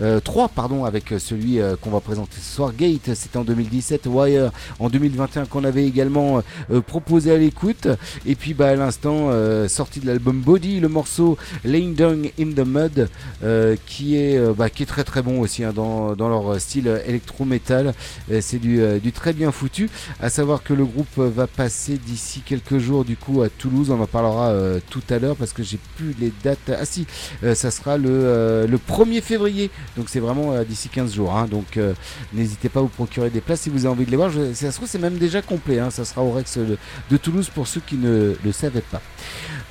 euh, 0.00 0.20
trois, 0.20 0.48
pardon, 0.48 0.84
avec 0.84 1.12
euh, 1.12 1.18
celui 1.18 1.60
euh, 1.60 1.76
qu'on 1.80 1.90
va 1.90 2.00
présenter 2.00 2.36
ce 2.40 2.54
soir. 2.56 2.72
Gate, 2.76 3.14
c'était 3.14 3.36
en 3.36 3.44
2017. 3.44 4.06
Wire 4.06 4.50
en 4.78 4.88
2021 4.88 5.46
qu'on 5.46 5.64
avait 5.64 5.86
également 5.86 6.42
euh, 6.70 6.80
proposé 6.80 7.32
à 7.32 7.36
l'écoute. 7.36 7.88
Et 8.26 8.34
puis 8.34 8.54
bah, 8.54 8.68
à 8.68 8.74
l'instant, 8.76 9.28
euh, 9.30 9.68
sorti 9.68 10.00
de 10.00 10.06
l'album 10.06 10.40
Body, 10.40 10.80
le 10.80 10.88
morceau 10.88 11.36
Laying 11.64 11.94
Down 11.94 12.26
in 12.38 12.52
the 12.52 12.66
Mud, 12.66 13.08
euh, 13.44 13.76
qui, 13.86 14.16
est, 14.16 14.36
euh, 14.36 14.52
bah, 14.56 14.70
qui 14.70 14.82
est 14.82 14.86
très 14.86 15.04
très 15.04 15.22
bon 15.22 15.40
aussi 15.40 15.64
hein, 15.64 15.72
dans, 15.74 16.14
dans 16.14 16.28
leur 16.28 16.60
style 16.60 17.00
électro-metal. 17.06 17.94
Euh, 18.30 18.40
C'est 18.40 18.58
du, 18.58 18.80
euh, 18.80 18.98
très 19.14 19.32
bien 19.32 19.52
foutu. 19.52 19.90
À 20.20 20.30
savoir 20.30 20.62
que 20.62 20.72
le 20.74 20.84
groupe 20.84 21.06
euh, 21.18 21.30
va 21.34 21.46
passer 21.46 21.98
d'ici 21.98 22.42
quelques 22.44 22.78
jours 22.78 23.04
du 23.04 23.16
coup 23.16 23.42
à 23.42 23.48
Toulouse. 23.48 23.90
On 23.90 24.00
en 24.00 24.06
parlera 24.06 24.48
euh, 24.50 24.80
tout 24.90 25.02
à 25.10 25.18
l'heure 25.18 25.36
parce 25.36 25.52
que 25.52 25.62
j'ai 25.62 25.78
plus 25.96 26.14
les 26.18 26.32
dates. 26.42 26.70
Ah 26.70 26.84
si, 26.84 27.06
euh, 27.44 27.54
ça 27.54 27.70
sera 27.70 27.98
le, 27.98 28.08
euh, 28.10 28.66
le 28.66 28.78
1er 28.88 29.20
février. 29.22 29.70
Donc 29.96 30.06
c'est 30.08 30.20
vraiment 30.20 30.52
euh, 30.52 30.64
d'ici 30.64 30.88
15 30.88 31.14
jours. 31.14 31.34
hein. 31.36 31.46
Donc 31.50 31.76
euh, 31.76 31.94
n'hésitez 32.32 32.68
pas 32.68 32.80
à 32.80 32.82
vous 32.82 32.88
procurer 32.88 33.30
des 33.30 33.40
places 33.40 33.62
si 33.62 33.70
vous 33.70 33.86
avez 33.86 33.94
envie 33.94 34.04
de 34.06 34.10
les 34.10 34.16
voir. 34.16 34.30
Je, 34.30 34.52
ça 34.54 34.70
se 34.70 34.76
trouve, 34.76 34.88
c'est 34.88 34.98
même 34.98 35.18
déjà 35.18 35.42
complet. 35.42 35.78
hein. 35.78 35.90
Ça 35.90 36.04
sera 36.04 36.22
au 36.22 36.32
Rex 36.32 36.58
de, 36.58 36.76
de 37.10 37.16
Toulouse 37.16 37.50
pour 37.54 37.66
ceux 37.66 37.80
qui 37.86 37.96
ne 37.96 38.34
le 38.42 38.52
savaient 38.52 38.80
pas. 38.82 39.00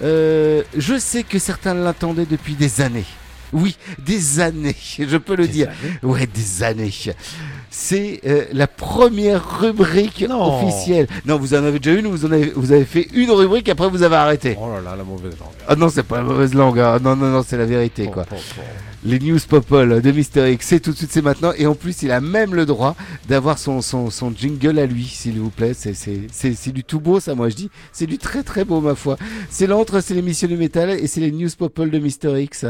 Euh, 0.02 0.64
je 0.78 0.98
sais 0.98 1.24
que 1.24 1.40
certains 1.40 1.74
l'attendaient 1.74 2.26
depuis 2.26 2.56
des 2.56 2.82
années. 2.82 3.06
Oui, 3.54 3.76
des 4.00 4.40
années, 4.40 4.76
je 4.98 5.18
peux 5.18 5.36
le 5.36 5.48
dire. 5.48 5.70
Ouais, 6.04 6.26
des 6.26 6.64
années. 6.64 6.94
C'est 7.74 8.20
euh, 8.26 8.44
la 8.52 8.68
première 8.68 9.60
rubrique 9.62 10.26
Non. 10.28 10.58
officielle. 10.62 11.08
Non, 11.26 11.38
vous 11.40 11.54
en 11.54 11.64
avez 11.64 11.80
déjà 11.80 11.98
une, 11.98 12.08
vous 12.08 12.26
en 12.26 12.32
avez, 12.34 12.52
vous 12.54 12.74
avez 12.74 12.84
fait 12.84 13.08
une 13.14 13.32
rubrique, 13.32 13.70
après 13.70 13.90
vous 13.90 14.04
avez 14.04 14.18
arrêté. 14.18 14.58
Oh 14.62 14.68
là 14.74 14.82
là, 14.82 14.96
la 14.98 15.06
mauvaise 15.06 15.40
langue. 15.40 15.50
Ah 15.70 15.76
non, 15.78 15.88
c'est 15.88 16.04
pas 16.04 16.18
la 16.18 16.24
mauvaise 16.24 16.54
langue. 16.54 16.80
hein. 16.80 17.00
Non, 17.02 17.16
non, 17.16 17.28
non, 17.28 17.46
c'est 17.48 17.58
la 17.58 17.66
vérité, 17.66 18.08
Bon, 18.08 18.12
quoi. 18.12 18.26
bon, 18.30 18.36
bon. 18.36 18.62
Les 19.06 19.20
news 19.20 19.40
popol 19.48 20.02
de 20.02 20.12
Mister 20.12 20.52
X, 20.52 20.68
c'est 20.68 20.80
tout 20.82 20.92
de 20.92 20.98
suite, 20.98 21.12
c'est 21.14 21.22
maintenant. 21.22 21.54
Et 21.58 21.66
en 21.66 21.74
plus, 21.74 22.04
il 22.04 22.12
a 22.12 22.20
même 22.20 22.54
le 22.56 22.66
droit 22.66 22.96
d'avoir 23.30 23.58
son, 23.58 23.82
son, 23.82 24.10
son 24.12 24.34
jingle 24.36 24.78
à 24.78 24.86
lui, 24.86 25.06
s'il 25.06 25.40
vous 25.40 25.50
plaît. 25.50 25.74
C'est, 25.74 25.94
c'est, 25.94 26.24
c'est, 26.30 26.54
c'est 26.54 26.74
du 26.74 26.84
tout 26.84 27.00
beau, 27.00 27.22
ça, 27.22 27.36
moi 27.36 27.48
je 27.48 27.56
dis. 27.56 27.70
C'est 27.94 28.06
du 28.06 28.18
très 28.18 28.44
très 28.44 28.66
beau, 28.66 28.82
ma 28.82 28.96
foi. 28.96 29.16
C'est 29.50 29.66
l'entre, 29.66 30.02
c'est 30.02 30.14
l'émission 30.14 30.50
du 30.50 30.58
métal 30.58 30.90
et 30.90 31.08
c'est 31.08 31.22
les 31.22 31.32
news 31.32 31.50
popol 31.58 31.90
de 31.90 32.00
Mister 32.00 32.38
X. 32.44 32.66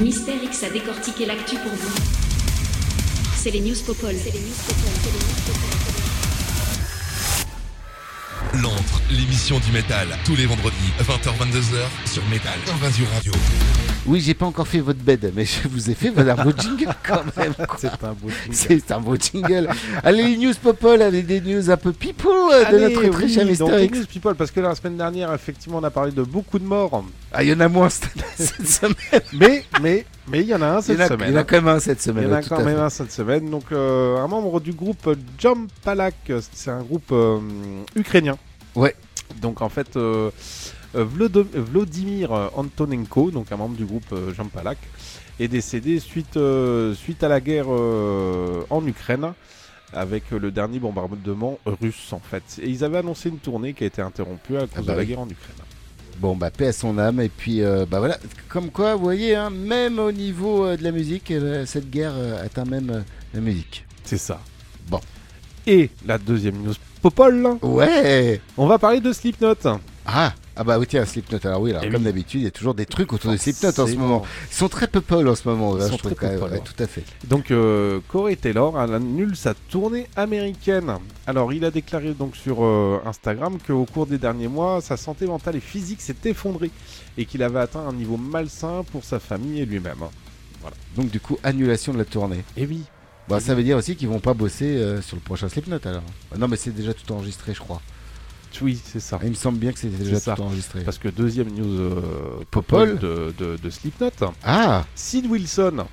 Mister 0.00 0.32
X 0.42 0.64
a 0.64 0.70
décortiqué 0.70 1.26
l'actu 1.26 1.56
pour 1.56 1.70
vous. 1.72 2.31
C'est 3.42 3.50
les 3.50 3.58
news 3.58 3.74
Popol. 3.84 4.14
C'est 4.16 4.32
les 4.32 4.38
news 4.38 4.54
Popol. 4.68 4.92
L'antre, 8.62 9.02
l'émission 9.10 9.58
du 9.58 9.72
métal, 9.72 10.06
tous 10.24 10.36
les 10.36 10.46
vendredis, 10.46 10.76
20h-22h, 11.00 12.08
sur 12.08 12.24
Métal 12.26 12.52
Invasion 12.72 13.04
Radio. 13.12 13.32
Oui, 14.06 14.20
j'ai 14.20 14.34
pas 14.34 14.46
encore 14.46 14.68
fait 14.68 14.78
votre 14.78 15.00
bed, 15.00 15.32
mais 15.34 15.44
je 15.44 15.66
vous 15.66 15.90
ai 15.90 15.94
fait 15.94 16.16
un 16.16 16.44
beau 16.44 16.52
jingle 16.56 16.94
quand 17.04 17.24
même. 17.36 17.54
C'est 17.78 18.04
un 18.04 18.12
beau 18.12 18.28
jingle. 18.28 18.54
C'est 18.54 18.92
un 18.92 19.00
beau 19.00 19.16
jingle. 19.16 19.68
Allez, 20.04 20.22
les 20.22 20.36
news 20.36 20.54
popol, 20.62 21.02
avec 21.02 21.26
des 21.26 21.40
news 21.40 21.68
un 21.68 21.76
peu 21.76 21.92
people 21.92 22.30
de 22.30 22.64
Allez, 22.64 22.94
notre 22.94 23.10
très 23.10 23.24
oui, 23.24 23.34
cher 23.34 23.44
news 23.44 24.06
people, 24.06 24.36
parce 24.36 24.52
que 24.52 24.60
la 24.60 24.76
semaine 24.76 24.96
dernière, 24.96 25.34
effectivement, 25.34 25.78
on 25.78 25.84
a 25.84 25.90
parlé 25.90 26.12
de 26.12 26.22
beaucoup 26.22 26.60
de 26.60 26.64
morts. 26.64 27.04
Ah, 27.32 27.42
il 27.42 27.48
y 27.50 27.52
en 27.52 27.58
a 27.58 27.66
moins 27.66 27.88
cette 27.90 28.68
semaine. 28.68 28.94
Mais, 29.32 29.64
mais, 29.80 30.06
mais 30.28 30.40
il 30.40 30.46
y 30.46 30.54
en 30.54 30.62
a 30.62 30.66
un 30.66 30.80
Il 30.80 30.82
cette 30.82 31.00
a, 31.00 31.08
semaine. 31.08 31.30
il 31.30 31.34
y 31.34 31.36
en 31.36 31.40
a 31.40 31.44
quand 31.44 31.56
même 31.56 31.68
un 31.68 31.80
cette 31.80 31.98
Il 31.98 32.02
semaine. 32.02 32.28
y 32.28 32.32
en 32.32 32.36
a 32.36 32.42
quand 32.42 32.64
même 32.64 32.78
un 32.78 32.90
cette 32.90 33.12
semaine. 33.12 33.50
Donc, 33.50 33.64
euh, 33.72 34.16
un 34.18 34.28
membre 34.28 34.60
du 34.60 34.72
groupe 34.72 35.16
Jump 35.38 35.70
Palak, 35.82 36.14
c'est 36.52 36.70
un 36.70 36.82
groupe 36.82 37.10
euh, 37.12 37.38
ukrainien. 37.96 38.36
Ouais. 38.74 38.94
Donc, 39.40 39.62
en 39.62 39.68
fait, 39.68 39.96
euh, 39.96 40.30
euh, 40.94 41.04
Vladimir 41.04 42.32
Antonenko, 42.54 43.30
donc 43.30 43.50
un 43.52 43.56
membre 43.56 43.76
du 43.76 43.84
groupe 43.84 44.14
Jump 44.36 44.52
Palak, 44.52 44.78
est 45.40 45.48
décédé 45.48 45.98
suite, 45.98 46.38
suite 46.94 47.22
à 47.24 47.28
la 47.28 47.40
guerre 47.40 47.68
en 47.68 48.86
Ukraine 48.86 49.32
avec 49.94 50.30
le 50.30 50.50
dernier 50.50 50.78
bombardement 50.78 51.58
russe 51.66 52.12
en 52.12 52.20
fait. 52.20 52.42
Et 52.62 52.68
ils 52.68 52.84
avaient 52.84 52.98
annoncé 52.98 53.28
une 53.28 53.38
tournée 53.38 53.72
qui 53.74 53.84
a 53.84 53.86
été 53.88 54.00
interrompue 54.02 54.56
à 54.56 54.60
cause 54.60 54.70
Ah 54.76 54.80
bah 54.86 54.92
de 54.92 54.92
la 54.92 54.98
oui. 54.98 55.06
guerre 55.06 55.20
en 55.20 55.28
Ukraine. 55.28 55.56
Bon, 56.18 56.36
bah, 56.36 56.50
paix 56.50 56.68
à 56.68 56.72
son 56.72 56.98
âme. 56.98 57.20
Et 57.20 57.28
puis, 57.28 57.62
euh, 57.62 57.86
bah 57.88 57.98
voilà. 57.98 58.18
Comme 58.48 58.70
quoi, 58.70 58.94
vous 58.94 59.02
voyez, 59.02 59.34
hein, 59.34 59.50
même 59.50 59.98
au 59.98 60.12
niveau 60.12 60.64
euh, 60.64 60.76
de 60.76 60.84
la 60.84 60.92
musique, 60.92 61.30
euh, 61.30 61.66
cette 61.66 61.90
guerre 61.90 62.14
atteint 62.42 62.64
même 62.64 63.04
la 63.34 63.40
musique. 63.40 63.84
C'est 64.04 64.18
ça. 64.18 64.40
Bon. 64.88 65.00
Et 65.66 65.90
la 66.06 66.18
deuxième 66.18 66.56
news 66.56 66.74
popole, 67.00 67.58
Ouais 67.62 68.40
on 68.56 68.66
va 68.66 68.78
parler 68.78 69.00
de 69.00 69.12
Slipknot. 69.12 69.54
Ah 70.06 70.32
ah 70.56 70.64
bah 70.64 70.78
oui 70.78 70.86
tiens 70.88 71.04
Slipknot 71.04 71.38
alors 71.44 71.60
oui 71.62 71.70
alors 71.70 71.82
Eh 71.84 71.88
comme 71.90 72.00
oui. 72.00 72.04
d'habitude 72.04 72.40
il 72.42 72.44
y 72.44 72.46
a 72.46 72.50
toujours 72.50 72.74
des 72.74 72.86
trucs 72.86 73.12
autour 73.12 73.32
de 73.32 73.36
Slipknot 73.36 73.68
en 73.70 73.86
ce 73.86 73.94
moment 73.94 74.22
ils 74.50 74.54
sont 74.54 74.68
très 74.68 74.86
people 74.86 75.28
en 75.28 75.34
ce 75.34 75.48
moment 75.48 75.76
Ils 75.76 75.80
là, 75.80 75.86
sont 75.88 75.92
je 75.94 75.98
trouve 75.98 76.14
très 76.14 76.26
quand 76.26 76.32
même. 76.32 76.38
people, 76.40 76.52
Ouais, 76.52 76.58
ouais. 76.58 76.64
tout 76.76 76.82
à 76.82 76.86
fait 76.86 77.04
Donc 77.26 77.50
euh, 77.50 78.00
Corey 78.08 78.36
Taylor 78.36 78.76
annule 78.78 79.34
sa 79.36 79.54
tournée 79.54 80.06
américaine. 80.16 80.92
Alors 81.26 81.52
il 81.52 81.64
a 81.64 81.70
déclaré 81.70 82.12
donc 82.14 82.36
sur 82.36 82.64
euh, 82.64 83.00
Instagram 83.06 83.58
qu'au 83.66 83.84
cours 83.86 84.06
des 84.06 84.18
derniers 84.18 84.48
mois, 84.48 84.80
sa 84.80 84.96
santé 84.96 85.26
mentale 85.26 85.56
et 85.56 85.60
physique 85.60 86.00
s'est 86.00 86.16
effondrée 86.24 86.70
et 87.16 87.24
qu'il 87.24 87.42
avait 87.42 87.60
atteint 87.60 87.86
un 87.88 87.92
niveau 87.92 88.16
malsain 88.16 88.82
pour 88.92 89.04
sa 89.04 89.18
famille 89.20 89.60
et 89.60 89.66
lui-même. 89.66 89.98
donc 90.96 91.10
du 91.10 91.20
coup 91.20 91.38
annulation 91.42 91.92
de 91.92 91.98
la 91.98 92.04
tournée 92.04 92.44
Et 92.56 92.66
oui. 92.66 92.82
bah 93.28 93.40
ça 93.40 93.54
veut 93.54 93.62
dire 93.62 93.76
aussi 93.76 93.96
qu'ils 93.96 94.08
vont 94.08 94.20
pas 94.20 94.34
bosser 94.34 94.66
euh, 94.76 95.00
sur 95.02 95.16
le 95.16 95.22
prochain 95.22 95.48
Slipknot 95.48 95.78
alors 95.84 96.02
Ah 96.34 96.38
non 96.38 96.48
mais 96.48 96.56
c'est 96.56 96.70
déjà 96.74 96.92
tout 96.94 97.10
enregistré 97.12 97.54
je 97.54 97.60
crois 97.60 97.80
Oui, 98.60 98.78
c'est 98.84 99.00
ça. 99.00 99.18
il 99.22 99.30
me 99.30 99.34
semble 99.34 99.58
bien 99.58 99.72
que 99.72 99.78
c'était 99.78 99.96
déjà 100.02 100.20
ça. 100.20 100.34
tout 100.34 100.42
enregistré 100.42 100.82
Parce 100.82 100.98
que 100.98 101.08
deuxième 101.08 101.48
news 101.50 101.80
euh, 101.80 102.00
Popol. 102.50 102.98
de, 102.98 103.34
de, 103.38 103.56
de 103.56 103.70
Slipknot, 103.70 104.10
ah 104.44 104.84
Sid 104.94 105.26
Wilson. 105.26 105.86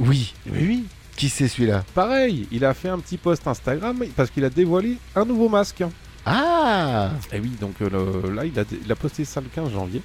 oui 0.00 0.34
Oui, 0.46 0.58
oui. 0.66 0.84
qui 1.16 1.28
c'est 1.28 1.48
celui-là 1.48 1.84
Pareil, 1.94 2.46
il 2.50 2.64
a 2.64 2.74
fait 2.74 2.88
un 2.88 2.98
petit 2.98 3.16
post 3.18 3.46
Instagram 3.46 4.02
parce 4.16 4.30
qu'il 4.30 4.44
a 4.44 4.50
dévoilé 4.50 4.96
un 5.14 5.24
nouveau 5.24 5.48
masque. 5.48 5.84
ah 6.26 7.10
Et 7.32 7.40
oui, 7.40 7.50
donc 7.60 7.74
euh, 7.82 8.34
là, 8.34 8.44
il 8.44 8.58
a, 8.58 8.64
il 8.84 8.90
a 8.90 8.96
posté 8.96 9.24
ça 9.24 9.40
le 9.40 9.48
15 9.54 9.72
janvier. 9.72 10.02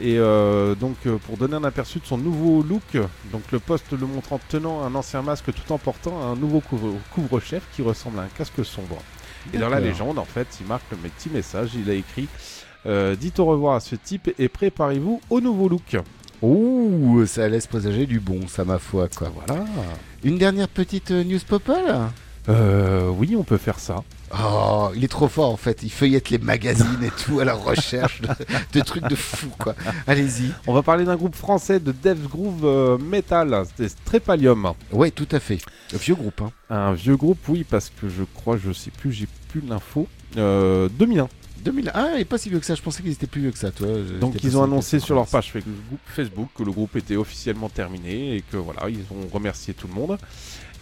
Et 0.00 0.18
euh, 0.18 0.74
donc, 0.74 0.96
euh, 1.06 1.18
pour 1.18 1.36
donner 1.36 1.54
un 1.54 1.62
aperçu 1.64 2.00
de 2.00 2.04
son 2.04 2.18
nouveau 2.18 2.62
look, 2.62 2.96
donc 3.30 3.42
le 3.52 3.60
poste 3.60 3.92
le 3.92 4.06
montrant 4.06 4.40
tenant 4.48 4.82
un 4.82 4.94
ancien 4.96 5.22
masque 5.22 5.52
tout 5.52 5.72
en 5.72 5.78
portant 5.78 6.20
un 6.20 6.34
nouveau 6.34 6.60
couvre- 6.60 6.98
couvre-chef 7.14 7.62
qui 7.76 7.82
ressemble 7.82 8.18
à 8.18 8.22
un 8.22 8.28
casque 8.36 8.64
sombre. 8.64 8.98
Et 9.52 9.58
dans 9.58 9.68
la 9.68 9.78
légende, 9.80 10.18
en 10.18 10.24
fait, 10.24 10.48
il 10.60 10.66
marque 10.66 10.84
le 10.90 10.96
petit 10.96 11.28
message. 11.30 11.70
Il 11.76 11.88
a 11.90 11.94
écrit 11.94 12.26
euh, 12.86 13.14
Dites 13.14 13.38
au 13.38 13.44
revoir 13.44 13.76
à 13.76 13.80
ce 13.80 13.94
type 13.94 14.30
et 14.38 14.48
préparez-vous 14.48 15.20
au 15.30 15.40
nouveau 15.40 15.68
look. 15.68 15.96
Ouh, 16.42 17.24
ça 17.26 17.48
laisse 17.48 17.66
présager 17.66 18.06
du 18.06 18.20
bon, 18.20 18.48
ça 18.48 18.64
ma 18.64 18.78
foi 18.78 19.08
quoi. 19.08 19.30
Voilà. 19.34 19.64
Une 20.24 20.38
dernière 20.38 20.68
petite 20.68 21.10
news 21.10 21.38
popole? 21.48 21.94
Euh, 22.48 23.08
oui, 23.08 23.36
on 23.38 23.44
peut 23.44 23.56
faire 23.56 23.78
ça. 23.78 24.02
Oh, 24.32 24.90
il 24.94 25.04
est 25.04 25.08
trop 25.08 25.28
fort 25.28 25.50
en 25.50 25.56
fait. 25.56 25.82
Il 25.82 25.90
feuillette 25.90 26.30
les 26.30 26.38
magazines 26.38 27.02
et 27.02 27.10
tout 27.10 27.40
à 27.40 27.44
la 27.44 27.54
recherche 27.54 28.20
de, 28.20 28.28
de 28.72 28.80
trucs 28.80 29.08
de 29.08 29.14
fou 29.14 29.48
quoi. 29.58 29.74
Allez-y. 30.06 30.52
On 30.66 30.72
va 30.72 30.82
parler 30.82 31.04
d'un 31.04 31.16
groupe 31.16 31.34
français 31.34 31.80
de 31.80 31.92
Death 31.92 32.22
Groove 32.28 32.64
euh, 32.64 32.98
Metal, 32.98 33.64
c'était 33.66 33.88
Strepalium. 33.88 34.72
Ouais, 34.92 35.10
tout 35.10 35.28
à 35.30 35.40
fait. 35.40 35.58
Vieux 35.92 36.14
groupe 36.14 36.40
hein. 36.42 36.52
Un 36.70 36.94
vieux 36.94 37.16
groupe, 37.16 37.38
oui, 37.48 37.64
parce 37.68 37.90
que 37.90 38.08
je 38.08 38.24
crois, 38.34 38.56
je 38.56 38.72
sais 38.72 38.90
plus, 38.90 39.12
j'ai 39.12 39.28
plus 39.48 39.60
l'info. 39.60 40.08
Euh, 40.36 40.88
2001. 40.98 41.28
2000. 41.64 41.90
Ah, 41.94 42.10
il 42.14 42.20
est 42.20 42.24
pas 42.24 42.38
si 42.38 42.50
vieux 42.50 42.60
que 42.60 42.66
ça. 42.66 42.74
Je 42.74 42.82
pensais 42.82 43.02
qu'ils 43.02 43.12
étaient 43.12 43.26
plus 43.26 43.40
vieux 43.40 43.50
que 43.50 43.58
ça, 43.58 43.70
toi. 43.70 43.88
Donc 44.20 44.42
ils 44.44 44.56
ont 44.58 44.62
annoncé 44.62 45.00
sur 45.00 45.14
leur 45.14 45.26
page 45.26 45.52
Facebook 46.06 46.48
que 46.54 46.62
le 46.62 46.70
groupe 46.72 46.94
était 46.96 47.16
officiellement 47.16 47.68
terminé 47.68 48.36
et 48.36 48.42
que 48.42 48.56
voilà, 48.56 48.88
ils 48.88 49.04
ont 49.10 49.28
remercié 49.32 49.72
tout 49.74 49.88
le 49.88 49.94
monde. 49.94 50.18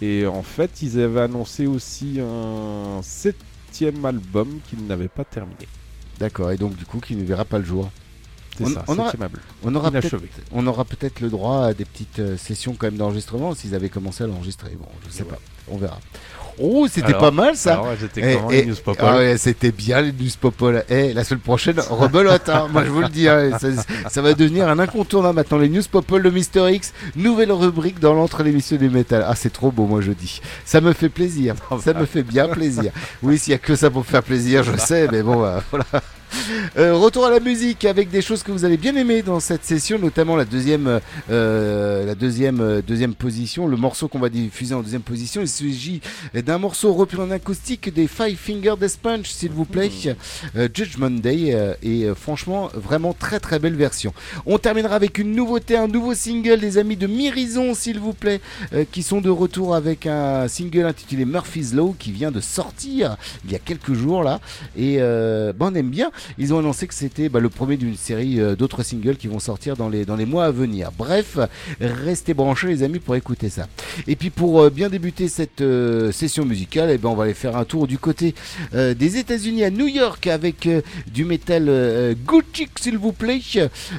Et 0.05 0.27
en 0.27 0.43
fait, 0.43 0.83
ils 0.83 0.99
avaient 1.01 1.21
annoncé 1.21 1.67
aussi 1.67 2.19
un 2.21 3.01
septième 3.03 4.05
album 4.05 4.59
qu'ils 4.69 4.85
n'avaient 4.87 5.07
pas 5.09 5.25
terminé. 5.25 5.69
D'accord. 6.19 6.51
Et 6.51 6.57
donc 6.57 6.75
du 6.77 6.85
coup, 6.85 6.99
qui 6.99 7.15
ne 7.17 7.25
verra 7.25 7.45
pas 7.45 7.59
le 7.59 7.65
jour. 7.65 7.89
C'est 8.59 8.65
On- 8.65 8.69
ça, 8.69 8.85
on 8.89 8.99
aura-. 8.99 9.13
On 9.63 9.75
peut-être, 9.91 9.91
Inachevé. 9.91 10.29
on 10.51 10.67
aura 10.67 10.85
peut-être 10.85 11.21
le 11.21 11.31
droit 11.31 11.65
à 11.67 11.73
des 11.75 11.85
petites 11.87 12.19
euh, 12.19 12.37
sessions 12.37 12.75
quand 12.79 12.87
même 12.89 12.97
d'enregistrement 12.99 13.55
s'ils 13.55 13.75
avaient 13.75 13.89
commencé 13.89 14.25
à 14.25 14.27
l'enregistrer. 14.27 14.73
Bon, 14.79 14.85
je 15.07 15.11
sais 15.13 15.23
Ouais. 15.23 15.31
pas. 15.31 15.39
On 15.69 15.79
verra. 15.79 15.99
Oh, 16.61 16.87
c'était 16.89 17.13
pas 17.15 17.31
mal 17.31 17.57
ça. 17.57 17.83
C'était 18.01 18.33
Eh, 18.33 18.37
comment 18.37 18.51
eh, 18.51 18.63
les 18.63 18.67
news 18.67 18.77
pop 18.85 18.97
ah 19.01 19.17
ouais, 19.17 19.37
c'était 19.39 19.73
bien 19.73 20.01
les 20.01 20.13
news 20.13 20.31
popol. 20.41 20.85
Eh, 20.89 21.13
la 21.13 21.25
semaine 21.25 21.41
prochaine, 21.41 21.79
rebelote, 21.79 22.49
hein. 22.49 22.69
moi 22.73 22.85
je 22.85 22.91
vous 22.91 23.01
le 23.01 23.09
dis, 23.09 23.29
hein, 23.29 23.59
ça, 23.61 23.69
ça 24.09 24.23
va 24.23 24.35
devenir 24.35 24.69
un 24.69 24.79
incontournable 24.79 25.37
maintenant. 25.37 25.59
Les 25.59 25.69
news 25.69 25.83
popol 25.91 26.23
de 26.23 26.31
Mister 26.31 26.71
X, 26.73 26.93
nouvelle 27.17 27.53
rubrique 27.53 28.01
dans 28.01 28.15
l'entre 28.15 28.43
l'émission 28.43 28.77
du 28.77 28.91
métal. 28.91 29.25
Ah, 29.27 29.35
c'est 29.35 29.53
trop 29.53 29.71
beau, 29.71 29.87
moi 29.87 30.01
je 30.01 30.13
dis. 30.13 30.41
Ça 30.65 30.81
me 30.81 30.93
fait 30.93 31.09
plaisir, 31.09 31.55
ça 31.81 31.95
me 31.95 32.07
fait 32.07 32.23
bien 32.23 32.49
plaisir. 32.49 32.93
Oui, 33.23 33.39
s'il 33.39 33.53
y 33.53 33.55
a 33.55 33.59
que 33.59 33.75
ça 33.77 33.91
pour 33.91 34.05
faire 34.07 34.23
plaisir, 34.23 34.63
je 34.65 34.77
sais, 34.77 35.09
mais 35.11 35.23
bon, 35.23 35.45
euh, 35.45 35.59
voilà. 35.71 35.85
Euh, 36.79 36.95
retour 36.95 37.27
à 37.27 37.31
la 37.31 37.41
musique 37.41 37.85
avec 37.85 38.11
des 38.11 38.23
choses 38.23 38.43
que 38.43 38.53
vous 38.53 38.65
allez 38.65 38.77
bien 38.77 38.97
aimer 38.97 39.23
dans 39.23 39.41
cette 39.41 39.65
session, 39.65 39.99
notamment 39.99 40.37
la 40.37 40.45
deuxième, 40.45 41.01
euh, 41.31 42.07
la 42.07 42.15
deuxième, 42.15 42.61
euh, 42.61 42.83
deuxième 42.83 43.15
position, 43.15 43.67
le 43.67 43.77
morceau 43.77 44.09
qu'on 44.09 44.19
va 44.19 44.29
diffuser 44.29 44.75
en 44.75 44.83
deuxième 44.83 45.03
position. 45.03 45.41
Il 45.41 45.49
s'agit 45.49 46.01
d'un 46.35 46.59
morceau 46.59 46.93
repris 46.93 47.19
en 47.19 47.31
acoustique 47.31 47.93
des 47.93 48.07
Five 48.07 48.37
Finger 48.37 48.75
Death 48.81 48.99
Punch, 49.03 49.31
s'il 49.31 49.51
vous 49.51 49.65
plaît, 49.65 49.91
euh, 50.57 50.69
Judgment 50.73 51.11
Day, 51.11 51.51
euh, 51.53 51.75
et 51.83 52.07
franchement, 52.15 52.71
vraiment 52.75 53.13
très 53.13 53.41
très 53.41 53.59
belle 53.59 53.77
version. 53.77 54.13
On 54.47 54.59
terminera 54.59 54.95
avec 54.95 55.19
une 55.19 55.35
nouveauté, 55.35 55.77
un 55.77 55.89
nouveau 55.89 56.15
single 56.15 56.61
des 56.61 56.79
amis 56.79 56.97
de 56.97 57.07
Mirison, 57.07 57.75
s'il 57.75 57.99
vous 57.99 58.15
plaît, 58.15 58.41
qui 58.91 59.03
sont 59.03 59.21
de 59.21 59.31
retour 59.31 59.75
avec 59.75 60.07
un 60.07 60.49
single 60.49 60.87
intitulé 60.87 61.25
Murphy's 61.25 61.75
Law 61.75 61.95
qui 61.99 62.13
vient 62.13 62.31
de 62.31 62.41
sortir 62.41 63.17
il 63.45 63.53
y 63.53 63.55
a 63.55 63.59
quelques 63.59 63.93
jours 63.93 64.23
là, 64.23 64.41
et 64.77 64.99
bah, 64.99 65.67
on 65.71 65.75
aime 65.75 65.91
bien. 65.91 66.11
Ils 66.39 66.53
ont 66.55 66.59
annoncé 66.59 66.87
que 66.87 66.95
c'était 66.95 67.29
bah, 67.29 67.41
le 67.41 67.49
premier 67.49 67.77
d'une 67.77 67.97
série 67.97 68.41
euh, 68.41 68.57
d'autres 68.57 68.83
singles 68.83 69.17
qui 69.17 69.29
vont 69.29 69.39
sortir 69.39 69.77
dans 69.77 69.89
les, 69.89 70.05
dans 70.05 70.17
les 70.17 70.27
mois 70.27 70.47
à 70.47 70.51
venir. 70.51 70.91
Bref, 70.97 71.39
restez 71.81 72.35
branchés 72.35 72.69
les 72.69 72.83
amis 72.83 72.99
pour 72.99 73.17
écouter 73.17 73.49
ça. 73.49 73.67
Et 74.07 74.17
puis 74.17 74.31
pour 74.31 74.61
euh, 74.61 74.71
bien 74.71 74.89
débuter 74.89 75.29
cette 75.29 75.61
euh, 75.61 76.13
session 76.13 76.45
musicale, 76.45 76.91
eh 76.91 76.99
ben, 76.99 77.09
on 77.09 77.15
va 77.15 77.25
aller 77.25 77.35
faire 77.35 77.57
un 77.57 77.65
tour 77.65 77.87
du 77.87 77.99
côté 77.99 78.35
des 78.73 79.17
États-Unis 79.17 79.65
à 79.65 79.71
New 79.71 79.87
York 79.87 80.27
avec 80.27 80.69
du 81.13 81.25
métal 81.25 82.15
chic 82.53 82.71
s'il 82.81 82.99
vous 82.99 83.13
plaît. 83.13 83.41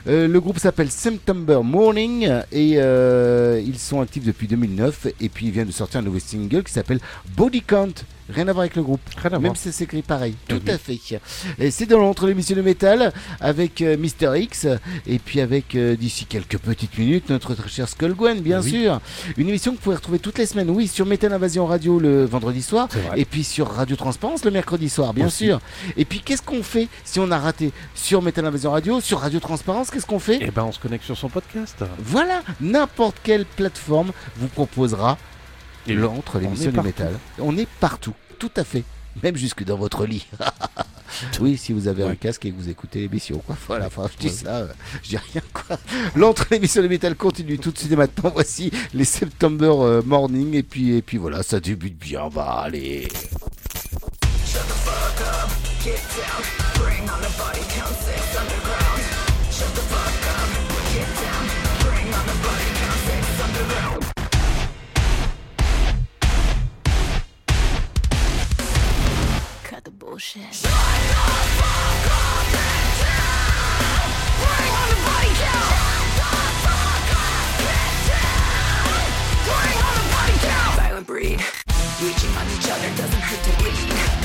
Le 0.05 0.37
groupe 0.39 0.59
s'appelle 0.59 0.89
September 0.89 1.59
Morning 1.63 2.29
et 2.51 2.73
ils 2.73 3.79
sont 3.79 4.01
actifs 4.01 4.23
depuis 4.23 4.47
2009 4.47 5.07
et 5.19 5.29
puis 5.29 5.47
il 5.47 5.51
vient 5.51 5.65
de 5.65 5.71
sortir 5.71 5.99
un 5.99 6.03
nouveau 6.03 6.19
single 6.19 6.63
qui 6.63 6.73
s'appelle 6.73 6.99
Body 7.35 7.61
Count. 7.61 7.93
Rien 8.29 8.47
à 8.47 8.53
voir 8.53 8.61
avec 8.61 8.75
le 8.75 8.83
groupe, 8.83 9.01
Rien 9.17 9.33
à 9.33 9.39
même 9.39 9.55
si 9.55 9.63
ça 9.63 9.71
s'écrit 9.71 10.01
pareil. 10.01 10.35
Eh 10.47 10.53
Tout 10.53 10.61
oui. 10.65 10.71
à 10.71 10.77
fait. 10.77 10.99
Et 11.59 11.71
c'est 11.71 11.85
dans 11.85 11.99
l'entre 11.99 12.27
l'émission 12.27 12.55
de 12.55 12.61
métal 12.61 13.11
avec 13.41 13.81
euh, 13.81 13.97
Mister 13.97 14.31
X 14.35 14.67
et 15.07 15.19
puis 15.19 15.41
avec 15.41 15.75
euh, 15.75 15.95
d'ici 15.95 16.25
quelques 16.25 16.57
petites 16.57 16.97
minutes 16.97 17.29
notre 17.29 17.53
très 17.55 17.69
cher 17.69 17.89
Skull 17.89 18.13
Gwen, 18.13 18.39
bien 18.41 18.61
Oui. 18.61 18.69
sûr. 18.69 19.01
Une 19.37 19.49
émission 19.49 19.71
que 19.71 19.77
vous 19.77 19.83
pouvez 19.83 19.95
retrouver 19.95 20.19
toutes 20.19 20.37
les 20.37 20.45
semaines, 20.45 20.69
oui, 20.69 20.87
sur 20.87 21.05
Metal 21.05 21.31
Invasion 21.33 21.65
Radio 21.65 21.99
le 21.99 22.25
vendredi 22.25 22.61
soir 22.61 22.87
C'est 22.91 23.19
et 23.19 23.25
puis 23.25 23.43
sur 23.43 23.67
Radio 23.69 23.95
Transparence 23.95 24.45
le 24.45 24.51
mercredi 24.51 24.89
soir, 24.89 25.13
bien 25.13 25.27
Aussi. 25.27 25.45
sûr. 25.45 25.59
Et 25.97 26.05
puis 26.05 26.19
qu'est-ce 26.21 26.41
qu'on 26.41 26.63
fait 26.63 26.87
si 27.03 27.19
on 27.19 27.29
a 27.31 27.37
raté 27.37 27.71
sur 27.95 28.21
Metal 28.21 28.45
Invasion 28.45 28.71
Radio, 28.71 29.01
sur 29.01 29.19
Radio 29.19 29.39
Transparence, 29.39 29.89
qu'est-ce 29.91 30.05
qu'on 30.05 30.19
fait? 30.19 30.41
Et 30.43 30.51
ben 30.51 30.63
on 30.63 30.71
se 30.71 30.79
connecte 30.79 31.03
sur 31.05 31.17
son 31.17 31.29
podcast. 31.29 31.83
Voilà, 31.99 32.41
n'importe 32.61 33.17
quelle 33.23 33.45
plateforme 33.45 34.11
vous 34.37 34.47
proposera 34.47 35.17
Et 35.87 35.93
l'entre 35.93 36.37
on 36.37 36.39
l'émission 36.39 36.71
du 36.71 36.79
métal. 36.79 37.19
On 37.39 37.57
est 37.57 37.67
partout, 37.79 38.13
tout 38.39 38.51
à 38.55 38.63
fait. 38.63 38.83
Même 39.21 39.35
jusque 39.35 39.63
dans 39.63 39.77
votre 39.77 40.05
lit. 40.05 40.25
oui, 41.39 41.57
si 41.57 41.71
vous 41.73 41.87
avez 41.87 42.03
un 42.03 42.15
casque 42.15 42.45
et 42.45 42.51
que 42.51 42.55
vous 42.55 42.69
écoutez 42.69 43.01
l'émission, 43.01 43.43
quoi. 43.45 43.55
Voilà, 43.67 43.87
enfin, 43.87 44.09
je 44.11 44.17
dis 44.27 44.33
ça, 44.33 44.55
euh, 44.55 44.67
je 45.03 45.09
dis 45.09 45.17
rien, 45.17 45.41
quoi. 45.53 45.77
L'entre 46.15 46.47
l'émission 46.49 46.81
du 46.81 46.89
métal 46.89 47.15
continue 47.15 47.59
tout 47.59 47.71
de 47.71 47.77
suite 47.77 47.91
et 47.91 47.95
maintenant. 47.95 48.31
Voici 48.33 48.71
les 48.93 49.05
September 49.05 49.71
euh, 49.71 50.01
Morning. 50.03 50.55
Et 50.55 50.63
puis, 50.63 50.95
et 50.95 51.01
puis 51.01 51.17
voilà, 51.17 51.43
ça 51.43 51.59
débute 51.59 51.97
bien. 51.97 52.27
Va, 52.29 52.61
allez. 52.65 53.07
Cut 55.83 57.81
the 57.81 58.62
bullshit. 70.13 70.53
Silent 80.75 81.07
breed. 81.07 81.41
Reaching 82.01 82.29
on 82.37 82.45
each 82.53 82.69
other 82.69 82.89
doesn't 82.95 83.21
hurt 83.25 83.41
to 83.41 83.57
bleed. 83.57 83.73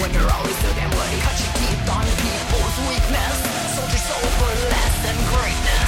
When 0.01 0.13
you're 0.13 0.31
always 0.31 0.57
so 0.57 0.69
damn 0.77 0.91
bloody, 0.91 1.21
cut 1.25 1.41
your 1.41 1.53
teeth 1.57 1.89
on 1.89 2.05
people's 2.21 2.77
weakness. 2.85 3.37
Sold 3.73 3.89
soul 3.89 4.29
for 4.37 4.53
less 4.69 4.95
than 5.05 5.17
greatness. 5.33 5.88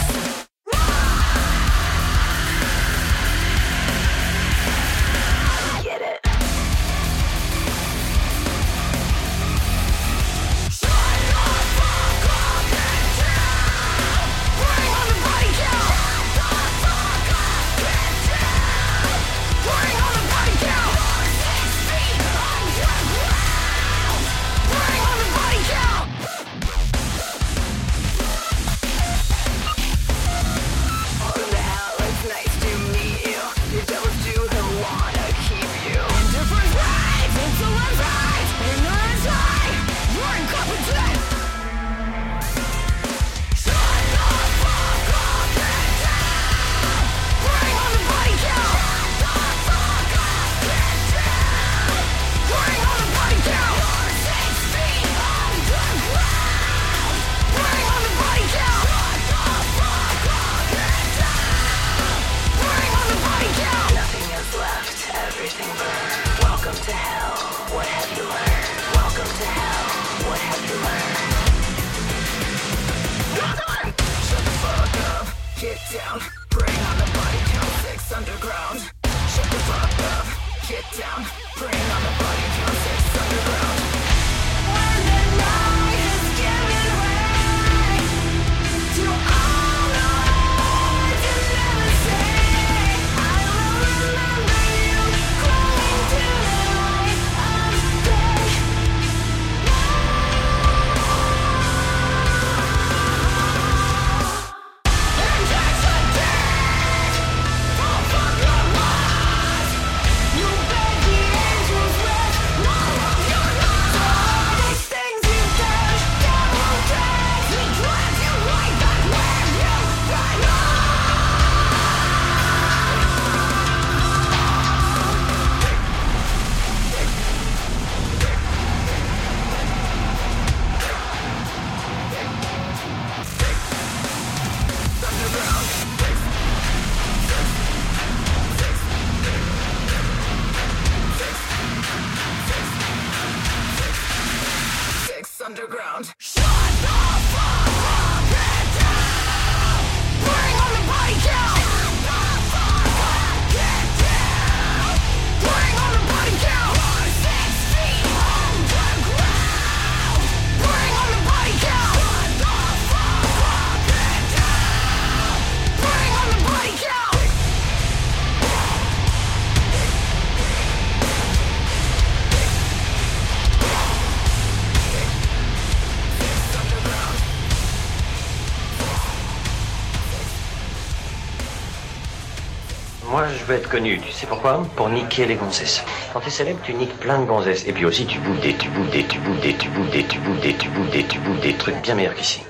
veux 183.51 183.57
être 183.57 183.68
connu, 183.68 183.98
tu 183.98 184.12
sais 184.12 184.26
pourquoi? 184.26 184.64
Pour 184.76 184.88
niquer 184.88 185.26
les 185.26 185.34
gonzesses. 185.34 185.82
Quand 186.12 186.20
t'es 186.20 186.30
célèbre, 186.30 186.61
tu 186.62 186.72
niques 186.72 186.96
plein 187.01 187.18
de 187.18 187.24
gonzesses. 187.24 187.64
Et 187.66 187.72
puis 187.72 187.84
aussi, 187.84 188.07
tu 188.07 188.18
bouffes 188.20 188.40
des, 188.40 188.55
tu 188.55 188.68
bouffes 188.68 188.90
des, 188.90 189.03
tu 189.05 189.18
bouffes 189.18 189.40
des, 189.40 189.55
tu 189.55 189.68
bouffes 189.70 189.90
des, 189.90 190.05
tu 190.05 190.18
bouffes 190.20 190.40
des, 190.40 190.55
tu 190.55 190.68
bouffes 190.68 190.90
des, 190.90 191.05
tu 191.05 191.18
bouffes 191.18 191.40
des 191.40 191.55
trucs 191.55 191.82
bien 191.82 191.94
meilleurs 191.94 192.14
qu'ici. 192.14 192.42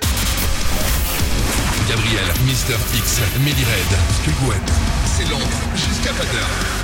Gabriel, 1.89 2.25
Mister 2.45 2.77
X, 2.95 3.21
Melly 3.39 3.65
Red, 3.65 3.99
Huguette, 4.29 4.73
c'est 5.07 5.29
Londres, 5.31 5.47
jusqu'à 5.75 6.11
20h. 6.11 6.80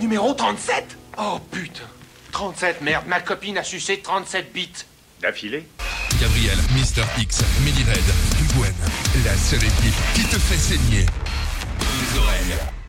numéro 0.00 0.34
37 0.34 0.96
Oh 1.18 1.38
putain 1.50 1.82
37, 2.32 2.82
merde, 2.82 3.04
ma 3.06 3.20
copine 3.20 3.56
a 3.58 3.64
sucé 3.64 4.00
37 4.00 4.52
bits. 4.52 4.68
D'affilée 5.22 5.66
Gabriel, 6.20 6.58
Mister 6.74 7.02
X, 7.18 7.42
Millie 7.64 7.84
Red, 7.84 8.54
Gwen, 8.54 8.74
la 9.24 9.34
seule 9.36 9.64
équipe 9.64 9.94
qui 10.14 10.22
te 10.24 10.38
fait 10.38 10.58
saigner. 10.58 11.06
Les 11.80 12.18
oreilles. 12.18 12.85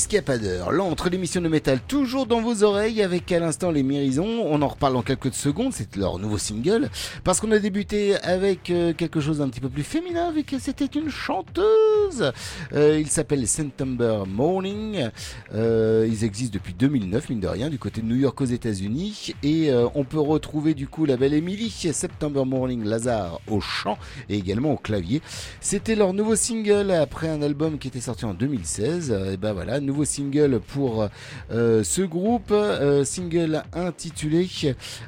Jusqu'à 0.00 0.22
pas 0.22 0.38
l'entre 0.70 1.10
l'émission 1.10 1.42
de 1.42 1.48
métal 1.50 1.78
toujours 1.86 2.24
dans 2.24 2.40
vos 2.40 2.62
oreilles 2.62 3.02
avec 3.02 3.30
à 3.32 3.38
l'instant 3.38 3.70
les 3.70 3.82
Mérisons. 3.82 4.46
On 4.46 4.62
en 4.62 4.68
reparle 4.68 4.96
en 4.96 5.02
quelques 5.02 5.34
secondes, 5.34 5.74
c'est 5.74 5.94
leur 5.94 6.18
nouveau 6.18 6.38
single. 6.38 6.88
Parce 7.22 7.38
qu'on 7.38 7.52
a 7.52 7.58
débuté 7.58 8.16
avec 8.22 8.70
euh, 8.70 8.94
quelque 8.94 9.20
chose 9.20 9.40
d'un 9.40 9.50
petit 9.50 9.60
peu 9.60 9.68
plus 9.68 9.82
féminin, 9.82 10.24
avec 10.24 10.54
c'était 10.58 10.86
une 10.86 11.10
chanteuse. 11.10 12.32
Euh, 12.72 12.98
il 12.98 13.08
s'appelle 13.08 13.46
September 13.46 14.22
Morning. 14.26 15.10
Euh, 15.52 16.08
ils 16.10 16.24
existent 16.24 16.54
depuis 16.54 16.72
2009, 16.72 17.28
mine 17.28 17.40
de 17.40 17.48
rien, 17.48 17.68
du 17.68 17.78
côté 17.78 18.00
de 18.00 18.06
New 18.06 18.16
York 18.16 18.40
aux 18.40 18.46
États-Unis. 18.46 19.34
Et 19.42 19.70
on 19.94 20.04
peut 20.04 20.18
retrouver 20.18 20.72
du 20.72 20.88
coup 20.88 21.04
la 21.04 21.18
belle 21.18 21.34
Emily, 21.34 21.68
September 21.92 22.46
Morning, 22.46 22.84
Lazare 22.84 23.38
au 23.48 23.60
chant 23.60 23.98
et 24.30 24.38
également 24.38 24.72
au 24.72 24.78
clavier. 24.78 25.20
C'était 25.60 25.94
leur 25.94 26.14
nouveau 26.14 26.36
single 26.36 26.90
après 26.90 27.28
un 27.28 27.42
album 27.42 27.78
qui 27.78 27.88
était 27.88 28.00
sorti 28.00 28.24
en 28.24 28.32
2016. 28.32 29.14
Et 29.32 29.36
ben 29.36 29.52
voilà, 29.52 29.78
nouveau 29.90 30.04
single 30.04 30.60
pour 30.60 31.08
euh, 31.50 31.82
ce 31.82 32.02
groupe, 32.02 32.52
euh, 32.52 33.04
single 33.04 33.64
intitulé 33.72 34.48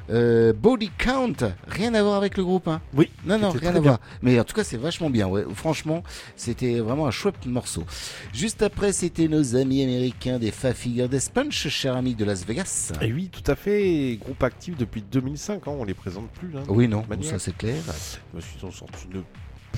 euh, 0.09 0.51
Body 0.51 0.91
Count. 0.97 1.53
Rien 1.67 1.93
à 1.93 2.03
voir 2.03 2.17
avec 2.17 2.35
le 2.35 2.43
groupe, 2.43 2.67
hein 2.67 2.81
Oui. 2.93 3.09
Non, 3.25 3.39
non, 3.39 3.51
rien 3.51 3.69
à 3.69 3.73
bien. 3.73 3.81
voir. 3.81 3.99
Mais 4.21 4.37
en 4.39 4.43
tout 4.43 4.53
cas, 4.53 4.65
c'est 4.65 4.77
vachement 4.77 5.09
bien. 5.09 5.27
Ouais. 5.27 5.45
Franchement, 5.55 6.03
c'était 6.35 6.79
vraiment 6.79 7.07
un 7.07 7.11
chouette 7.11 7.45
morceau. 7.45 7.85
Juste 8.33 8.61
après, 8.61 8.91
c'était 8.91 9.29
nos 9.29 9.55
amis 9.55 9.81
américains 9.83 10.37
des 10.37 10.51
Finger 10.51 11.07
Death 11.07 11.31
Punch, 11.33 11.69
cher 11.69 11.95
ami 11.95 12.13
de 12.13 12.25
Las 12.25 12.45
Vegas. 12.45 12.91
Et 13.01 13.13
oui, 13.13 13.29
tout 13.31 13.49
à 13.49 13.55
fait. 13.55 14.17
Groupe 14.19 14.43
actif 14.43 14.75
depuis 14.77 15.01
2005, 15.01 15.65
hein, 15.65 15.71
on 15.79 15.85
les 15.85 15.93
présente 15.93 16.29
plus. 16.31 16.57
Hein, 16.57 16.63
Oui, 16.67 16.89
non, 16.89 17.05
ça 17.21 17.39
c'est 17.39 17.55
clair. 17.55 17.81
Je 17.85 18.35
me 18.35 18.41
suis 18.41 18.57
ils 18.61 18.65
ont 18.65 18.71
sorti 18.71 19.07
une 19.13 19.23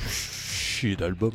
chier 0.10 0.96
d'album. 0.96 1.32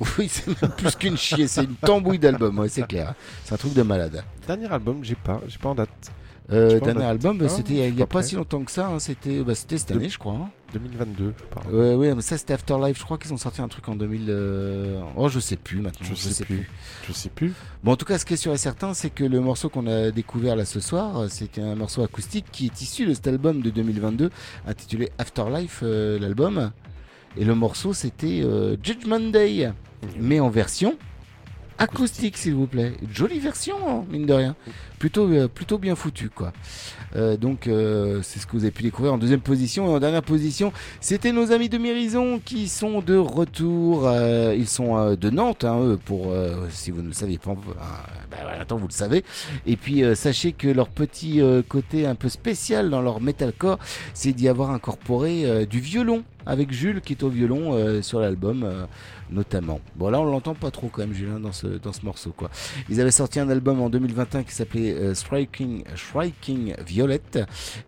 Oui, 0.18 0.28
c'est 0.28 0.46
même 0.62 0.70
plus 0.72 0.94
qu'une 0.96 1.16
chier, 1.16 1.46
c'est 1.46 1.64
une 1.64 1.74
tambouille 1.76 2.18
d'album, 2.18 2.58
ouais, 2.58 2.68
c'est 2.68 2.86
clair. 2.86 3.14
C'est 3.44 3.54
un 3.54 3.58
truc 3.58 3.74
de 3.74 3.82
malade. 3.82 4.22
Dernier 4.46 4.70
album, 4.72 4.98
j'ai 5.02 5.14
pas, 5.14 5.40
j'ai 5.46 5.58
pas 5.58 5.70
en 5.70 5.74
date. 5.74 5.88
Euh, 6.52 6.78
dernier 6.78 6.94
date. 7.00 7.02
album, 7.04 7.40
Ah, 7.42 7.48
c'était 7.48 7.88
il 7.88 7.94
y 7.98 8.02
a- 8.02 8.06
pas 8.06 8.18
prêt. 8.18 8.22
si 8.28 8.34
longtemps 8.34 8.62
que 8.64 8.70
ça, 8.70 8.88
hein, 8.88 8.98
c'était 8.98 9.42
bah, 9.42 9.54
cette 9.54 9.90
année, 9.90 10.10
je 10.10 10.18
crois. 10.18 10.34
hein. 10.34 10.50
2022, 10.74 11.32
je 11.38 11.44
parle. 11.44 11.74
Ouais, 11.74 11.94
ouais, 11.94 12.14
mais 12.14 12.20
ça 12.20 12.36
c'était 12.36 12.52
Afterlife, 12.52 12.98
je 12.98 13.04
crois 13.04 13.16
qu'ils 13.16 13.32
ont 13.32 13.36
sorti 13.38 13.62
un 13.62 13.68
truc 13.68 13.88
en 13.88 13.94
2000. 13.96 14.26
euh, 14.28 15.00
Oh, 15.16 15.28
je 15.30 15.38
sais 15.40 15.56
plus 15.56 15.78
maintenant, 15.80 16.06
Je 16.06 16.14
sais 16.14 16.44
plus. 16.44 16.68
Je 17.08 17.12
sais 17.14 17.30
plus. 17.30 17.54
Bon, 17.82 17.92
en 17.92 17.96
tout 17.96 18.04
cas, 18.04 18.18
ce 18.18 18.26
qui 18.26 18.34
est 18.34 18.36
sûr 18.36 18.52
et 18.52 18.58
certain, 18.58 18.92
c'est 18.92 19.08
que 19.10 19.24
le 19.24 19.40
morceau 19.40 19.68
qu'on 19.70 19.86
a 19.86 20.10
découvert 20.10 20.54
là 20.56 20.64
ce 20.66 20.80
soir, 20.80 21.30
c'était 21.30 21.62
un 21.62 21.76
morceau 21.76 22.02
acoustique 22.02 22.46
qui 22.52 22.66
est 22.66 22.82
issu 22.82 23.06
de 23.06 23.14
cet 23.14 23.26
album 23.28 23.62
de 23.62 23.70
2022, 23.70 24.30
intitulé 24.66 25.10
Afterlife, 25.16 25.80
euh, 25.82 26.18
l'album. 26.18 26.72
Et 27.36 27.44
le 27.44 27.54
morceau, 27.54 27.92
c'était 27.92 28.40
euh, 28.42 28.76
Judgment 28.82 29.30
Day, 29.30 29.72
mais 30.18 30.40
en 30.40 30.50
version 30.50 30.96
acoustique, 31.78 32.36
s'il 32.36 32.54
vous 32.54 32.66
plaît. 32.66 32.92
Jolie 33.12 33.38
version, 33.38 33.76
hein, 33.88 34.04
mine 34.10 34.26
de 34.26 34.32
rien. 34.32 34.56
Plutôt, 34.98 35.28
euh, 35.28 35.78
bien 35.78 35.96
foutu, 35.96 36.30
quoi. 36.30 36.52
Euh, 37.14 37.36
donc, 37.36 37.66
euh, 37.66 38.20
c'est 38.22 38.38
ce 38.38 38.46
que 38.46 38.52
vous 38.52 38.62
avez 38.64 38.70
pu 38.70 38.82
découvrir 38.82 39.12
en 39.12 39.18
deuxième 39.18 39.40
position. 39.40 39.86
Et 39.86 39.90
en 39.90 40.00
dernière 40.00 40.22
position, 40.22 40.72
c'était 41.00 41.32
nos 41.32 41.52
amis 41.52 41.68
de 41.68 41.78
Mérison 41.78 42.40
qui 42.42 42.68
sont 42.68 43.00
de 43.00 43.16
retour. 43.16 44.10
Ils 44.56 44.68
sont 44.68 45.14
de 45.14 45.30
Nantes, 45.30 45.64
hein, 45.64 45.78
eux, 45.80 45.98
pour, 46.02 46.32
si 46.70 46.90
vous 46.90 47.02
ne 47.02 47.08
le 47.08 47.12
saviez 47.12 47.38
pas, 47.38 47.54
ben 48.30 48.58
maintenant 48.58 48.78
vous 48.78 48.88
le 48.88 48.92
savez. 48.92 49.24
Et 49.66 49.76
puis, 49.76 50.02
sachez 50.14 50.52
que 50.52 50.68
leur 50.68 50.88
petit 50.88 51.42
côté 51.68 52.06
un 52.06 52.14
peu 52.14 52.28
spécial 52.28 52.88
dans 52.88 53.02
leur 53.02 53.20
metalcore, 53.20 53.78
c'est 54.14 54.32
d'y 54.32 54.48
avoir 54.48 54.70
incorporé 54.70 55.66
du 55.66 55.80
violon 55.80 56.22
avec 56.46 56.72
Jules 56.72 57.00
qui 57.00 57.14
est 57.14 57.22
au 57.22 57.28
violon 57.28 58.02
sur 58.02 58.20
l'album 58.20 58.86
notamment. 59.34 59.80
Bon 59.96 60.08
là 60.08 60.20
on 60.20 60.24
l'entend 60.24 60.54
pas 60.54 60.70
trop 60.70 60.88
quand 60.88 61.02
même 61.02 61.12
Julien 61.12 61.40
dans 61.40 61.52
ce, 61.52 61.66
dans 61.66 61.92
ce 61.92 62.04
morceau 62.04 62.32
quoi. 62.34 62.50
Ils 62.88 63.00
avaient 63.00 63.10
sorti 63.10 63.40
un 63.40 63.48
album 63.50 63.80
en 63.80 63.90
2021 63.90 64.44
qui 64.44 64.54
s'appelait 64.54 64.92
euh, 64.92 65.14
Striking, 65.14 65.84
Striking 65.96 66.74
Violet 66.86 67.20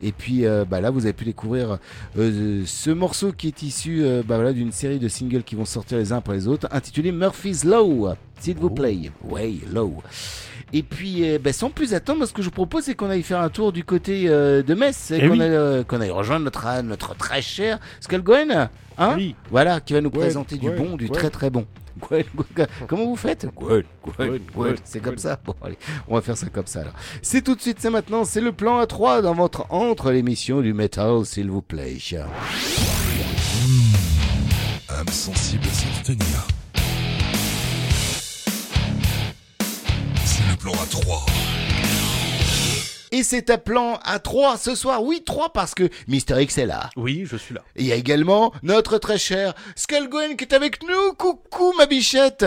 et 0.03 0.13
puis 0.13 0.45
euh, 0.45 0.65
bah 0.65 0.81
là 0.81 0.91
vous 0.91 1.05
avez 1.07 1.13
pu 1.13 1.25
découvrir 1.25 1.79
euh, 2.19 2.63
ce 2.67 2.91
morceau 2.91 3.33
qui 3.33 3.49
est 3.49 3.63
issu 3.63 4.03
bah 4.27 4.37
voilà, 4.37 4.53
d'une 4.53 4.73
série 4.73 4.99
de 4.99 5.09
singles 5.09 5.45
qui 5.45 5.55
vont 5.55 5.65
sortir 5.65 5.99
les 5.99 6.13
uns 6.13 6.19
après 6.19 6.35
les 6.35 6.49
autres 6.49 6.69
intitulé 6.73 7.13
Murphy's 7.13 7.65
Law 7.65 8.09
s'il 8.41 8.59
vous 8.59 8.71
plaît. 8.71 9.11
Ouais, 9.25 9.55
Low. 9.73 10.03
Et 10.77 10.83
puis, 10.83 11.27
euh, 11.31 11.39
bah, 11.43 11.55
sans 11.55 11.71
plus 11.71 11.95
attendre, 11.95 12.27
ce 12.27 12.35
que 12.35 12.43
je 12.43 12.47
vous 12.49 12.53
propose, 12.53 12.85
c'est 12.85 12.95
qu'on 12.95 13.09
aille 13.09 13.23
faire 13.23 13.41
un 13.41 13.49
tour 13.49 13.73
du 13.73 13.83
côté 13.83 14.25
euh, 14.29 14.63
de 14.63 14.75
Metz, 14.75 15.11
et 15.11 15.21
Eh 15.23 15.27
qu'on 15.27 15.33
oui. 15.35 15.41
aille, 15.43 15.51
euh, 15.55 15.85
qu'on 15.85 16.03
aille 16.03 16.11
rejoindre 16.11 16.45
notre, 16.45 16.83
notre 16.83 17.15
très 17.17 17.41
cher 17.41 17.79
Skullgwen, 18.01 18.69
hein 18.99 19.17
Voilà, 19.51 19.81
qui 19.81 19.95
va 19.95 20.03
nous 20.03 20.11
Gwen, 20.11 20.21
présenter 20.21 20.57
du 20.59 20.69
bon, 20.71 20.97
du 20.97 21.07
Gwen. 21.07 21.19
très 21.19 21.31
très 21.31 21.49
bon. 21.49 21.65
Gwen, 21.99 22.25
Gwen, 22.37 22.67
Comment 22.89 23.07
vous 23.07 23.17
faites 23.17 23.47
Gwen, 23.57 23.85
Gwen, 24.03 24.15
Gwen, 24.17 24.29
Gwen. 24.29 24.43
Gwen, 24.55 24.77
C'est 24.85 25.01
comme 25.01 25.17
ça 25.17 25.39
Bon, 25.43 25.55
allez, 25.65 25.79
on 26.09 26.15
va 26.17 26.21
faire 26.21 26.37
ça 26.37 26.49
comme 26.51 26.67
ça 26.67 26.81
alors. 26.83 26.93
C'est 27.23 27.41
tout 27.43 27.55
de 27.55 27.61
suite, 27.63 27.79
c'est 27.81 27.89
maintenant, 27.89 28.25
c'est 28.27 28.43
le 28.43 28.53
plan 28.53 28.83
A3 28.85 29.23
dans 29.23 29.33
votre 29.33 29.65
entre 29.73 30.11
l'émission 30.11 30.61
du 30.61 30.75
métal, 30.75 31.25
s'il 31.25 31.49
vous 31.51 31.63
plaît. 31.63 31.97
âme 34.91 35.09
sensible 35.09 35.65
à 35.65 35.75
s'abstenir. 35.75 36.47
Plan 40.67 40.83
à 40.83 40.87
3. 40.87 41.27
Et 43.13 43.23
c'est 43.23 43.51
un 43.51 43.59
plan 43.59 44.01
A3 44.05 44.59
ce 44.59 44.75
soir, 44.75 45.01
oui 45.01 45.23
3 45.25 45.53
parce 45.53 45.77
que 45.77 45.89
Mister 46.09 46.43
X 46.43 46.59
est 46.59 46.67
là. 46.67 46.91
Oui, 46.97 47.25
je 47.25 47.37
suis 47.37 47.55
là. 47.55 47.63
Et 47.77 47.83
il 47.83 47.87
y 47.87 47.93
a 47.93 47.95
également 47.95 48.53
notre 48.65 48.99
très 48.99 49.17
cher 49.17 49.55
Skullgwen 49.77 50.37
qui 50.37 50.43
est 50.43 50.53
avec 50.53 50.83
nous. 50.83 51.13
Coucou 51.17 51.73
ma 51.79 51.87
bichette. 51.87 52.45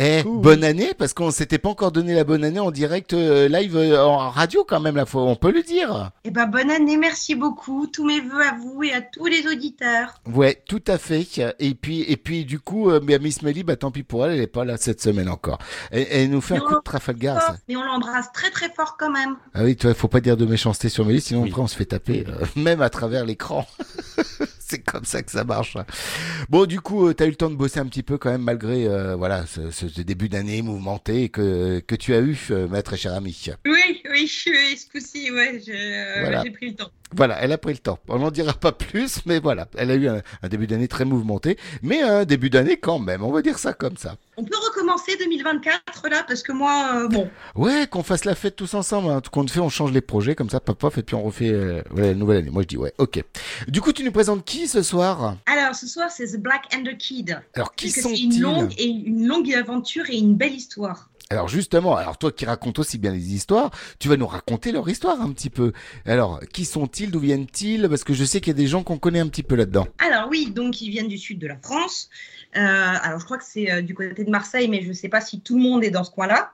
Eh, 0.00 0.22
bonne 0.22 0.62
année, 0.62 0.94
parce 0.96 1.12
qu'on 1.12 1.32
s'était 1.32 1.58
pas 1.58 1.68
encore 1.68 1.90
donné 1.90 2.14
la 2.14 2.22
bonne 2.22 2.44
année 2.44 2.60
en 2.60 2.70
direct 2.70 3.14
euh, 3.14 3.48
live 3.48 3.76
euh, 3.76 4.00
en 4.00 4.30
radio 4.30 4.64
quand 4.64 4.78
même, 4.78 4.94
la 4.94 5.06
fois, 5.06 5.22
on 5.24 5.34
peut 5.34 5.50
le 5.50 5.64
dire. 5.64 6.12
Eh 6.22 6.30
ben, 6.30 6.46
bonne 6.46 6.70
année, 6.70 6.96
merci 6.96 7.34
beaucoup. 7.34 7.88
Tous 7.88 8.06
mes 8.06 8.20
voeux 8.20 8.42
à 8.42 8.54
vous 8.54 8.84
et 8.84 8.92
à 8.92 9.02
tous 9.02 9.26
les 9.26 9.48
auditeurs. 9.48 10.14
Ouais, 10.32 10.62
tout 10.68 10.82
à 10.86 10.98
fait. 10.98 11.26
Et 11.58 11.74
puis, 11.74 12.02
et 12.02 12.16
puis 12.16 12.44
du 12.44 12.60
coup, 12.60 12.90
euh, 12.90 13.00
Miss 13.20 13.42
Melly, 13.42 13.64
bah 13.64 13.74
tant 13.74 13.90
pis 13.90 14.04
pour 14.04 14.24
elle, 14.24 14.34
elle 14.34 14.40
est 14.40 14.46
pas 14.46 14.64
là 14.64 14.76
cette 14.76 15.00
semaine 15.02 15.28
encore. 15.28 15.58
Elle, 15.90 16.06
elle 16.10 16.30
nous 16.30 16.40
fait 16.40 16.54
un 16.54 16.60
coup 16.60 16.76
de 16.76 16.80
Trafalgar. 16.84 17.42
ça. 17.42 17.56
Mais 17.68 17.74
on 17.74 17.82
l'embrasse 17.82 18.30
très 18.32 18.50
très 18.50 18.70
fort 18.70 18.96
quand 18.96 19.10
même. 19.10 19.36
Ah 19.52 19.64
oui, 19.64 19.74
tu 19.74 19.86
vois, 19.86 19.94
faut 19.94 20.06
pas 20.06 20.20
dire 20.20 20.36
de 20.36 20.46
méchanceté 20.46 20.88
sur 20.88 21.04
Melly, 21.04 21.20
sinon 21.20 21.44
après 21.44 21.60
on 21.60 21.66
se 21.66 21.76
fait 21.76 21.86
taper, 21.86 22.24
euh, 22.28 22.44
même 22.56 22.82
à 22.82 22.90
travers 22.90 23.24
l'écran. 23.24 23.66
C'est 24.68 24.80
comme 24.80 25.04
ça 25.04 25.22
que 25.22 25.30
ça 25.30 25.44
marche. 25.44 25.78
Bon, 26.50 26.66
du 26.66 26.80
coup, 26.80 27.12
tu 27.14 27.22
as 27.22 27.26
eu 27.26 27.30
le 27.30 27.36
temps 27.36 27.48
de 27.48 27.54
bosser 27.54 27.80
un 27.80 27.86
petit 27.86 28.02
peu 28.02 28.18
quand 28.18 28.30
même, 28.30 28.42
malgré 28.42 28.86
euh, 28.86 29.16
voilà 29.16 29.44
ce, 29.46 29.86
début 30.02 30.28
d'année 30.28 30.60
mouvementé 30.60 31.30
que, 31.30 31.80
que 31.80 31.94
tu 31.94 32.12
as 32.12 32.20
eu, 32.20 32.38
euh, 32.50 32.68
ma 32.68 32.82
très 32.82 32.98
chère 32.98 33.14
amie. 33.14 33.46
Oui, 33.66 34.02
oui, 34.10 34.26
je 34.26 34.32
suis 34.32 34.76
ce 34.76 34.86
coup-ci, 34.90 35.30
ouais, 35.30 35.62
euh, 35.68 36.20
Voilà. 36.20 36.42
j'ai 36.44 36.50
pris 36.50 36.68
le 36.70 36.74
temps. 36.74 36.90
Voilà, 37.16 37.40
elle 37.42 37.52
a 37.52 37.58
pris 37.58 37.72
le 37.72 37.78
temps. 37.78 37.98
On 38.08 38.18
n'en 38.18 38.30
dira 38.30 38.52
pas 38.52 38.72
plus, 38.72 39.20
mais 39.26 39.38
voilà, 39.40 39.66
elle 39.76 39.90
a 39.90 39.94
eu 39.94 40.08
un, 40.08 40.20
un 40.42 40.48
début 40.48 40.66
d'année 40.66 40.88
très 40.88 41.04
mouvementé, 41.04 41.56
mais 41.82 42.02
un 42.02 42.24
début 42.24 42.50
d'année 42.50 42.76
quand 42.76 42.98
même, 42.98 43.22
on 43.24 43.30
va 43.32 43.40
dire 43.42 43.58
ça 43.58 43.72
comme 43.72 43.96
ça. 43.96 44.16
On 44.36 44.44
peut 44.44 44.56
recommencer 44.68 45.16
2024 45.18 46.08
là, 46.10 46.24
parce 46.28 46.42
que 46.42 46.52
moi, 46.52 47.02
euh, 47.04 47.08
bon, 47.08 47.28
Ouais, 47.56 47.86
qu'on 47.90 48.02
fasse 48.02 48.24
la 48.24 48.34
fête 48.34 48.56
tous 48.56 48.74
ensemble. 48.74 49.10
Hein. 49.10 49.20
Tout 49.20 49.30
qu'on 49.30 49.46
fait, 49.46 49.58
on 49.60 49.68
change 49.68 49.90
les 49.92 50.00
projets 50.00 50.34
comme 50.34 50.50
ça, 50.50 50.60
paf, 50.60 50.98
et 50.98 51.02
puis 51.02 51.14
on 51.16 51.22
refait 51.22 51.50
euh, 51.50 51.82
voilà, 51.90 52.08
la 52.08 52.14
nouvelle 52.14 52.38
année. 52.38 52.50
Moi, 52.50 52.62
je 52.62 52.68
dis 52.68 52.76
ouais, 52.76 52.92
ok. 52.98 53.24
Du 53.68 53.80
coup, 53.80 53.92
tu 53.92 54.04
nous 54.04 54.12
présentes 54.12 54.44
qui 54.44 54.68
ce 54.68 54.82
soir? 54.82 55.36
Alors, 55.46 55.74
ce 55.74 55.86
soir, 55.86 56.10
c'est 56.10 56.26
The 56.26 56.40
Black 56.40 56.64
and 56.74 56.84
the 56.84 56.96
Kid. 56.96 57.40
Alors, 57.54 57.74
qui 57.74 57.88
que 57.88 57.94
c'est 57.94 58.02
sont-ils? 58.02 58.36
une 58.36 58.42
longue, 58.42 58.72
et 58.78 58.86
une 58.86 59.26
longue 59.26 59.52
aventure 59.54 60.04
et 60.10 60.16
une 60.18 60.34
belle 60.36 60.54
histoire. 60.54 61.08
Alors 61.30 61.46
justement, 61.46 61.94
alors 61.94 62.16
toi 62.16 62.32
qui 62.32 62.46
racontes 62.46 62.78
aussi 62.78 62.96
bien 62.96 63.12
les 63.12 63.34
histoires, 63.34 63.70
tu 63.98 64.08
vas 64.08 64.16
nous 64.16 64.26
raconter 64.26 64.72
leur 64.72 64.88
histoire 64.88 65.20
un 65.20 65.30
petit 65.32 65.50
peu. 65.50 65.72
Alors, 66.06 66.40
qui 66.54 66.64
sont-ils 66.64 67.10
D'où 67.10 67.20
viennent-ils? 67.20 67.86
Parce 67.86 68.02
que 68.02 68.14
je 68.14 68.24
sais 68.24 68.40
qu'il 68.40 68.48
y 68.48 68.56
a 68.56 68.62
des 68.62 68.66
gens 68.66 68.82
qu'on 68.82 68.96
connaît 68.98 69.20
un 69.20 69.28
petit 69.28 69.42
peu 69.42 69.54
là-dedans. 69.54 69.86
Alors 69.98 70.28
oui, 70.30 70.50
donc 70.50 70.80
ils 70.80 70.88
viennent 70.88 71.08
du 71.08 71.18
sud 71.18 71.38
de 71.38 71.46
la 71.46 71.58
France. 71.58 72.08
Euh, 72.56 72.60
alors 72.60 73.20
je 73.20 73.26
crois 73.26 73.36
que 73.36 73.44
c'est 73.44 73.70
euh, 73.70 73.82
du 73.82 73.94
côté 73.94 74.24
de 74.24 74.30
Marseille, 74.30 74.68
mais 74.68 74.80
je 74.80 74.88
ne 74.88 74.94
sais 74.94 75.10
pas 75.10 75.20
si 75.20 75.42
tout 75.42 75.56
le 75.58 75.62
monde 75.62 75.84
est 75.84 75.90
dans 75.90 76.02
ce 76.04 76.10
coin-là. 76.10 76.50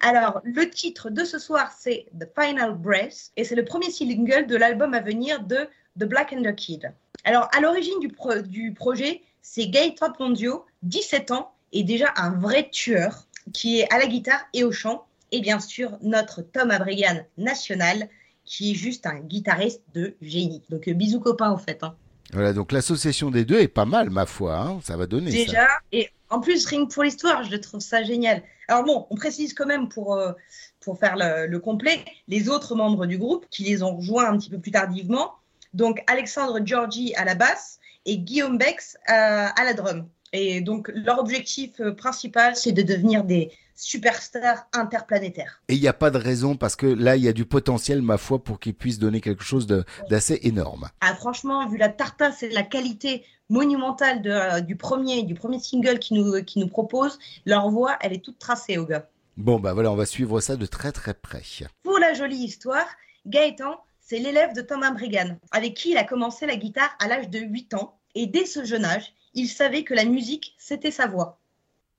Alors 0.00 0.40
le 0.42 0.70
titre 0.70 1.10
de 1.10 1.24
ce 1.24 1.38
soir, 1.38 1.70
c'est 1.78 2.06
The 2.18 2.24
Final 2.40 2.78
Breath, 2.78 3.32
et 3.36 3.44
c'est 3.44 3.56
le 3.56 3.64
premier 3.66 3.90
single 3.90 4.46
de 4.46 4.56
l'album 4.56 4.94
à 4.94 5.00
venir 5.00 5.42
de 5.42 5.68
The 6.00 6.04
Black 6.04 6.32
and 6.32 6.44
the 6.44 6.54
Kid. 6.54 6.94
Alors 7.24 7.50
à 7.54 7.60
l'origine 7.60 8.00
du, 8.00 8.08
pro- 8.08 8.40
du 8.40 8.72
projet, 8.72 9.20
c'est 9.42 9.68
Gaëtan 9.68 10.12
Pondio, 10.12 10.64
17 10.84 11.30
ans, 11.32 11.52
et 11.72 11.84
déjà 11.84 12.06
un 12.16 12.30
vrai 12.30 12.70
tueur, 12.72 13.26
qui 13.52 13.80
est 13.80 13.92
à 13.92 13.98
la 13.98 14.06
guitare 14.06 14.40
et 14.54 14.64
au 14.64 14.72
chant, 14.72 15.06
et 15.32 15.40
bien 15.40 15.60
sûr 15.60 15.98
notre 16.02 16.42
Tom 16.42 16.70
Abrigan 16.70 17.22
national, 17.36 18.08
qui 18.44 18.72
est 18.72 18.74
juste 18.74 19.06
un 19.06 19.18
guitariste 19.20 19.82
de 19.94 20.14
génie. 20.22 20.62
Donc 20.70 20.88
euh, 20.88 20.94
bisous 20.94 21.20
copains 21.20 21.52
au 21.52 21.58
fait. 21.58 21.82
hein. 21.82 21.94
Voilà, 22.32 22.52
donc 22.52 22.72
l'association 22.72 23.30
des 23.30 23.44
deux 23.44 23.58
est 23.60 23.68
pas 23.68 23.84
mal, 23.86 24.10
ma 24.10 24.26
foi. 24.26 24.56
hein. 24.58 24.80
Ça 24.82 24.96
va 24.96 25.06
donner 25.06 25.30
ça. 25.30 25.36
Déjà, 25.36 25.68
et 25.92 26.10
en 26.30 26.40
plus, 26.40 26.66
rien 26.66 26.86
que 26.86 26.92
pour 26.92 27.02
l'histoire, 27.02 27.42
je 27.44 27.56
trouve 27.56 27.80
ça 27.80 28.02
génial. 28.02 28.42
Alors 28.68 28.84
bon, 28.84 29.06
on 29.10 29.16
précise 29.16 29.54
quand 29.54 29.64
même 29.66 29.88
pour, 29.88 30.14
euh, 30.14 30.32
pour 30.80 30.98
faire 30.98 31.16
le, 31.16 31.46
le 31.46 31.58
complet, 31.58 32.04
les 32.26 32.50
autres 32.50 32.74
membres 32.74 33.06
du 33.06 33.16
groupe 33.16 33.46
qui 33.50 33.64
les 33.64 33.82
ont 33.82 33.96
rejoints 33.96 34.30
un 34.30 34.36
petit 34.36 34.50
peu 34.50 34.58
plus 34.58 34.70
tardivement. 34.70 35.32
Donc 35.72 36.02
Alexandre 36.06 36.60
Giorgi 36.64 37.14
à 37.14 37.24
la 37.24 37.34
basse 37.34 37.78
et 38.04 38.18
Guillaume 38.18 38.58
Bex 38.58 38.96
euh, 39.08 39.12
à 39.12 39.64
la 39.64 39.72
drum. 39.74 40.06
Et 40.32 40.60
donc, 40.60 40.90
leur 40.94 41.18
objectif 41.18 41.80
euh, 41.80 41.92
principal, 41.92 42.56
c'est 42.56 42.72
de 42.72 42.82
devenir 42.82 43.24
des 43.24 43.50
superstars 43.74 44.66
interplanétaires. 44.72 45.62
Et 45.68 45.74
il 45.74 45.80
n'y 45.80 45.88
a 45.88 45.92
pas 45.92 46.10
de 46.10 46.18
raison 46.18 46.56
parce 46.56 46.76
que 46.76 46.86
là, 46.86 47.16
il 47.16 47.22
y 47.22 47.28
a 47.28 47.32
du 47.32 47.44
potentiel, 47.44 48.02
ma 48.02 48.18
foi, 48.18 48.42
pour 48.42 48.58
qu'ils 48.58 48.74
puissent 48.74 48.98
donner 48.98 49.20
quelque 49.20 49.44
chose 49.44 49.66
d'assez 50.10 50.40
énorme. 50.42 50.88
Ah, 51.00 51.14
franchement, 51.14 51.66
vu 51.68 51.78
la 51.78 51.88
tartasse 51.88 52.42
et 52.42 52.50
la 52.50 52.64
qualité 52.64 53.24
monumentale 53.48 54.20
de, 54.20 54.30
euh, 54.30 54.60
du, 54.60 54.76
premier, 54.76 55.22
du 55.22 55.34
premier 55.34 55.60
single 55.60 55.98
qu'ils 55.98 56.20
nous, 56.20 56.68
proposent, 56.68 57.18
leur 57.46 57.70
voix, 57.70 57.96
elle 58.00 58.12
est 58.12 58.24
toute 58.24 58.38
tracée, 58.38 58.78
aux 58.78 58.84
gars. 58.84 59.08
Bon, 59.36 59.60
bah 59.60 59.72
voilà, 59.72 59.92
on 59.92 59.96
va 59.96 60.06
suivre 60.06 60.40
ça 60.40 60.56
de 60.56 60.66
très 60.66 60.90
très 60.90 61.14
près. 61.14 61.42
Pour 61.84 61.98
la 61.98 62.12
jolie 62.12 62.38
histoire, 62.38 62.86
Gaëtan, 63.26 63.80
c'est 64.00 64.18
l'élève 64.18 64.54
de 64.54 64.62
Thomas 64.62 64.90
Brighan, 64.90 65.38
avec 65.52 65.74
qui 65.74 65.92
il 65.92 65.96
a 65.96 66.04
commencé 66.04 66.46
la 66.46 66.56
guitare 66.56 66.90
à 66.98 67.06
l'âge 67.06 67.28
de 67.30 67.38
8 67.38 67.74
ans. 67.74 67.98
Et 68.14 68.26
dès 68.26 68.46
ce 68.46 68.64
jeune 68.64 68.84
âge, 68.84 69.12
il 69.34 69.48
savait 69.48 69.84
que 69.84 69.94
la 69.94 70.04
musique, 70.04 70.54
c'était 70.58 70.90
sa 70.90 71.06
voix. 71.06 71.38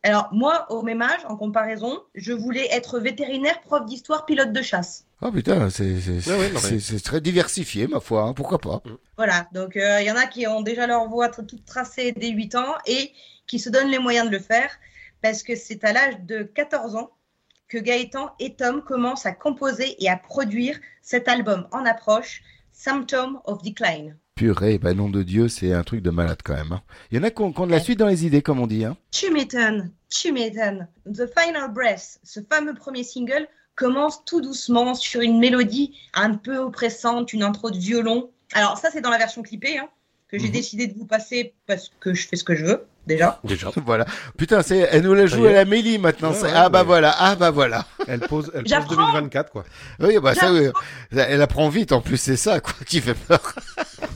Alors, 0.03 0.29
moi, 0.31 0.65
au 0.71 0.81
même 0.81 1.01
âge, 1.01 1.19
en 1.27 1.35
comparaison, 1.35 1.99
je 2.15 2.31
voulais 2.31 2.67
être 2.71 2.99
vétérinaire, 2.99 3.59
prof 3.61 3.85
d'histoire, 3.85 4.25
pilote 4.25 4.53
de 4.53 4.61
chasse. 4.61 5.05
Oh 5.21 5.29
putain, 5.31 5.69
c'est 5.69 5.83
Ouais, 5.83 6.37
ouais, 6.37 6.51
mais- 6.71 6.99
très 7.01 7.19
diversifié, 7.19 7.87
ma 7.87 7.99
foi, 7.99 8.21
hein, 8.23 8.33
pourquoi 8.33 8.59
pas. 8.59 8.81
Voilà, 9.17 9.47
donc 9.51 9.75
euh, 9.75 9.99
il 9.99 10.07
y 10.07 10.11
en 10.11 10.15
a 10.15 10.25
qui 10.25 10.47
ont 10.47 10.61
déjà 10.61 10.87
leur 10.87 11.09
voix 11.09 11.27
toute 11.27 11.65
tracée 11.65 12.13
dès 12.13 12.29
8 12.29 12.55
ans 12.55 12.75
et 12.85 13.11
qui 13.45 13.59
se 13.59 13.69
donnent 13.69 13.89
les 13.89 13.99
moyens 13.99 14.27
de 14.27 14.31
le 14.31 14.39
faire 14.39 14.71
parce 15.21 15.43
que 15.43 15.57
c'est 15.57 15.83
à 15.83 15.91
l'âge 15.91 16.21
de 16.21 16.43
14 16.43 16.95
ans 16.95 17.11
que 17.67 17.77
Gaëtan 17.77 18.31
et 18.39 18.53
Tom 18.55 18.81
commencent 18.81 19.25
à 19.25 19.33
composer 19.33 20.01
et 20.01 20.09
à 20.09 20.15
produire 20.15 20.79
cet 21.01 21.27
album 21.27 21.67
en 21.73 21.85
approche, 21.85 22.41
Symptom 22.71 23.41
of 23.43 23.61
Decline. 23.61 24.15
Purée, 24.39 24.77
bah 24.77 24.93
nom 24.93 25.09
de 25.09 25.21
Dieu, 25.21 25.49
c'est 25.49 25.73
un 25.73 25.83
truc 25.83 26.01
de 26.01 26.11
malade 26.11 26.37
quand 26.45 26.53
même. 26.53 26.71
hein. 26.71 26.81
Il 27.11 27.17
y 27.17 27.19
en 27.19 27.23
a 27.23 27.29
qui 27.29 27.41
ont, 27.41 27.51
qui 27.51 27.59
ont 27.59 27.67
de 27.67 27.71
la 27.71 27.81
suite 27.81 27.99
dans 27.99 28.07
les 28.07 28.25
idées, 28.25 28.41
comme 28.41 28.61
on 28.61 28.67
dit. 28.67 28.85
Hein. 28.85 28.95
Tu 29.11 29.29
m'étonnes, 29.33 29.91
tu 30.09 30.31
m'étonnes. 30.31 30.87
The 31.13 31.23
Final 31.37 31.73
Breath, 31.73 32.19
ce 32.23 32.39
fameux 32.49 32.73
premier 32.73 33.03
single, 33.03 33.49
commence 33.75 34.23
tout 34.23 34.39
doucement 34.39 34.95
sur 34.95 35.19
une 35.19 35.39
mélodie 35.39 35.93
un 36.13 36.35
peu 36.35 36.55
oppressante, 36.57 37.33
une 37.33 37.43
intro 37.43 37.69
de 37.69 37.77
violon. 37.77 38.29
Alors 38.53 38.77
ça, 38.77 38.87
c'est 38.93 39.01
dans 39.01 39.09
la 39.09 39.17
version 39.17 39.41
clippée, 39.41 39.77
hein, 39.77 39.89
que 40.29 40.39
j'ai 40.39 40.45
Mhm. 40.47 40.53
décidé 40.53 40.87
de 40.87 40.97
vous 40.97 41.05
passer 41.05 41.53
parce 41.67 41.91
que 41.99 42.13
je 42.13 42.25
fais 42.25 42.37
ce 42.37 42.45
que 42.45 42.55
je 42.55 42.63
veux, 42.65 42.85
déjà. 43.07 43.41
Déjà. 43.43 43.71
voilà. 43.85 44.05
Putain, 44.37 44.61
c'est, 44.61 44.87
elle 44.89 45.01
nous 45.03 45.15
la 45.15 45.25
joue 45.25 45.47
à 45.47 45.51
la 45.51 45.65
Mélie 45.65 45.97
maintenant. 45.97 46.29
Ouais, 46.29 46.35
c'est- 46.37 46.45
ouais, 46.45 46.51
ah 46.55 46.69
bah 46.69 46.79
ouais. 46.79 46.85
voilà, 46.85 47.13
ah 47.19 47.35
bah 47.35 47.51
voilà. 47.51 47.85
Elle 48.07 48.21
pose, 48.21 48.51
elle 48.55 48.61
pose 48.63 48.69
J'apprends. 48.69 48.95
2024, 48.95 49.51
quoi. 49.51 49.65
Oui, 49.99 50.17
bah 50.23 50.33
ça, 50.33 50.53
oui. 50.53 50.67
Elle 51.11 51.41
apprend 51.41 51.67
vite 51.67 51.91
en 51.91 51.99
plus, 51.99 52.15
c'est 52.15 52.37
ça 52.37 52.61
quoi 52.61 52.73
qui 52.87 53.01
fait 53.01 53.15
peur. 53.15 53.41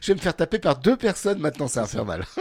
Je 0.00 0.08
vais 0.08 0.14
me 0.14 0.20
faire 0.20 0.36
taper 0.36 0.58
par 0.58 0.78
deux 0.78 0.96
personnes 0.96 1.38
maintenant, 1.38 1.68
ça 1.68 1.82
va 1.82 1.86
faire 1.86 2.04
mal. 2.04 2.24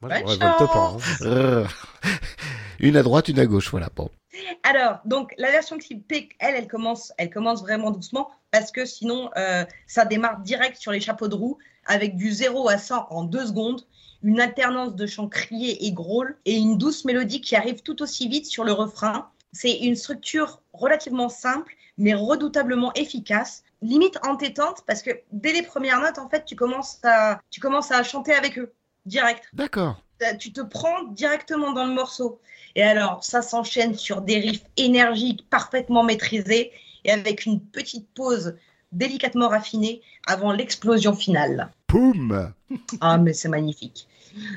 Hein. 0.00 1.66
Une 2.78 2.96
à 2.96 3.02
droite, 3.02 3.28
une 3.28 3.40
à 3.40 3.46
gauche, 3.46 3.70
voilà. 3.70 3.88
Bon. 3.94 4.08
Alors, 4.62 4.98
donc 5.04 5.34
la 5.38 5.50
version 5.50 5.76
clippée, 5.76 6.28
elle, 6.38 6.54
elle 6.54 6.68
commence, 6.68 7.12
elle 7.18 7.30
commence 7.30 7.62
vraiment 7.62 7.90
doucement 7.90 8.30
parce 8.52 8.70
que 8.70 8.84
sinon, 8.84 9.30
euh, 9.36 9.64
ça 9.86 10.04
démarre 10.04 10.38
direct 10.40 10.76
sur 10.76 10.92
les 10.92 11.00
chapeaux 11.00 11.26
de 11.26 11.34
roue 11.34 11.58
avec 11.84 12.16
du 12.16 12.30
0 12.30 12.68
à 12.68 12.78
100 12.78 13.08
en 13.10 13.24
deux 13.24 13.46
secondes, 13.46 13.82
une 14.22 14.40
alternance 14.40 14.94
de 14.94 15.06
chants 15.06 15.28
criés 15.28 15.86
et 15.86 15.92
grôles 15.92 16.36
et 16.44 16.54
une 16.54 16.78
douce 16.78 17.04
mélodie 17.04 17.40
qui 17.40 17.56
arrive 17.56 17.82
tout 17.82 18.00
aussi 18.00 18.28
vite 18.28 18.46
sur 18.46 18.62
le 18.62 18.72
refrain. 18.72 19.28
C'est 19.52 19.78
une 19.78 19.96
structure 19.96 20.60
relativement 20.72 21.28
simple 21.28 21.74
mais 21.98 22.14
redoutablement 22.14 22.94
efficace, 22.94 23.64
limite 23.82 24.18
entêtante 24.26 24.82
parce 24.86 25.02
que 25.02 25.10
dès 25.32 25.52
les 25.52 25.62
premières 25.62 26.00
notes, 26.00 26.18
en 26.18 26.28
fait, 26.28 26.44
tu 26.44 26.56
commences 26.56 26.98
à, 27.04 27.40
tu 27.50 27.60
commences 27.60 27.90
à 27.90 28.02
chanter 28.02 28.32
avec 28.32 28.58
eux 28.58 28.72
direct 29.06 29.44
D'accord. 29.52 30.02
euh, 30.22 30.34
tu 30.36 30.52
te 30.52 30.60
prends 30.60 31.04
directement 31.04 31.72
dans 31.72 31.86
le 31.86 31.94
morceau. 31.94 32.40
Et 32.74 32.82
alors, 32.82 33.24
ça 33.24 33.42
s'enchaîne 33.42 33.94
sur 33.94 34.20
des 34.20 34.38
riffs 34.38 34.64
énergiques, 34.76 35.48
parfaitement 35.48 36.02
maîtrisés, 36.02 36.72
et 37.04 37.10
avec 37.10 37.46
une 37.46 37.60
petite 37.60 38.08
pause 38.14 38.56
délicatement 38.92 39.48
raffinée 39.48 40.02
avant 40.26 40.52
l'explosion 40.52 41.14
finale. 41.14 41.70
Poum 41.86 42.52
Ah, 43.00 43.18
mais 43.18 43.32
c'est 43.32 43.48
magnifique. 43.48 44.06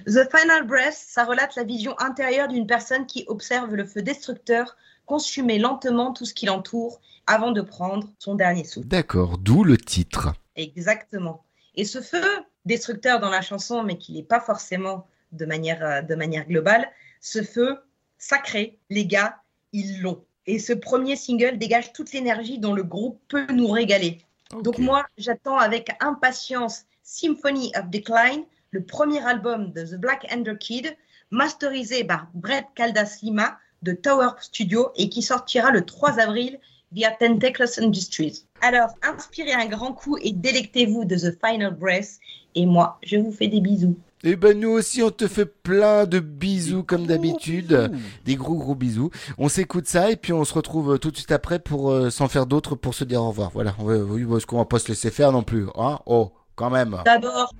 The 0.05 0.30
Final 0.30 0.67
Breath, 0.67 0.93
ça 0.93 1.24
relate 1.24 1.55
la 1.55 1.63
vision 1.63 1.97
intérieure 1.99 2.47
d'une 2.47 2.67
personne 2.67 3.05
qui 3.05 3.24
observe 3.28 3.74
le 3.74 3.86
feu 3.86 4.01
destructeur 4.01 4.76
consumer 5.12 5.59
lentement 5.59 6.14
tout 6.14 6.24
ce 6.24 6.34
qui 6.34 6.45
l'entoure 6.45 7.01
avant 7.28 7.51
de 7.51 7.59
prendre 7.59 8.07
son 8.18 8.34
dernier 8.34 8.64
souffle. 8.64 8.88
D'accord, 8.88 9.38
d'où 9.38 9.66
le 9.66 9.76
titre. 9.76 10.30
Exactement. 10.55 11.43
Et 11.76 11.84
ce 11.84 11.99
feu 11.99 12.24
destructeur 12.64 13.20
dans 13.20 13.30
la 13.30 13.41
chanson, 13.41 13.84
mais 13.84 13.97
qui 13.97 14.14
n'est 14.14 14.24
pas 14.24 14.39
forcément 14.39 15.05
de 15.34 15.45
manière, 15.45 15.84
euh, 15.84 16.01
de 16.01 16.16
manière 16.16 16.47
globale, 16.47 16.89
ce 17.20 17.43
feu 17.43 17.80
sacré, 18.18 18.80
les 18.89 19.05
gars, 19.05 19.36
ils 19.74 20.01
l'ont. 20.01 20.24
Et 20.45 20.59
ce 20.59 20.72
premier 20.72 21.18
single 21.18 21.57
dégage 21.57 21.91
toute 21.91 22.14
l'énergie 22.14 22.57
dont 22.57 22.74
le 22.74 22.84
groupe 22.84 23.20
peut 23.28 23.47
nous 23.51 23.68
régaler. 23.68 24.22
Donc 24.64 24.78
moi, 24.78 25.05
j'attends 25.18 25.57
avec 25.57 25.89
impatience 25.99 26.86
Symphony 27.03 27.74
of 27.76 27.89
Decline, 27.89 28.45
le 28.70 28.86
premier 28.86 29.22
album 29.26 29.74
de 29.74 29.84
The 29.84 29.99
Black 29.99 30.26
Ender 30.34 30.55
Kid, 30.57 30.95
masterisé 31.32 32.05
par 32.05 32.30
Brett 32.34 32.68
Caldas 32.76 33.20
Lima 33.22 33.57
de 33.82 33.93
Tower 33.93 34.29
Studio 34.41 34.89
et 34.95 35.09
qui 35.09 35.21
sortira 35.21 35.71
le 35.71 35.86
3 35.86 36.19
avril 36.19 36.59
via 36.91 37.11
Tentacles 37.11 37.69
Industries. 37.79 38.43
Alors, 38.61 38.89
inspirez 39.01 39.53
un 39.53 39.67
grand 39.67 39.93
coup 39.93 40.17
et 40.21 40.32
délectez-vous 40.32 41.05
de 41.05 41.15
The 41.15 41.38
Final 41.43 41.73
Breath. 41.75 42.19
Et 42.55 42.65
moi, 42.65 42.99
je 43.03 43.17
vous 43.17 43.32
fais 43.32 43.47
des 43.47 43.61
bisous. 43.61 43.95
Et 44.23 44.36
ben 44.36 44.59
nous 44.59 44.69
aussi 44.69 45.01
on 45.01 45.09
te 45.09 45.27
fait 45.27 45.47
plein 45.47 46.05
de 46.05 46.19
bisous 46.19 46.84
comme 46.84 47.07
d'habitude, 47.07 47.91
des 48.23 48.36
gros 48.36 48.53
gros 48.55 48.75
bisous. 48.75 49.09
On 49.39 49.49
s'écoute 49.49 49.88
ça 49.88 50.11
et 50.11 50.15
puis 50.15 50.32
on 50.32 50.45
se 50.45 50.53
retrouve 50.53 50.93
euh, 50.93 50.97
tout 50.99 51.09
de 51.09 51.15
suite 51.17 51.32
après 51.32 51.57
pour 51.57 51.89
euh, 51.91 52.11
sans 52.11 52.27
faire 52.27 52.45
d'autres 52.45 52.75
pour 52.75 52.93
se 52.93 53.03
dire 53.03 53.23
au 53.23 53.29
revoir. 53.29 53.49
Voilà, 53.51 53.73
on 53.79 53.86
va- 53.86 53.97
oui 53.97 54.23
parce 54.29 54.45
qu'on 54.45 54.57
va 54.57 54.65
pas 54.65 54.77
se 54.77 54.89
laisser 54.89 55.09
faire 55.09 55.32
non 55.32 55.41
plus, 55.41 55.65
hein 55.75 55.97
Oh, 56.05 56.34
quand 56.55 56.69
même. 56.69 56.97
D'abord, 57.03 57.51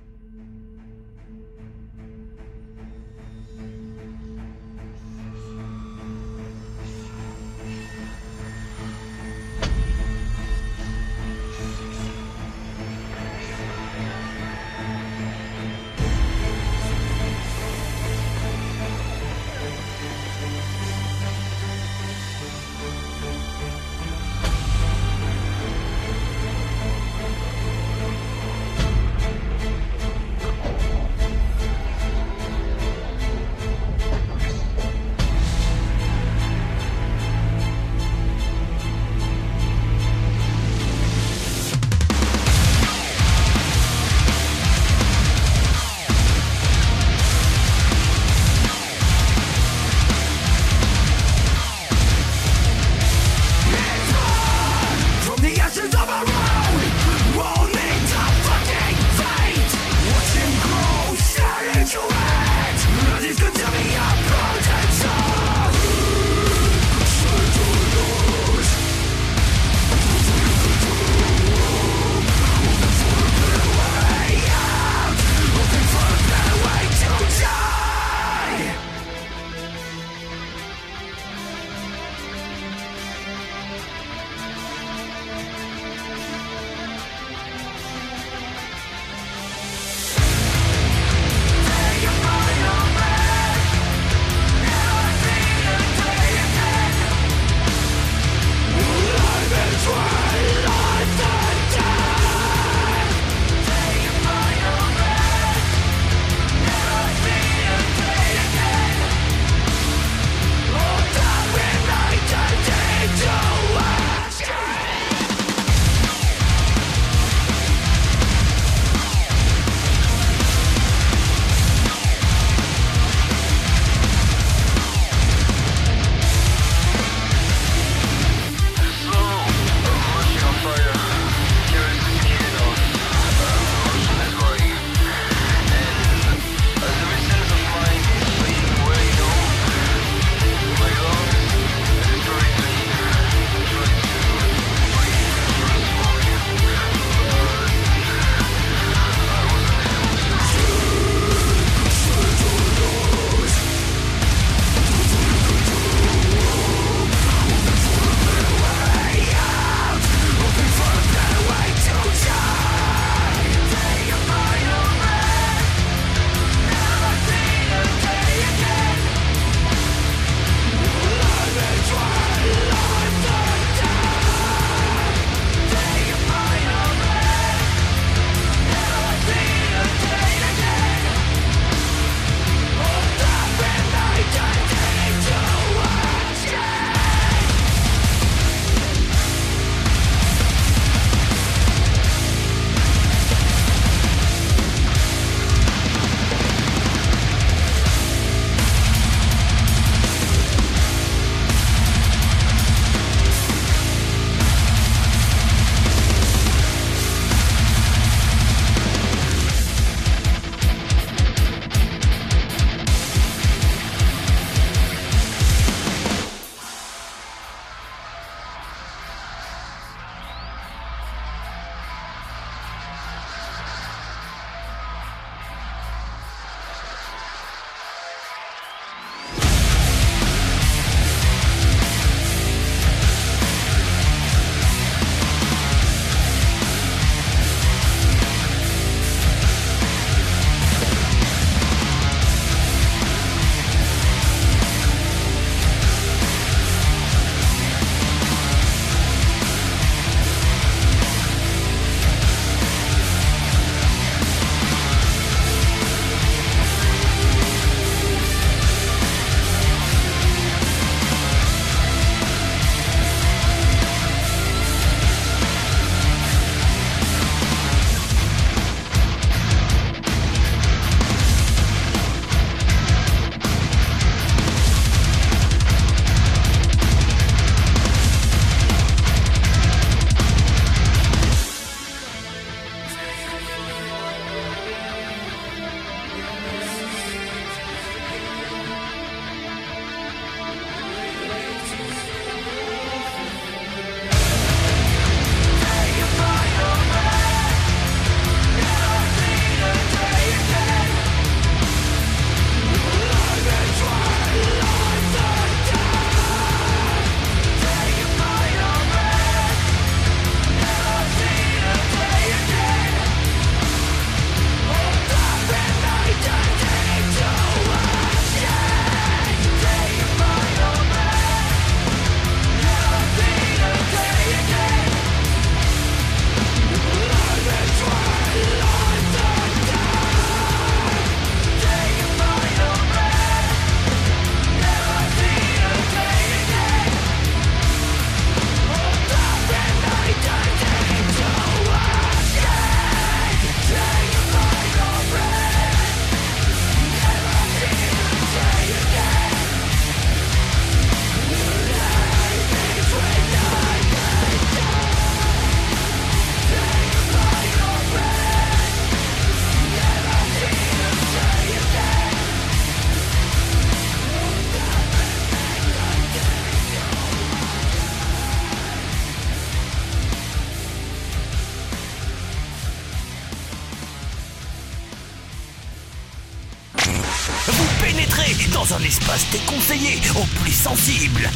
sensibles. 380.62 381.28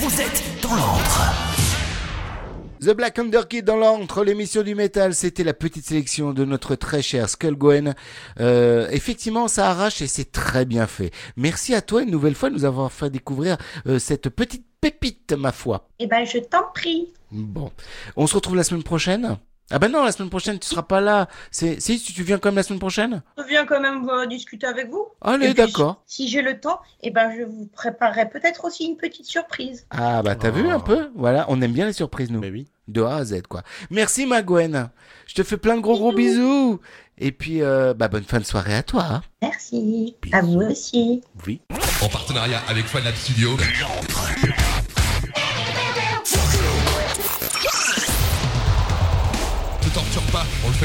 Vous 0.00 0.18
êtes 0.18 0.42
dans 0.62 0.74
l'antre. 0.74 1.20
The 2.80 2.96
Black 2.96 3.18
Underkid 3.18 3.66
dans 3.66 3.76
l'antre, 3.76 4.24
l'émission 4.24 4.62
du 4.62 4.74
métal, 4.74 5.14
c'était 5.14 5.44
la 5.44 5.52
petite 5.52 5.84
sélection 5.84 6.32
de 6.32 6.46
notre 6.46 6.74
très 6.74 7.02
cher 7.02 7.28
Skull 7.28 7.56
Gwen. 7.56 7.94
Euh, 8.40 8.88
effectivement, 8.92 9.46
ça 9.46 9.68
arrache 9.68 10.00
et 10.00 10.06
c'est 10.06 10.32
très 10.32 10.64
bien 10.64 10.86
fait. 10.86 11.10
Merci 11.36 11.74
à 11.74 11.82
toi 11.82 12.00
une 12.00 12.10
nouvelle 12.10 12.34
fois 12.34 12.48
de 12.48 12.54
nous 12.54 12.64
avoir 12.64 12.90
fait 12.90 13.10
découvrir 13.10 13.58
euh, 13.86 13.98
cette 13.98 14.30
petite 14.30 14.64
pépite, 14.80 15.34
ma 15.34 15.52
foi. 15.52 15.86
Eh 15.98 16.06
ben, 16.06 16.24
je 16.24 16.38
t'en 16.38 16.62
prie. 16.72 17.12
Bon, 17.30 17.70
on 18.16 18.26
se 18.26 18.36
retrouve 18.36 18.56
la 18.56 18.64
semaine 18.64 18.84
prochaine? 18.84 19.36
Ah 19.70 19.78
ben 19.78 19.88
non, 19.90 20.04
la 20.04 20.12
semaine 20.12 20.28
prochaine 20.30 20.58
tu 20.58 20.68
seras 20.68 20.82
pas 20.82 21.00
là. 21.00 21.26
C'est 21.50 21.80
si 21.80 21.98
tu 22.00 22.22
viens 22.22 22.38
comme 22.38 22.54
la 22.56 22.62
semaine 22.62 22.78
prochaine? 22.78 23.22
Je 23.38 23.44
viens 23.44 23.64
quand 23.64 23.80
même 23.80 24.08
euh, 24.10 24.26
discuter 24.26 24.66
avec 24.66 24.90
vous. 24.90 25.06
Allez, 25.22 25.54
d'accord. 25.54 26.02
Si, 26.06 26.28
j'ai 26.28 26.42
le 26.42 26.60
temps, 26.60 26.80
eh 27.02 27.10
ben, 27.10 27.32
je 27.36 27.44
vous 27.44 27.66
préparerai 27.72 28.28
peut-être 28.28 28.64
aussi 28.66 28.84
une 28.84 28.96
petite 28.96 29.24
surprise. 29.26 29.86
Ah 29.90 30.22
bah 30.22 30.34
t'as 30.34 30.50
vu 30.50 30.68
un 30.68 30.80
peu? 30.80 31.10
Voilà, 31.16 31.46
on 31.48 31.60
aime 31.62 31.72
bien 31.72 31.86
les 31.86 31.92
surprises 31.94 32.30
nous. 32.30 32.42
De 32.88 33.00
A 33.02 33.16
à 33.16 33.24
Z 33.24 33.42
quoi. 33.48 33.62
Merci 33.90 34.26
ma 34.26 34.42
Gwen. 34.42 34.90
Je 35.26 35.34
te 35.34 35.42
fais 35.42 35.56
plein 35.56 35.76
de 35.76 35.80
gros 35.80 35.96
gros 35.96 36.12
bisous. 36.12 36.80
Et 37.16 37.32
puis 37.32 37.62
euh, 37.62 37.94
bah 37.94 38.08
bonne 38.08 38.24
fin 38.24 38.40
de 38.40 38.44
soirée 38.44 38.74
à 38.74 38.82
toi. 38.82 39.04
hein. 39.08 39.22
Merci. 39.40 40.16
À 40.32 40.42
vous 40.42 40.60
aussi. 40.60 41.22
Oui. 41.46 41.62
En 42.02 42.08
partenariat 42.08 42.60
avec 42.68 42.84
Fanlab 42.84 43.14
Studio. 43.14 43.56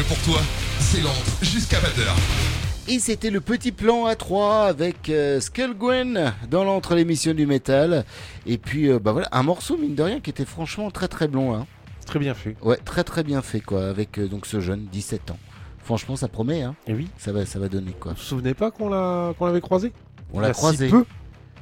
Pour 0.10 0.18
toi. 0.22 0.42
C'est 0.80 1.02
l'antre 1.02 1.38
jusqu'à 1.44 1.78
20h. 1.78 2.92
Et 2.92 2.98
c'était 2.98 3.30
le 3.30 3.42
petit 3.42 3.72
plan 3.72 4.06
à 4.06 4.16
3 4.16 4.66
avec 4.66 5.08
euh, 5.10 5.40
Skull 5.40 5.76
Gwen 5.76 6.34
dans 6.50 6.64
l'entre 6.64 6.96
l'émission 6.96 7.36
du 7.36 7.46
métal. 7.46 8.06
Et 8.48 8.58
puis 8.58 8.90
euh, 8.90 8.98
bah 8.98 9.12
voilà, 9.12 9.30
un 9.32 9.44
morceau 9.44 9.78
mine 9.78 9.94
de 9.94 10.02
rien 10.02 10.20
qui 10.20 10.32
était 10.32 10.46
franchement 10.46 10.90
très 10.90 11.08
très 11.08 11.28
blond. 11.28 11.54
Hein. 11.54 11.68
Très 12.08 12.18
bien 12.18 12.34
fait. 12.34 12.58
Ouais, 12.64 12.78
très 12.78 13.04
très 13.04 13.24
bien 13.24 13.44
fait 13.44 13.60
quoi, 13.60 13.88
avec 13.88 14.18
euh, 14.18 14.28
donc 14.28 14.48
ce 14.48 14.60
jeune, 14.60 14.88
17 14.92 15.30
ans. 15.30 15.38
Franchement, 15.84 16.16
ça 16.16 16.28
promet. 16.28 16.64
Hein. 16.64 16.76
Et 16.88 16.94
oui. 16.96 17.08
Ça 17.20 17.32
va, 17.32 17.46
ça 17.46 17.60
va 17.60 17.70
donner 17.70 17.92
quoi. 17.92 18.14
Vous 18.14 18.18
vous 18.18 18.24
souvenez 18.24 18.56
pas 18.56 18.72
qu'on 18.72 18.90
l'a 18.90 19.34
qu'on 19.38 19.46
l'avait 19.46 19.62
croisé? 19.62 19.94
On 20.34 20.40
l'a 20.40 20.54
si 20.54 20.60
croisé. 20.60 20.90
peu. 20.90 21.06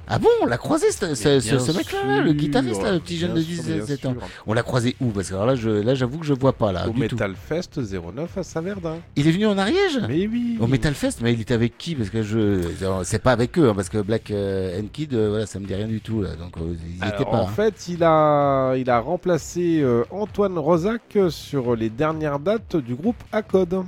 Ah 0.09 0.19
bon, 0.19 0.29
on 0.41 0.45
l'a 0.45 0.57
croisé 0.57 0.91
ce, 0.91 1.05
mec-là, 1.77 2.03
là, 2.05 2.21
le 2.21 2.31
guitariste, 2.33 2.81
là, 2.81 2.93
le 2.93 2.99
petit 2.99 3.17
jeune 3.17 3.33
de 3.33 3.41
bien 3.41 3.55
sûr, 3.61 3.75
17 3.85 4.01
bien 4.01 4.11
ans. 4.11 4.15
On 4.45 4.53
l'a 4.53 4.63
croisé 4.63 4.95
où? 5.01 5.07
Parce 5.07 5.29
que 5.29 5.33
alors 5.33 5.47
là, 5.47 5.55
je, 5.55 5.69
là, 5.69 5.95
j'avoue 5.95 6.19
que 6.19 6.25
je 6.25 6.33
vois 6.33 6.53
pas 6.53 6.71
là. 6.71 6.87
Au 6.87 6.91
du 6.91 7.07
tout. 7.07 7.15
Metal 7.15 7.35
Fest 7.35 7.77
09 7.77 8.37
à 8.37 8.43
Saverdin. 8.43 8.97
Il 9.17 9.27
est 9.27 9.31
venu 9.31 9.47
en 9.47 9.57
Ariège? 9.57 9.99
Mais 10.07 10.27
oui. 10.27 10.57
Au 10.61 10.67
Metal 10.67 10.93
Fest, 10.93 11.19
mais 11.21 11.33
il 11.33 11.41
était 11.41 11.53
avec 11.53 11.77
qui? 11.77 11.95
Parce 11.95 12.09
que 12.09 12.23
je, 12.23 12.61
c'est 13.03 13.21
pas 13.21 13.33
avec 13.33 13.57
eux, 13.59 13.69
hein, 13.69 13.73
parce 13.75 13.89
que 13.89 13.97
Black 13.97 14.31
euh, 14.31 14.79
and 14.79 14.85
Kid, 14.93 15.13
euh, 15.13 15.29
voilà, 15.29 15.45
ça 15.45 15.59
me 15.59 15.65
dit 15.65 15.75
rien 15.75 15.87
du 15.87 15.99
tout 15.99 16.21
là. 16.21 16.29
Donc 16.35 16.57
euh, 16.57 16.75
ils 16.89 16.97
y 16.99 17.01
Alors, 17.01 17.13
étaient 17.15 17.29
pas. 17.29 17.37
en 17.37 17.47
hein. 17.47 17.51
fait, 17.53 17.87
il 17.89 18.03
a, 18.03 18.75
il 18.77 18.89
a 18.89 18.99
remplacé 18.99 19.81
euh, 19.81 20.03
Antoine 20.11 20.57
Rosac 20.57 21.17
sur 21.29 21.75
les 21.75 21.89
dernières 21.89 22.39
dates 22.39 22.77
du 22.77 22.95
groupe 22.95 23.21
Acode. 23.31 23.83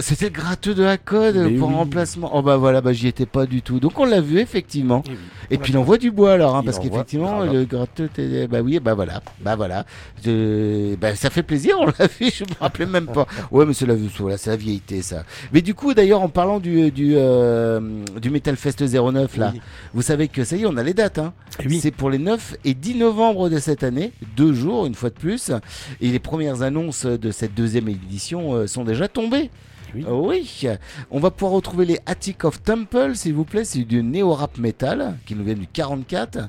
C'était 0.00 0.26
le 0.26 0.30
gratteux 0.30 0.74
de 0.74 0.82
la 0.82 0.98
code 0.98 1.36
Mais 1.36 1.50
pour 1.56 1.68
oui. 1.68 1.74
remplacement. 1.74 2.30
Oh 2.34 2.42
bah 2.42 2.56
voilà, 2.56 2.80
bah 2.80 2.92
j'y 2.92 3.06
étais 3.08 3.26
pas 3.26 3.46
du 3.46 3.62
tout. 3.62 3.80
Donc 3.80 3.98
on 3.98 4.04
l'a 4.04 4.20
vu 4.20 4.38
effectivement. 4.38 5.02
Eh 5.06 5.10
oui. 5.10 5.16
Et 5.50 5.58
puis 5.58 5.72
il 5.72 5.78
envoie 5.78 5.96
du 5.98 6.10
bois 6.10 6.32
alors, 6.32 6.56
hein, 6.56 6.62
parce 6.64 6.78
qu'effectivement 6.80 7.40
le 7.44 7.64
gratteux, 7.64 8.10
bah 8.50 8.60
oui, 8.62 8.80
bah 8.80 8.94
voilà, 8.94 9.22
bah 9.40 9.54
voilà. 9.54 9.86
Je- 10.24 10.94
bah, 10.96 11.14
ça 11.14 11.30
fait 11.30 11.42
plaisir, 11.44 11.76
on 11.78 11.86
l'a 11.98 12.06
vu, 12.08 12.30
je 12.34 12.44
me 12.44 12.58
rappelais 12.60 12.86
même 12.86 13.06
pas. 13.06 13.26
Ouais, 13.50 13.64
mais 13.64 13.72
c'est 13.74 13.86
la, 13.86 13.94
voilà, 14.18 14.36
c'est 14.38 14.50
la 14.50 14.56
vieillité 14.56 15.02
ça. 15.02 15.24
Mais 15.52 15.62
du 15.62 15.74
coup 15.74 15.94
d'ailleurs 15.94 16.22
en 16.22 16.28
parlant 16.28 16.58
du 16.58 16.90
du 16.90 17.12
euh, 17.16 17.80
du 18.20 18.30
Metal 18.30 18.56
Fest 18.56 18.82
09 18.82 19.36
là, 19.36 19.50
Oui. 19.54 19.60
vous 19.94 20.02
savez 20.02 20.28
que 20.28 20.42
ça 20.44 20.56
y 20.56 20.62
est, 20.62 20.66
on 20.66 20.76
a 20.76 20.82
les 20.82 20.94
dates. 20.94 21.18
Hein. 21.18 21.32
Eh 21.62 21.66
oui. 21.68 21.78
C'est 21.80 21.90
pour 21.92 22.10
les 22.10 22.18
9 22.18 22.56
et 22.64 22.74
10 22.74 22.96
novembre 22.96 23.48
de 23.48 23.58
cette 23.58 23.84
année, 23.84 24.12
deux 24.36 24.52
jours 24.52 24.86
une 24.86 24.94
fois 24.94 25.10
de 25.10 25.14
plus. 25.14 25.52
Et 26.00 26.08
les 26.08 26.18
premières 26.18 26.62
annonces 26.62 27.06
de 27.06 27.30
cette 27.30 27.54
deuxième 27.54 27.88
édition 27.88 28.54
euh, 28.54 28.66
sont 28.66 28.84
déjà 28.84 29.06
tombées. 29.08 29.50
Oui. 29.96 30.04
Oui, 30.08 30.68
on 31.10 31.18
va 31.20 31.30
pouvoir 31.30 31.52
retrouver 31.52 31.84
les 31.86 31.98
Attic 32.06 32.44
of 32.44 32.62
Temple, 32.62 33.12
s'il 33.14 33.34
vous 33.34 33.44
plaît, 33.44 33.64
c'est 33.64 33.80
du 33.84 34.02
néo-rap 34.02 34.58
metal 34.58 35.16
qui 35.26 35.34
nous 35.34 35.44
vient 35.44 35.54
du 35.54 35.66
44. 35.66 36.48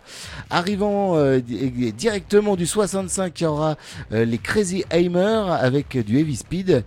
Arrivant 0.49 1.15
euh, 1.17 1.39
di- 1.39 1.91
directement 1.93 2.55
du 2.55 2.65
65, 2.65 3.39
il 3.39 3.43
y 3.43 3.47
aura 3.47 3.75
euh, 4.11 4.25
les 4.25 4.37
Crazy 4.37 4.83
Aimer 4.91 5.43
avec 5.59 5.97
du 6.05 6.19
Heavy 6.19 6.35
Speed. 6.35 6.83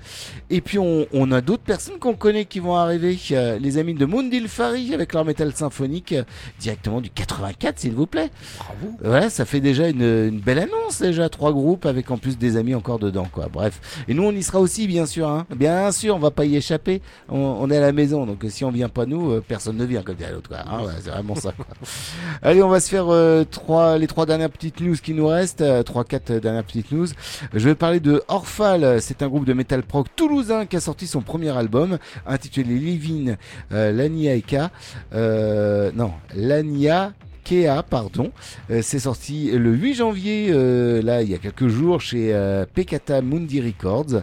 Et 0.51 0.61
puis 0.61 0.79
on, 0.79 1.07
on 1.13 1.31
a 1.33 1.41
d'autres 1.41 1.63
personnes 1.63 1.99
qu'on 1.99 2.15
connaît 2.15 2.45
qui 2.45 2.59
vont 2.61 2.75
arriver, 2.77 3.19
les 3.61 3.79
amis 3.79 3.95
de 3.95 4.05
Mundil 4.07 4.49
Fari 4.49 4.95
avec 4.95 5.13
leur 5.13 5.25
métal 5.25 5.55
symphonique 5.55 6.15
directement 6.59 7.01
du 7.01 7.11
84, 7.11 7.79
s'il 7.79 7.93
vous 7.93 8.07
plaît. 8.07 8.31
Bravo. 8.59 8.97
Voilà, 9.03 9.31
ça 9.31 9.45
fait 9.45 9.61
déjà 9.61 9.89
une, 9.89 10.03
une 10.03 10.41
belle 10.41 10.59
annonce 10.59 11.01
déjà, 11.01 11.29
trois 11.29 11.53
groupes 11.53 11.87
avec 11.87 12.11
en 12.11 12.19
plus 12.19 12.37
des 12.39 12.57
amis 12.57 12.75
encore 12.75 12.99
dedans 12.99 13.27
quoi. 13.31 13.49
Bref, 13.53 13.81
et 14.09 14.15
nous 14.15 14.23
on 14.25 14.33
y 14.33 14.43
sera 14.43 14.61
aussi 14.61 14.87
bien 14.87 15.07
sûr, 15.07 15.29
hein. 15.29 15.47
bien 15.55 15.93
sûr, 15.93 16.17
on 16.17 16.19
va 16.19 16.31
pas 16.31 16.45
y 16.45 16.50
échapper. 16.57 17.03
On, 17.29 17.39
on 17.39 17.71
est 17.71 17.77
à 17.77 17.81
la 17.81 17.93
maison, 17.93 18.27
donc 18.27 18.45
si 18.49 18.65
on 18.65 18.71
vient 18.71 18.89
pas 18.89 19.07
nous, 19.07 19.31
euh, 19.31 19.45
personne 19.47 19.77
ne 19.77 19.85
vient 19.85 20.03
comme 20.03 20.17
dirait 20.17 20.33
l'autre. 20.33 20.51
Hein, 20.55 20.85
ouais, 20.85 20.93
c'est 21.03 21.11
vraiment 21.11 21.35
ça. 21.35 21.53
Quoi. 21.53 21.67
Allez, 22.43 22.63
on 22.63 22.69
va 22.69 22.81
se 22.81 22.89
faire 22.89 23.07
euh, 23.09 23.45
trois, 23.45 23.99
les 23.99 24.07
trois 24.07 24.27
dernières 24.27 24.51
petites 24.51 24.81
news 24.81 24.97
qui 25.03 25.15
nous 25.15 25.27
restent, 25.27 25.61
euh, 25.61 25.83
trois 25.83 26.05
quatre 26.05 26.33
dernières 26.33 26.65
petites 26.65 26.93
news. 26.93 27.09
Je 27.53 27.69
vais 27.69 27.75
parler 27.75 28.01
de 28.01 28.23
Orphal, 28.29 29.01
c'est 29.01 29.23
un 29.23 29.29
groupe 29.29 29.45
de 29.45 29.53
metal 29.53 29.83
prog 29.83 30.07
toulousain 30.17 30.67
qui 30.67 30.77
a 30.77 30.81
sorti 30.81 31.07
son 31.07 31.21
premier 31.21 31.51
album 31.57 31.99
intitulé 32.27 32.75
Living 32.79 33.37
euh, 33.73 33.93
Lania 33.93 34.35
Eka. 34.35 34.71
Euh, 35.15 35.91
non, 35.95 36.13
Lania 36.35 37.13
Kea, 37.45 37.83
pardon. 37.89 38.33
Euh, 38.71 38.81
c'est 38.83 38.99
sorti 39.01 39.51
le 39.51 39.73
8 39.73 39.95
janvier, 39.95 40.49
euh, 40.51 41.03
là, 41.03 41.23
il 41.23 41.31
y 41.31 41.35
a 41.35 41.39
quelques 41.39 41.69
jours, 41.69 42.01
chez 42.01 42.35
euh, 42.35 42.65
Pekata 42.73 43.23
Mundi 43.23 43.61
Records. 43.61 44.23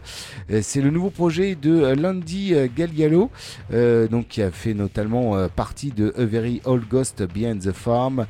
Euh, 0.51 0.59
c'est 0.61 0.81
le 0.81 0.89
nouveau 0.89 1.09
projet 1.09 1.55
de 1.55 1.81
euh, 1.81 1.95
Landy 1.95 2.53
euh, 2.53 2.67
Gallialo, 2.75 3.29
donc 4.09 4.27
qui 4.27 4.41
a 4.41 4.51
fait 4.51 4.73
notamment 4.73 5.47
partie 5.49 5.91
de 5.91 6.13
A 6.17 6.25
Very 6.25 6.61
Old 6.65 6.87
Ghost 6.89 7.23
Behind 7.23 7.61
the 7.61 7.71
Farm, 7.71 8.25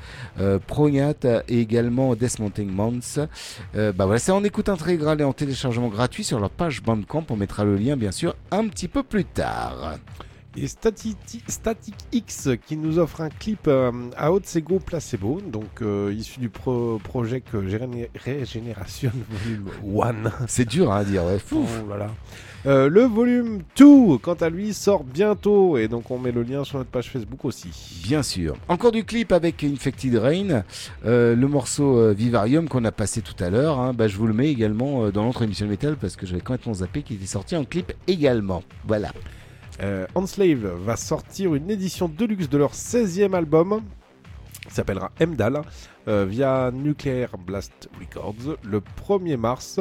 Prognat 0.67 1.43
et 1.47 1.59
également 1.59 2.15
Dismounting 2.15 2.69
Months. 2.69 3.19
Bah 3.73 3.91
voilà, 3.97 4.19
c'est 4.19 4.31
en 4.31 4.43
écoute 4.43 4.69
intégrale 4.69 5.21
et 5.21 5.23
en 5.23 5.33
téléchargement 5.33 5.87
gratuit 5.89 6.23
sur 6.23 6.39
leur 6.39 6.49
page 6.49 6.81
Bandcamp. 6.81 7.25
On 7.29 7.35
mettra 7.35 7.63
le 7.63 7.75
lien, 7.75 7.95
bien 7.95 8.11
sûr, 8.11 8.35
un 8.51 8.67
petit 8.67 8.87
peu 8.87 9.03
plus 9.03 9.25
tard. 9.25 9.97
Et 10.59 10.65
Static, 10.67 11.17
Static 11.47 11.93
X 12.11 12.49
qui 12.65 12.77
nous 12.77 12.97
offre 12.97 13.21
un 13.21 13.29
clip 13.29 13.67
euh, 13.67 13.91
à 14.17 14.31
Otsego 14.31 14.79
Placebo, 14.79 15.39
donc 15.39 15.83
euh, 15.83 16.11
issu 16.17 16.39
du 16.39 16.49
pro 16.49 16.99
projet 17.03 17.43
Regeneration 17.53 19.11
Volume 19.29 19.69
1. 20.25 20.47
C'est 20.47 20.67
dur 20.67 20.91
hein, 20.91 21.01
à 21.01 21.03
dire, 21.03 21.23
ouais. 21.25 21.37
Oh 21.53 21.63
là 21.87 21.97
là. 21.97 22.09
Euh, 22.65 22.89
le 22.89 23.03
volume 23.03 23.59
2, 23.77 24.17
quant 24.17 24.33
à 24.33 24.49
lui, 24.49 24.73
sort 24.73 25.03
bientôt 25.03 25.77
et 25.77 25.87
donc 25.87 26.09
on 26.09 26.17
met 26.17 26.31
le 26.31 26.41
lien 26.41 26.63
sur 26.63 26.79
notre 26.79 26.89
page 26.89 27.11
Facebook 27.11 27.45
aussi. 27.45 27.69
Bien 28.03 28.23
sûr. 28.23 28.55
Encore 28.67 28.91
du 28.91 29.03
clip 29.03 29.31
avec 29.31 29.63
Infected 29.63 30.15
Rain, 30.15 30.63
le 31.03 31.45
morceau 31.45 32.13
Vivarium 32.15 32.67
qu'on 32.67 32.83
a 32.83 32.91
passé 32.91 33.21
tout 33.21 33.41
à 33.43 33.51
l'heure. 33.51 33.79
hein, 33.79 33.93
bah, 33.93 34.07
je 34.07 34.17
vous 34.17 34.25
le 34.25 34.33
mets 34.33 34.49
également 34.49 35.11
dans 35.11 35.23
notre 35.23 35.43
émission 35.43 35.67
métal 35.67 35.97
parce 35.97 36.15
que 36.15 36.25
j'avais 36.25 36.41
complètement 36.41 36.73
zappé 36.73 37.03
qu'il 37.03 37.17
était 37.17 37.27
sorti 37.27 37.55
en 37.55 37.63
clip 37.63 37.93
également. 38.07 38.63
Voilà. 38.87 39.11
Euh, 39.81 40.07
Enslave 40.15 40.65
va 40.83 40.95
sortir 40.95 41.53
une 41.53 41.69
édition 41.69 42.07
deluxe 42.09 42.49
de 42.49 42.57
leur 42.57 42.73
16e 42.73 43.35
album, 43.35 43.81
qui 44.67 44.73
s'appellera 44.73 45.11
Emdal, 45.21 45.61
euh, 46.07 46.25
via 46.27 46.71
Nuclear 46.71 47.29
Blast 47.37 47.89
Records, 47.99 48.57
le 48.63 48.81
1er 49.07 49.37
mars. 49.37 49.79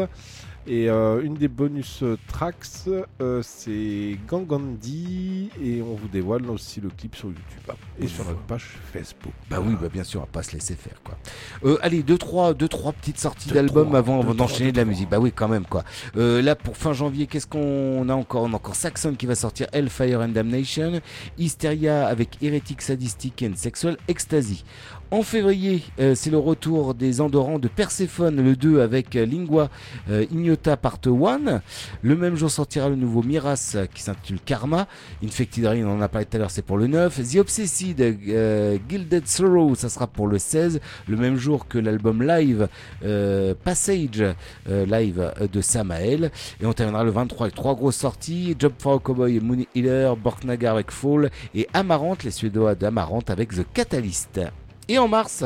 Et 0.69 0.91
euh, 0.91 1.23
une 1.23 1.35
des 1.35 1.47
bonus 1.47 2.03
euh, 2.03 2.19
tracks, 2.27 2.89
euh, 3.21 3.41
c'est 3.45 4.19
Gangandi, 4.27 5.49
et 5.63 5.81
on 5.81 5.95
vous 5.95 6.09
dévoile 6.09 6.51
aussi 6.51 6.81
le 6.81 6.89
clip 6.89 7.15
sur 7.15 7.29
YouTube 7.29 7.77
et 8.01 8.09
sur 8.09 8.25
notre 8.25 8.41
page 8.41 8.77
Facebook. 8.93 9.33
Bah 9.49 9.59
oui, 9.65 9.77
bah 9.81 9.89
bien 9.89 10.03
sûr, 10.03 10.21
on 10.21 10.25
va 10.25 10.29
pas 10.31 10.43
se 10.43 10.53
laisser 10.55 10.75
faire 10.75 11.01
quoi. 11.05 11.17
Euh, 11.65 11.79
allez, 11.83 12.03
deux 12.03 12.19
trois, 12.19 12.53
deux 12.53 12.67
trois 12.67 12.93
petites 12.93 13.19
sorties 13.19 13.51
d'albums 13.51 13.95
avant 13.95 14.25
d'enchaîner 14.25 14.73
de 14.73 14.77
la 14.77 14.85
musique. 14.85 15.09
Bah 15.09 15.21
oui, 15.21 15.31
quand 15.33 15.47
même 15.47 15.67
quoi. 15.67 15.85
Là 16.17 16.57
pour 16.57 16.77
fin 16.77 16.93
janvier, 16.93 17.29
qu'est-ce 17.29 17.47
qu'on 17.47 18.09
a 18.09 18.15
encore? 18.15 18.43
On 18.43 18.53
a 18.53 18.57
encore 18.57 18.75
Saxon 18.75 19.15
qui 19.15 19.27
va 19.27 19.37
sortir 19.37 19.69
Hellfire 19.73 20.21
and 20.21 20.31
Damnation, 20.31 21.01
Hysteria 21.39 22.09
avec 22.09 22.43
Heretic 22.43 22.83
Sadistic 22.83 23.45
and 23.47 23.55
Sexual 23.55 23.97
Ecstasy. 24.09 24.65
En 25.13 25.23
février, 25.23 25.85
c'est 26.17 26.31
le 26.31 26.39
retour 26.39 26.95
des 26.95 27.21
Andorrans 27.21 27.61
de 27.61 27.69
Perséphone, 27.69 28.43
le 28.43 28.57
2 28.57 28.81
avec 28.81 29.15
Lingua 29.15 29.71
euh, 30.11 30.25
Part 30.57 30.99
1. 31.05 31.61
Le 32.03 32.17
même 32.17 32.37
jour 32.37 32.51
sortira 32.51 32.89
le 32.89 32.97
nouveau 32.97 33.23
Miras 33.23 33.77
qui 33.95 34.03
s'intitule 34.03 34.41
Karma. 34.45 34.87
Infected 35.23 35.67
Rain, 35.67 35.85
on 35.85 35.99
en 35.99 36.01
a 36.01 36.09
parlé 36.09 36.27
tout 36.27 36.37
à 36.37 36.41
l'heure, 36.41 36.51
c'est 36.51 36.63
pour 36.63 36.79
le 36.79 36.87
9. 36.87 37.21
The 37.33 37.37
Obsessed 37.37 38.01
euh, 38.01 38.79
Gilded 38.89 39.27
Sorrow, 39.27 39.75
ça 39.75 39.89
sera 39.89 40.07
pour 40.07 40.27
le 40.27 40.39
16. 40.39 40.81
Le 41.09 41.17
même 41.17 41.37
jour 41.37 41.69
que 41.69 41.79
l'album 41.79 42.23
live 42.23 42.69
euh, 43.05 43.55
Passage 43.63 44.23
euh, 44.69 44.87
live 44.87 45.33
euh, 45.41 45.47
de 45.49 45.61
Samael. 45.61 46.31
Et 46.61 46.67
on 46.67 46.73
terminera 46.73 47.05
le 47.05 47.11
23 47.11 47.47
avec 47.47 47.55
trois 47.55 47.75
grosses 47.75 47.97
sorties 47.97 48.55
Job 48.59 48.73
for 48.79 48.95
a 48.95 48.99
Cowboy, 48.99 49.41
Moon 49.41 49.65
Healer, 49.75 50.15
Borknagar 50.17 50.75
avec 50.75 50.91
Fall 50.91 51.31
et 51.55 51.69
Amarante, 51.75 52.25
les 52.25 52.31
Suédois 52.31 52.75
d'Amarante 52.75 53.31
avec 53.31 53.51
The 53.51 53.67
Catalyst. 53.73 54.41
Et 54.89 54.99
en 54.99 55.09
mars, 55.09 55.45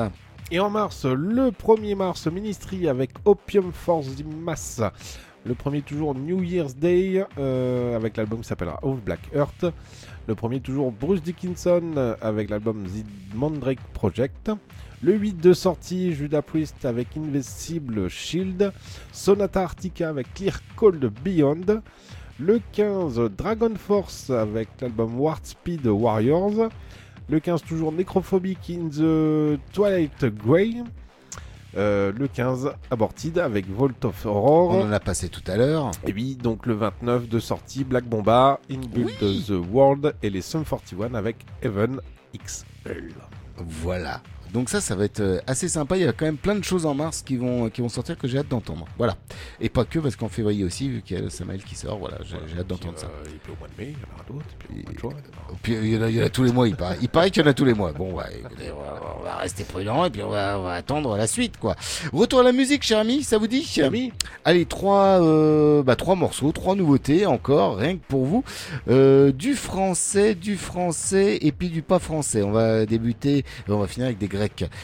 Et 0.52 0.58
en 0.58 0.68
mars, 0.68 1.04
le 1.04 1.52
1er 1.52 1.94
mars, 1.94 2.26
Ministry 2.26 2.88
avec 2.88 3.10
Opium 3.24 3.70
Force 3.72 4.16
the 4.16 4.24
Mass. 4.24 4.82
Le 5.44 5.54
premier 5.54 5.80
toujours 5.80 6.12
New 6.16 6.42
Year's 6.42 6.74
Day 6.74 7.24
euh, 7.38 7.94
avec 7.94 8.16
l'album 8.16 8.40
qui 8.40 8.48
s'appellera 8.48 8.80
Of 8.82 9.00
Black 9.00 9.20
Earth. 9.32 9.64
Le 10.26 10.34
premier 10.34 10.58
toujours 10.58 10.90
Bruce 10.90 11.22
Dickinson 11.22 11.92
euh, 11.96 12.16
avec 12.20 12.50
l'album 12.50 12.84
The 12.84 13.36
Mandrake 13.36 13.78
Project. 13.94 14.50
Le 15.02 15.14
8 15.14 15.40
de 15.40 15.52
sortie 15.52 16.14
Judas 16.14 16.42
Priest 16.42 16.84
avec 16.84 17.16
Invincible 17.16 18.08
Shield. 18.10 18.72
Sonata 19.12 19.62
Arctica 19.62 20.08
avec 20.08 20.34
Clear 20.34 20.58
Cold 20.74 21.12
Beyond. 21.22 21.80
Le 22.40 22.60
15 22.72 23.20
Dragon 23.36 23.74
Force 23.76 24.30
avec 24.30 24.68
l'album 24.80 25.20
War 25.20 25.38
Speed 25.44 25.86
Warriors. 25.86 26.70
Le 27.30 27.38
15 27.38 27.62
toujours 27.62 27.92
Necrophobic 27.92 28.58
in 28.70 28.88
the 28.88 29.60
Twilight 29.72 30.24
Grey. 30.24 30.82
Euh, 31.76 32.10
le 32.12 32.26
15 32.26 32.72
Aborted 32.90 33.38
avec 33.38 33.68
Vault 33.68 34.04
of 34.04 34.26
Horror. 34.26 34.70
on 34.70 34.82
en 34.82 34.90
a 34.90 34.98
passé 34.98 35.28
tout 35.28 35.44
à 35.46 35.56
l'heure. 35.56 35.92
Et 36.04 36.12
oui, 36.12 36.34
donc 36.34 36.66
le 36.66 36.74
29 36.74 37.28
de 37.28 37.38
sortie 37.38 37.84
Black 37.84 38.04
Bomba, 38.04 38.58
Inbuild 38.68 39.46
the 39.46 39.72
World 39.72 40.16
et 40.24 40.30
les 40.30 40.42
Sum 40.42 40.64
41 40.64 41.14
avec 41.14 41.36
Heaven 41.62 42.00
XL. 42.36 43.14
Voilà. 43.58 44.20
Donc 44.52 44.68
ça, 44.68 44.80
ça 44.80 44.94
va 44.96 45.04
être 45.04 45.20
euh, 45.20 45.38
assez 45.46 45.68
sympa. 45.68 45.96
Il 45.96 46.02
y 46.04 46.06
a 46.06 46.12
quand 46.12 46.24
même 46.24 46.36
plein 46.36 46.54
de 46.56 46.64
choses 46.64 46.86
en 46.86 46.94
mars 46.94 47.22
qui 47.22 47.36
vont, 47.36 47.70
qui 47.70 47.80
vont 47.80 47.88
sortir 47.88 48.18
que 48.18 48.26
j'ai 48.28 48.38
hâte 48.38 48.48
d'entendre. 48.48 48.86
Voilà. 48.98 49.16
Et 49.60 49.68
pas 49.68 49.84
que 49.84 49.98
parce 49.98 50.16
qu'en 50.16 50.28
février 50.28 50.64
aussi, 50.64 50.88
vu 50.88 51.02
qu'il 51.02 51.16
y 51.16 51.20
a 51.20 51.22
le 51.22 51.30
Samael 51.30 51.62
qui 51.62 51.74
sort, 51.74 51.98
voilà, 51.98 52.18
j'ai 52.24 52.58
hâte 52.58 52.66
d'entendre 52.66 52.98
ça. 52.98 53.06
Et 53.26 53.38
puis 53.42 53.52
au 53.52 53.56
mois 53.58 53.68
de 53.68 53.82
mai, 53.82 53.92
il 53.92 53.92
y 53.92 53.96
en 53.96 54.14
aura 54.14 54.24
d'autres. 54.28 54.46
Et 54.70 54.82
puis 54.82 54.82
au 54.82 54.82
mois 54.82 54.92
de 54.92 54.98
juin, 54.98 55.10
il 55.18 55.32
y 55.32 55.36
en 55.36 55.48
aura- 55.48 55.58
Puis 55.62 55.72
il 55.74 55.86
y, 55.94 55.98
en 55.98 56.02
a, 56.02 56.08
il 56.10 56.16
y 56.16 56.22
en 56.22 56.26
a 56.26 56.28
tous 56.28 56.42
les 56.44 56.52
mois, 56.52 56.68
il 56.68 56.76
paraît. 56.76 56.98
Il 57.02 57.08
paraît 57.08 57.30
qu'il 57.30 57.42
y 57.42 57.46
en 57.46 57.50
a 57.50 57.54
tous 57.54 57.64
les 57.64 57.74
mois. 57.74 57.92
Bon, 57.92 58.12
ouais, 58.14 58.24
écoutez, 58.40 58.70
on, 58.72 58.80
va, 58.80 59.16
on 59.20 59.22
va 59.24 59.36
rester 59.36 59.64
prudent 59.64 60.04
et 60.04 60.10
puis 60.10 60.22
on 60.22 60.30
va, 60.30 60.58
on 60.58 60.62
va 60.64 60.72
attendre 60.74 61.16
la 61.16 61.26
suite, 61.26 61.56
quoi. 61.58 61.76
Retour 62.12 62.40
à 62.40 62.42
la 62.42 62.52
musique, 62.52 62.82
cher 62.82 62.98
ami, 62.98 63.22
ça 63.22 63.38
vous 63.38 63.46
dit? 63.46 63.62
Allez, 64.44 64.66
trois, 64.66 65.22
euh, 65.22 65.82
bah, 65.82 65.96
trois 65.96 66.16
morceaux, 66.16 66.52
trois 66.52 66.74
nouveautés 66.74 67.26
encore, 67.26 67.76
rien 67.76 67.94
que 67.96 68.02
pour 68.08 68.24
vous. 68.24 68.44
Euh, 68.88 69.32
du 69.32 69.54
français, 69.54 70.34
du 70.34 70.56
français 70.56 71.38
et 71.40 71.52
puis 71.52 71.68
du 71.68 71.82
pas 71.82 71.98
français. 71.98 72.42
On 72.42 72.50
va 72.52 72.86
débuter, 72.86 73.44
on 73.68 73.78
va 73.78 73.86
finir 73.86 74.06
avec 74.06 74.18
des 74.18 74.28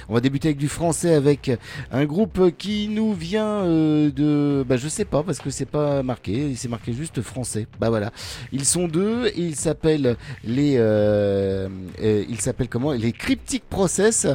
On 0.08 0.14
va 0.14 0.20
débuter 0.20 0.48
avec 0.48 0.58
du 0.58 0.68
français 0.68 1.14
avec 1.14 1.50
un 1.90 2.04
groupe 2.04 2.56
qui 2.56 2.88
nous 2.88 3.12
vient 3.12 3.64
euh, 3.64 4.10
de, 4.10 4.64
bah, 4.66 4.76
je 4.76 4.88
sais 4.88 5.04
pas 5.04 5.22
parce 5.22 5.38
que 5.38 5.50
c'est 5.50 5.66
pas 5.66 6.02
marqué, 6.02 6.54
c'est 6.56 6.68
marqué 6.68 6.92
juste 6.92 7.22
français. 7.22 7.66
Bah 7.80 7.90
voilà, 7.90 8.12
ils 8.52 8.64
sont 8.64 8.88
deux 8.88 9.30
ils 9.36 9.56
s'appellent 9.56 10.16
les, 10.44 10.76
euh, 10.76 11.68
euh, 12.02 12.24
ils 12.28 12.40
s'appellent 12.40 12.68
comment? 12.68 12.92
Les 12.92 13.12
Cryptic 13.12 13.64
Process 13.68 14.26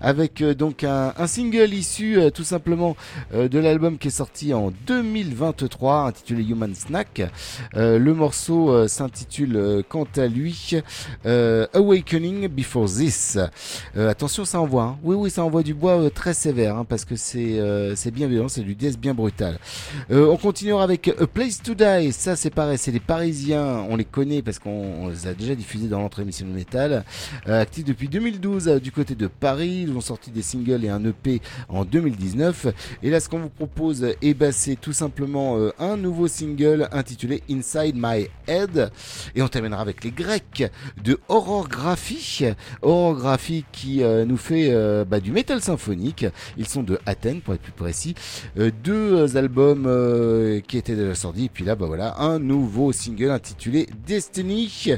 avec 0.00 0.40
euh, 0.40 0.54
donc 0.54 0.84
un, 0.84 1.12
single 1.26 1.72
issu 1.72 2.18
tout 2.34 2.44
simplement 2.44 2.96
de 3.32 3.58
l'album 3.58 3.98
qui 3.98 4.08
est 4.08 4.10
sorti 4.10 4.52
en 4.52 4.72
2023 4.86 6.06
intitulé 6.06 6.42
Human 6.44 6.74
Snack. 6.74 7.22
Le 7.74 8.12
morceau 8.12 8.88
s'intitule 8.88 9.84
quant 9.88 10.06
à 10.16 10.26
lui 10.26 10.80
Awakening 11.24 12.48
Before 12.48 12.86
This. 12.86 13.38
Attention, 13.96 14.44
ça 14.44 14.60
envoie. 14.60 14.69
Hein. 14.78 14.98
Oui, 15.02 15.16
oui, 15.16 15.30
ça 15.30 15.44
envoie 15.44 15.62
du 15.62 15.74
bois 15.74 16.00
euh, 16.00 16.10
très 16.10 16.34
sévère 16.34 16.76
hein, 16.76 16.84
parce 16.88 17.04
que 17.04 17.16
c'est 17.16 17.58
euh, 17.58 17.94
c'est 17.96 18.10
bien 18.10 18.28
violent, 18.28 18.48
c'est 18.48 18.62
du 18.62 18.74
death 18.74 18.98
bien 18.98 19.14
brutal. 19.14 19.58
Euh, 20.10 20.26
on 20.26 20.36
continuera 20.36 20.84
avec 20.84 21.08
A 21.08 21.26
Place 21.26 21.62
to 21.62 21.74
Die. 21.74 22.12
Ça, 22.12 22.36
c'est 22.36 22.50
pareil, 22.50 22.78
c'est 22.78 22.90
les 22.90 23.00
Parisiens. 23.00 23.86
On 23.88 23.96
les 23.96 24.04
connaît 24.04 24.42
parce 24.42 24.58
qu'on 24.58 24.70
on 24.70 25.08
les 25.08 25.26
a 25.26 25.34
déjà 25.34 25.54
diffusés 25.54 25.88
dans 25.88 26.00
notre 26.00 26.20
émission 26.20 26.46
de 26.46 26.52
métal. 26.52 27.04
Actifs 27.46 27.84
depuis 27.84 28.08
2012 28.08 28.68
euh, 28.68 28.80
du 28.80 28.92
côté 28.92 29.14
de 29.14 29.26
Paris. 29.26 29.86
Ils 29.88 29.96
ont 29.96 30.00
sorti 30.00 30.30
des 30.30 30.42
singles 30.42 30.84
et 30.84 30.88
un 30.88 31.04
EP 31.04 31.40
en 31.68 31.84
2019. 31.84 32.68
Et 33.02 33.10
là, 33.10 33.20
ce 33.20 33.28
qu'on 33.28 33.40
vous 33.40 33.48
propose, 33.48 34.06
eh 34.22 34.34
ben, 34.34 34.52
c'est 34.52 34.76
tout 34.76 34.92
simplement 34.92 35.58
un 35.78 35.96
nouveau 35.96 36.28
single 36.28 36.88
intitulé 36.92 37.42
Inside 37.50 37.94
My 37.96 38.28
Head. 38.46 38.90
Et 39.34 39.42
on 39.42 39.48
terminera 39.48 39.80
avec 39.80 40.04
les 40.04 40.10
Grecs 40.10 40.70
de 41.02 41.18
Horrorgraphie. 41.28 42.46
Horrorgraphie 42.82 43.64
qui 43.72 44.02
nous 44.26 44.36
fait 44.36 44.59
euh, 44.70 45.04
bah, 45.04 45.20
du 45.20 45.32
métal 45.32 45.60
symphonique. 45.60 46.26
Ils 46.56 46.68
sont 46.68 46.82
de 46.82 46.98
Athènes 47.06 47.40
pour 47.40 47.54
être 47.54 47.60
plus 47.62 47.72
précis. 47.72 48.14
Euh, 48.58 48.70
deux 48.82 49.36
albums 49.36 49.84
euh, 49.86 50.60
qui 50.60 50.78
étaient 50.78 50.94
déjà 50.96 51.14
sortis. 51.14 51.46
Et 51.46 51.48
puis 51.48 51.64
là, 51.64 51.74
bah 51.74 51.86
voilà, 51.86 52.18
un 52.20 52.38
nouveau 52.38 52.92
single 52.92 53.30
intitulé 53.30 53.88
Destiny. 54.06 54.94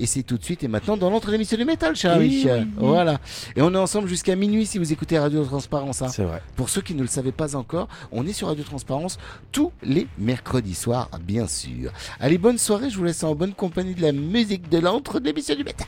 Et 0.00 0.06
c'est 0.06 0.22
tout 0.22 0.38
de 0.38 0.44
suite 0.44 0.64
et 0.64 0.68
maintenant 0.68 0.96
dans 0.96 1.10
l'entrée 1.10 1.28
de 1.28 1.32
l'émission 1.32 1.56
du 1.56 1.64
métal, 1.64 1.96
cher 1.96 2.12
ami. 2.12 2.28
Oui, 2.28 2.42
oui, 2.44 2.50
oui. 2.60 2.66
Voilà. 2.76 3.18
Et 3.56 3.62
on 3.62 3.72
est 3.72 3.78
ensemble 3.78 4.08
jusqu'à 4.08 4.36
minuit 4.36 4.66
si 4.66 4.78
vous 4.78 4.92
écoutez 4.92 5.18
Radio 5.18 5.44
Transparence. 5.44 6.02
hein. 6.02 6.08
C'est 6.08 6.24
vrai. 6.24 6.42
Pour 6.56 6.68
ceux 6.68 6.80
qui 6.82 6.94
ne 6.94 7.02
le 7.02 7.08
savaient 7.08 7.32
pas 7.32 7.56
encore, 7.56 7.88
on 8.12 8.26
est 8.26 8.32
sur 8.32 8.48
Radio 8.48 8.64
Transparence 8.64 9.18
tous 9.52 9.72
les 9.82 10.06
mercredis 10.18 10.74
soirs, 10.74 11.08
bien 11.22 11.46
sûr. 11.46 11.92
Allez, 12.20 12.38
bonne 12.38 12.58
soirée, 12.58 12.90
je 12.90 12.96
vous 12.96 13.04
laisse 13.04 13.22
en 13.24 13.34
bonne 13.34 13.54
compagnie 13.54 13.94
de 13.94 14.02
la 14.02 14.12
musique 14.12 14.68
de 14.68 14.78
l'entre 14.78 15.20
de 15.20 15.26
l'émission 15.26 15.54
du 15.54 15.64
métal. 15.64 15.86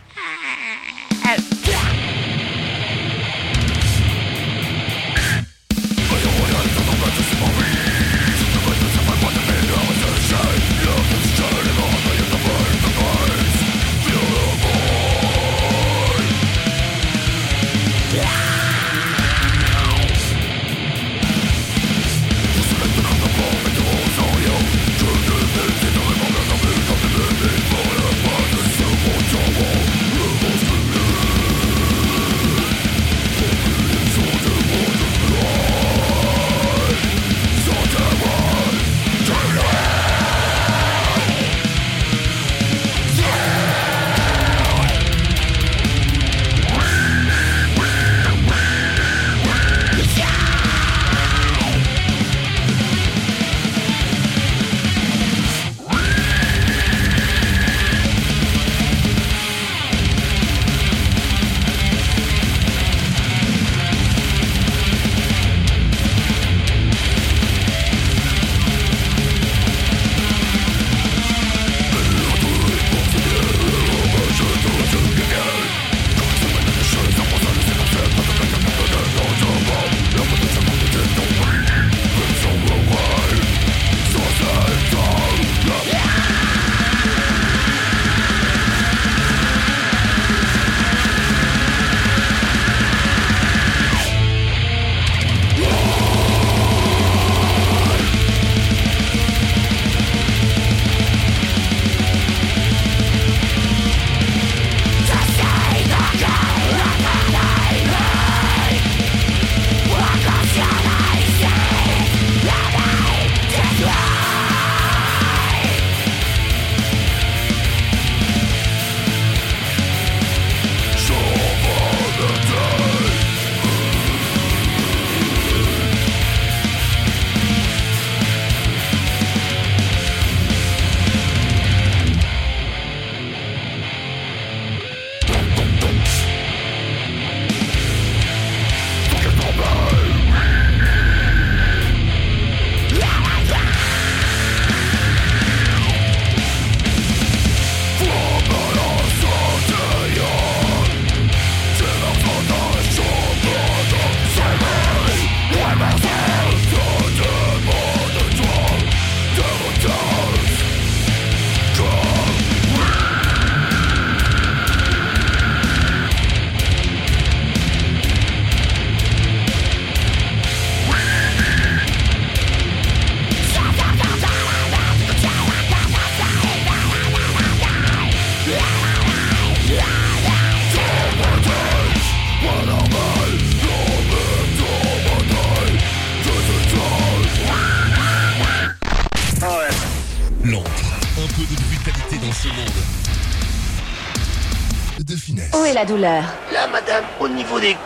La 195.79 195.85
douleur. 195.85 196.25
Là, 196.53 196.67
madame, 196.73 197.05
au 197.21 197.29
niveau 197.29 197.61
des 197.61 197.77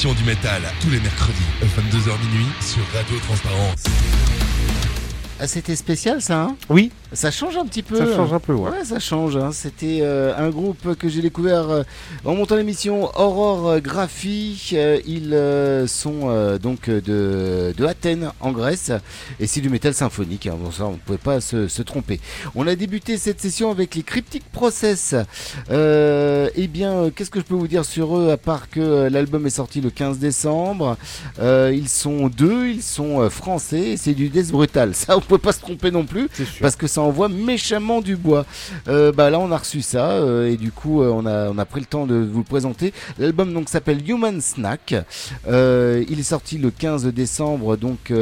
l'émission 0.00 0.14
du 0.14 0.24
métal, 0.24 0.62
tous 0.80 0.88
les 0.88 1.00
mercredis, 1.00 1.36
22h 1.62 2.18
minuit, 2.30 2.46
sur 2.60 2.80
Radio 2.94 3.18
Transparence. 3.18 3.84
Ah, 5.38 5.46
c'était 5.46 5.76
spécial 5.76 6.22
ça, 6.22 6.42
hein? 6.42 6.56
Oui. 6.70 6.90
Ça 7.12 7.30
change 7.32 7.56
un 7.56 7.64
petit 7.66 7.82
peu. 7.82 7.96
Ça 7.96 8.06
change 8.16 8.32
un 8.32 8.38
peu, 8.38 8.52
ouais. 8.52 8.70
Ouais, 8.70 8.84
ça 8.84 9.00
change. 9.00 9.36
hein. 9.36 9.50
C'était 9.52 9.98
euh, 10.02 10.32
un 10.36 10.48
groupe 10.50 10.94
que 10.96 11.08
j'ai 11.08 11.22
découvert 11.22 11.68
euh, 11.68 11.82
en 12.24 12.34
montant 12.36 12.54
l'émission 12.56 13.10
Aurore 13.18 13.80
Graphie. 13.80 14.70
Euh, 14.74 15.00
ils 15.06 15.34
euh, 15.34 15.86
sont 15.88 16.30
euh, 16.30 16.58
donc 16.58 16.88
euh, 16.88 17.00
de, 17.00 17.74
de 17.76 17.84
Athènes, 17.84 18.30
en 18.40 18.52
Grèce. 18.52 18.92
Et 19.40 19.46
c'est 19.48 19.60
du 19.60 19.68
métal 19.70 19.92
symphonique. 19.94 20.46
hein. 20.46 20.56
Bon, 20.62 20.70
ça, 20.70 20.84
on 20.84 20.92
ne 20.92 20.96
pouvait 20.98 21.18
pas 21.18 21.40
se, 21.40 21.66
se 21.66 21.82
tromper. 21.82 22.20
On 22.54 22.66
a 22.68 22.76
débuté 22.76 23.16
cette 23.18 23.40
session 23.40 23.70
avec 23.72 23.94
les 23.96 24.02
Cryptic 24.02 24.44
Process. 24.52 25.14
Euh, 25.70 26.48
eh 26.54 26.68
bien, 26.68 26.92
euh, 26.92 27.10
qu'est-ce 27.10 27.30
que 27.30 27.40
je 27.40 27.44
peux 27.44 27.54
vous 27.54 27.68
dire 27.68 27.84
sur 27.84 28.16
eux, 28.16 28.30
à 28.30 28.36
part 28.36 28.70
que 28.70 28.80
euh, 28.80 29.10
l'album 29.10 29.46
est 29.46 29.50
sorti 29.50 29.80
le 29.80 29.90
15 29.90 30.18
décembre? 30.18 30.96
Euh, 31.40 31.72
ils 31.74 31.88
sont 31.88 32.28
deux, 32.28 32.68
ils 32.68 32.82
sont 32.82 33.20
euh, 33.20 33.30
français. 33.30 33.96
C'est 33.96 34.14
du 34.14 34.28
death 34.28 34.50
brutal. 34.50 34.94
Ça, 35.00 35.16
on 35.16 35.20
peut 35.20 35.38
pas 35.38 35.52
se 35.52 35.60
tromper 35.60 35.90
non 35.90 36.04
plus. 36.04 36.28
Parce 36.60 36.76
que 36.76 36.86
ça 36.86 36.99
envoie 37.02 37.28
méchamment 37.28 38.00
du 38.00 38.16
bois. 38.16 38.44
Euh, 38.88 39.12
bah 39.12 39.30
là, 39.30 39.38
on 39.40 39.50
a 39.52 39.56
reçu 39.58 39.82
ça. 39.82 40.10
euh, 40.12 40.50
et 40.50 40.56
du 40.56 40.72
coup, 40.72 41.02
euh, 41.02 41.10
on, 41.12 41.26
a, 41.26 41.50
on 41.50 41.58
a 41.58 41.64
pris 41.64 41.80
le 41.80 41.86
temps 41.86 42.06
de 42.06 42.14
vous 42.16 42.38
le 42.38 42.44
présenter. 42.44 42.92
L'album 43.18 43.52
donc 43.52 43.68
s'appelle 43.68 44.08
Human 44.08 44.40
Snack. 44.40 44.94
Il 45.46 46.18
est 46.18 46.22
sorti 46.22 46.58
le 46.58 46.70
15 46.70 47.06
décembre, 47.06 47.76
donc 47.76 48.12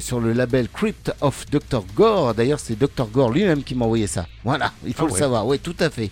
sur 0.00 0.20
le 0.20 0.32
label 0.32 0.68
Crypt 0.68 1.12
of 1.20 1.46
Dr. 1.50 1.82
Gore. 1.94 2.34
D'ailleurs, 2.34 2.60
c'est 2.60 2.78
Dr. 2.78 3.06
Gore 3.12 3.30
lui-même 3.30 3.62
qui 3.62 3.74
m'a 3.74 3.84
envoyé 3.84 4.06
ça. 4.06 4.26
Voilà, 4.44 4.72
il 4.86 4.94
faut 4.94 5.04
Ah 5.04 5.06
le 5.08 5.12
ouais. 5.12 5.18
savoir. 5.18 5.46
Oui, 5.46 5.58
tout 5.58 5.76
à 5.80 5.90
fait. 5.90 6.10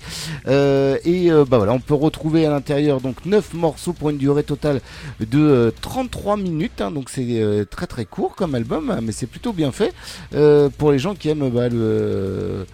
Et 1.04 1.30
bah 1.30 1.56
voilà, 1.58 1.72
on 1.72 1.80
peut 1.80 1.94
retrouver 1.94 2.46
à 2.46 2.50
l'intérieur 2.50 3.00
donc 3.00 3.24
9 3.24 3.54
morceaux 3.54 3.92
pour 3.92 4.10
une 4.10 4.18
durée 4.18 4.42
totale 4.44 4.80
de 5.20 5.38
euh, 5.40 5.70
33 5.80 6.36
minutes. 6.36 6.80
hein. 6.80 6.90
donc 6.90 7.08
c'est 7.10 7.66
très 7.70 7.86
très 7.86 8.04
court 8.04 8.34
comme 8.34 8.54
album, 8.54 8.98
mais 9.02 9.12
c'est 9.12 9.26
plutôt 9.26 9.52
bien 9.52 9.72
fait 9.72 9.92
euh, 10.34 10.68
pour 10.78 10.92
les 10.92 10.98
gens 10.98 11.14
qui 11.14 11.28
aiment 11.28 11.50
bah, 11.50 11.68
le. 11.68 12.66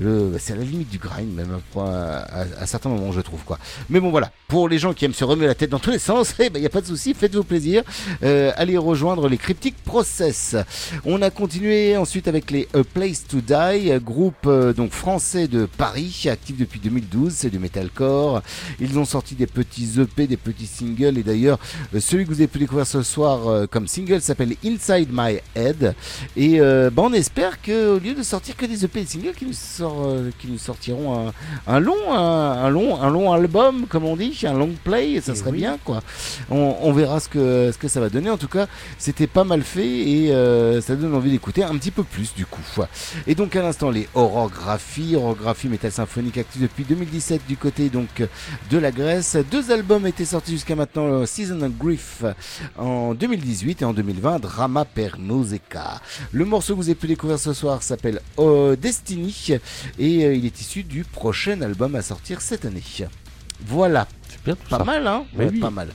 Le- 0.00 0.32
c'est 0.38 0.52
à 0.52 0.56
la 0.56 0.62
limite 0.64 0.88
du 0.90 0.98
grind 0.98 1.34
même 1.34 1.58
à, 1.76 1.80
à- 1.80 2.62
à 2.62 2.66
certains 2.66 2.88
moments 2.88 3.12
je 3.12 3.20
trouve 3.20 3.42
quoi. 3.44 3.58
Mais 3.90 4.00
bon 4.00 4.10
voilà, 4.10 4.30
pour 4.48 4.68
les 4.68 4.78
gens 4.78 4.92
qui 4.94 5.04
aiment 5.04 5.14
se 5.14 5.24
remuer 5.24 5.46
la 5.46 5.54
tête 5.54 5.70
dans 5.70 5.78
tous 5.78 5.90
les 5.90 5.98
sens, 5.98 6.34
il 6.54 6.60
n'y 6.60 6.66
a 6.66 6.70
pas 6.70 6.80
de 6.80 6.86
souci, 6.86 7.14
faites-vous 7.14 7.44
plaisir. 7.44 7.82
Euh, 8.22 8.52
allez 8.56 8.76
rejoindre 8.76 9.28
les 9.28 9.38
Cryptic 9.38 9.76
Process. 9.84 10.56
On 11.04 11.22
a 11.22 11.30
continué 11.30 11.96
ensuite 11.96 12.28
avec 12.28 12.50
les 12.50 12.68
A 12.74 12.82
Place 12.84 13.26
to 13.26 13.38
Die, 13.40 13.90
groupe 14.04 14.46
euh, 14.46 14.72
donc 14.72 14.92
français 14.92 15.48
de 15.48 15.66
Paris, 15.66 16.26
actif 16.30 16.56
depuis 16.56 16.80
2012, 16.80 17.32
c'est 17.34 17.50
du 17.50 17.58
metalcore. 17.58 18.42
Ils 18.80 18.98
ont 18.98 19.04
sorti 19.04 19.34
des 19.34 19.46
petits 19.46 20.00
EP, 20.00 20.26
des 20.26 20.36
petits 20.36 20.66
singles 20.66 21.18
et 21.18 21.22
d'ailleurs 21.22 21.58
euh, 21.94 22.00
celui 22.00 22.24
que 22.24 22.28
vous 22.30 22.36
avez 22.40 22.46
pu 22.48 22.58
découvrir 22.58 22.86
ce 22.86 23.02
soir 23.02 23.48
euh, 23.48 23.66
comme 23.66 23.86
single 23.88 24.20
s'appelle 24.20 24.54
Inside 24.64 25.08
My 25.12 25.38
Head 25.54 25.94
et 26.36 26.60
euh, 26.60 26.90
bah, 26.90 27.02
on 27.04 27.12
espère 27.12 27.60
que 27.62 27.96
au 27.96 27.98
lieu 27.98 28.14
de 28.14 28.22
sortir 28.22 28.56
que 28.56 28.66
des 28.66 28.84
EP 28.84 29.00
et 29.00 29.02
des 29.02 29.08
singles 29.08 29.32
nous, 29.42 29.52
sort, 29.52 29.87
euh, 30.04 30.30
qui 30.38 30.48
nous 30.48 30.58
sortiront 30.58 31.28
un, 31.28 31.32
un 31.66 31.80
long 31.80 32.12
un, 32.12 32.52
un 32.64 32.70
long 32.70 33.00
un 33.00 33.10
long 33.10 33.32
album 33.32 33.86
comme 33.88 34.04
on 34.04 34.16
dit, 34.16 34.38
un 34.44 34.52
long 34.54 34.70
play, 34.84 35.20
ça 35.20 35.32
Et 35.32 35.36
serait 35.36 35.50
oui. 35.50 35.58
bien 35.58 35.78
quoi. 35.84 36.02
On, 36.50 36.76
on 36.82 36.92
verra 36.92 37.20
ce 37.20 37.28
que 37.28 37.70
ce 37.72 37.78
que 37.78 37.88
ça 37.88 38.00
va 38.00 38.08
donner. 38.08 38.30
En 38.30 38.38
tout 38.38 38.48
cas, 38.48 38.66
c'était 38.98 39.26
pas 39.26 39.44
mal 39.44 39.62
fait 39.62 39.86
et 39.88 40.32
euh, 40.32 40.80
ça 40.80 40.96
donne 40.96 41.14
envie 41.14 41.30
d'écouter 41.30 41.62
un 41.64 41.76
petit 41.76 41.90
peu 41.90 42.02
plus 42.04 42.34
du 42.34 42.46
coup. 42.46 42.60
Et 43.26 43.34
donc 43.34 43.54
à 43.56 43.62
l'instant 43.62 43.90
les 43.90 44.08
Orographies, 44.14 45.16
Orographies 45.16 45.68
métal 45.68 45.92
symphonique 45.92 46.38
actif 46.38 46.60
depuis 46.62 46.84
2017 46.84 47.42
du 47.48 47.56
côté 47.56 47.88
donc 47.88 48.22
de 48.70 48.78
la 48.78 48.90
Grèce. 48.90 49.36
Deux 49.50 49.70
albums 49.70 50.06
étaient 50.06 50.24
sortis 50.24 50.52
jusqu'à 50.52 50.74
maintenant, 50.76 51.06
euh, 51.06 51.26
Season 51.26 51.60
of 51.62 51.72
Grief 51.78 52.24
en 52.78 53.14
2018 53.14 53.82
et 53.82 53.84
en 53.84 53.92
2020 53.92 54.38
Drama 54.40 54.84
per. 54.84 55.12
Le 56.32 56.44
morceau 56.44 56.74
que 56.74 56.78
vous 56.78 56.88
avez 56.88 56.94
pu 56.94 57.06
découvrir 57.06 57.38
ce 57.38 57.52
soir 57.52 57.82
s'appelle 57.82 58.20
Destiny 58.80 59.58
et 59.98 60.24
euh, 60.24 60.34
il 60.34 60.44
est 60.46 60.60
issu 60.60 60.82
du 60.82 61.04
prochain 61.04 61.60
album 61.62 61.94
à 61.94 62.02
sortir 62.02 62.40
cette 62.40 62.64
année. 62.64 62.82
Voilà. 63.66 64.06
Pas 64.56 64.78
ça. 64.78 64.84
mal, 64.84 65.06
hein 65.06 65.24
Ouais, 65.36 65.48
oui. 65.52 65.60
Pas 65.60 65.70
mal. 65.70 65.88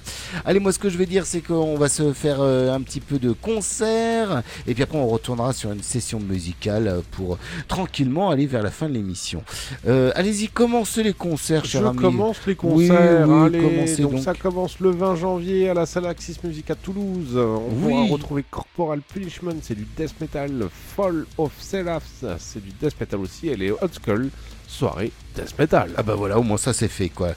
Allez, 0.46 0.60
moi, 0.60 0.72
ce 0.72 0.80
que 0.80 0.90
je 0.90 0.98
vais 0.98 1.06
dire, 1.06 1.26
c'est 1.26 1.42
qu'on 1.42 1.76
va 1.78 1.90
se 1.90 2.14
faire 2.14 2.38
euh, 2.40 2.74
un 2.74 2.82
petit 2.82 3.00
peu 3.00 3.20
de 3.20 3.32
concert. 3.32 4.44
Et 4.68 4.74
puis 4.74 4.84
après, 4.84 4.98
on 4.98 5.08
retournera 5.08 5.54
sur 5.54 5.72
une 5.72 5.82
session 5.84 6.20
musicale 6.20 7.02
pour 7.12 7.38
tranquillement 7.68 8.30
aller 8.30 8.46
vers 8.46 8.64
la 8.64 8.72
fin 8.72 8.88
de 8.88 8.94
l'émission. 8.94 9.44
Euh, 9.88 10.12
Allez-y, 10.16 10.48
commencez 10.48 11.04
les 11.04 11.14
concerts, 11.14 11.66
Je 11.66 11.72
cher 11.72 11.88
ami. 11.88 11.98
commence 11.98 12.38
les 12.46 12.54
Oui, 12.54 12.88
concerts. 12.88 13.28
oui, 13.28 13.46
Allez, 13.46 13.60
commencez 13.62 14.02
donc, 14.02 14.12
donc. 14.14 14.24
ça 14.24 14.34
commence 14.34 14.80
le 14.80 14.92
20 14.92 15.16
janvier 15.16 15.70
à 15.70 15.74
la 15.74 15.86
salle 15.86 16.06
Axis 16.06 16.38
Music 16.44 16.70
à 16.72 16.76
Toulouse. 16.76 17.36
On 17.38 17.70
Oui. 17.86 17.92
pourra 17.94 18.06
retrouver 18.14 18.46
Corporal 18.50 19.02
Punishment, 19.02 19.54
c'est 19.62 19.76
du 19.76 19.88
death 19.98 20.14
metal. 20.22 20.68
Fall 20.96 21.26
of 21.38 21.52
Seraphs, 21.60 22.24
c'est 22.40 22.64
du 22.64 22.72
death 22.82 23.00
metal 23.00 23.20
aussi. 23.22 23.48
Et 23.50 23.56
les 23.56 23.72
Hot 23.72 23.78
Skull, 23.92 24.30
soirée 24.74 25.12
death 25.36 25.58
metal. 25.58 25.90
Ah 25.98 26.04
bah 26.04 26.16
voilà, 26.16 26.38
au 26.40 26.44
moins 26.44 26.58
ça 26.58 26.74
c'est 26.74 26.88
fait 26.88 27.10
quoi. 27.10 27.30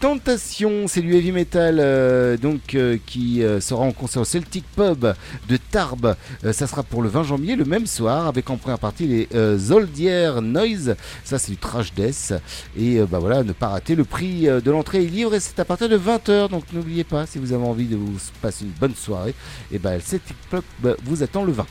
Tentation, 0.00 0.86
c'est 0.88 1.00
du 1.00 1.14
heavy 1.14 1.32
metal 1.32 1.78
euh, 1.80 2.36
donc 2.36 2.74
euh, 2.74 2.98
qui 3.06 3.42
euh, 3.42 3.60
sera 3.60 3.82
en 3.84 3.92
concert 3.92 4.22
au 4.22 4.24
Celtic 4.24 4.64
Pub 4.74 5.06
de 5.48 5.56
Tarbes. 5.56 6.16
Ça 6.52 6.66
sera 6.66 6.82
pour 6.82 7.02
le 7.02 7.08
20 7.08 7.24
janvier, 7.24 7.56
le 7.56 7.64
même 7.64 7.86
soir, 7.86 8.26
avec 8.26 8.48
en 8.50 8.56
première 8.56 8.78
partie 8.78 9.06
les 9.06 9.28
Zoldier 9.58 10.40
Noise. 10.42 10.96
Ça 11.24 11.38
c'est 11.38 11.50
du 11.50 11.56
trash 11.56 11.92
death. 11.94 12.34
Et 12.76 13.00
bah 13.00 13.18
voilà, 13.18 13.42
ne 13.42 13.52
pas 13.52 13.68
rater. 13.68 13.94
Le 13.94 14.04
prix 14.04 14.42
de 14.44 14.70
l'entrée 14.70 15.04
est 15.04 15.08
libre 15.08 15.34
et 15.34 15.40
c'est 15.40 15.58
à 15.58 15.64
partir 15.64 15.88
de 15.88 15.98
20h. 15.98 16.50
Donc 16.50 16.64
n'oubliez 16.72 17.04
pas, 17.04 17.26
si 17.26 17.38
vous 17.38 17.52
avez 17.52 17.64
envie 17.64 17.86
de 17.86 17.96
vous 17.96 18.18
passer 18.40 18.64
une 18.64 18.72
bonne 18.72 18.94
soirée, 18.94 19.34
et 19.70 19.78
bah, 19.78 19.94
le 19.94 20.00
Celtic 20.00 20.36
Pub 20.50 20.62
vous 21.04 21.22
attend 21.22 21.44
le 21.44 21.52
20. 21.52 21.66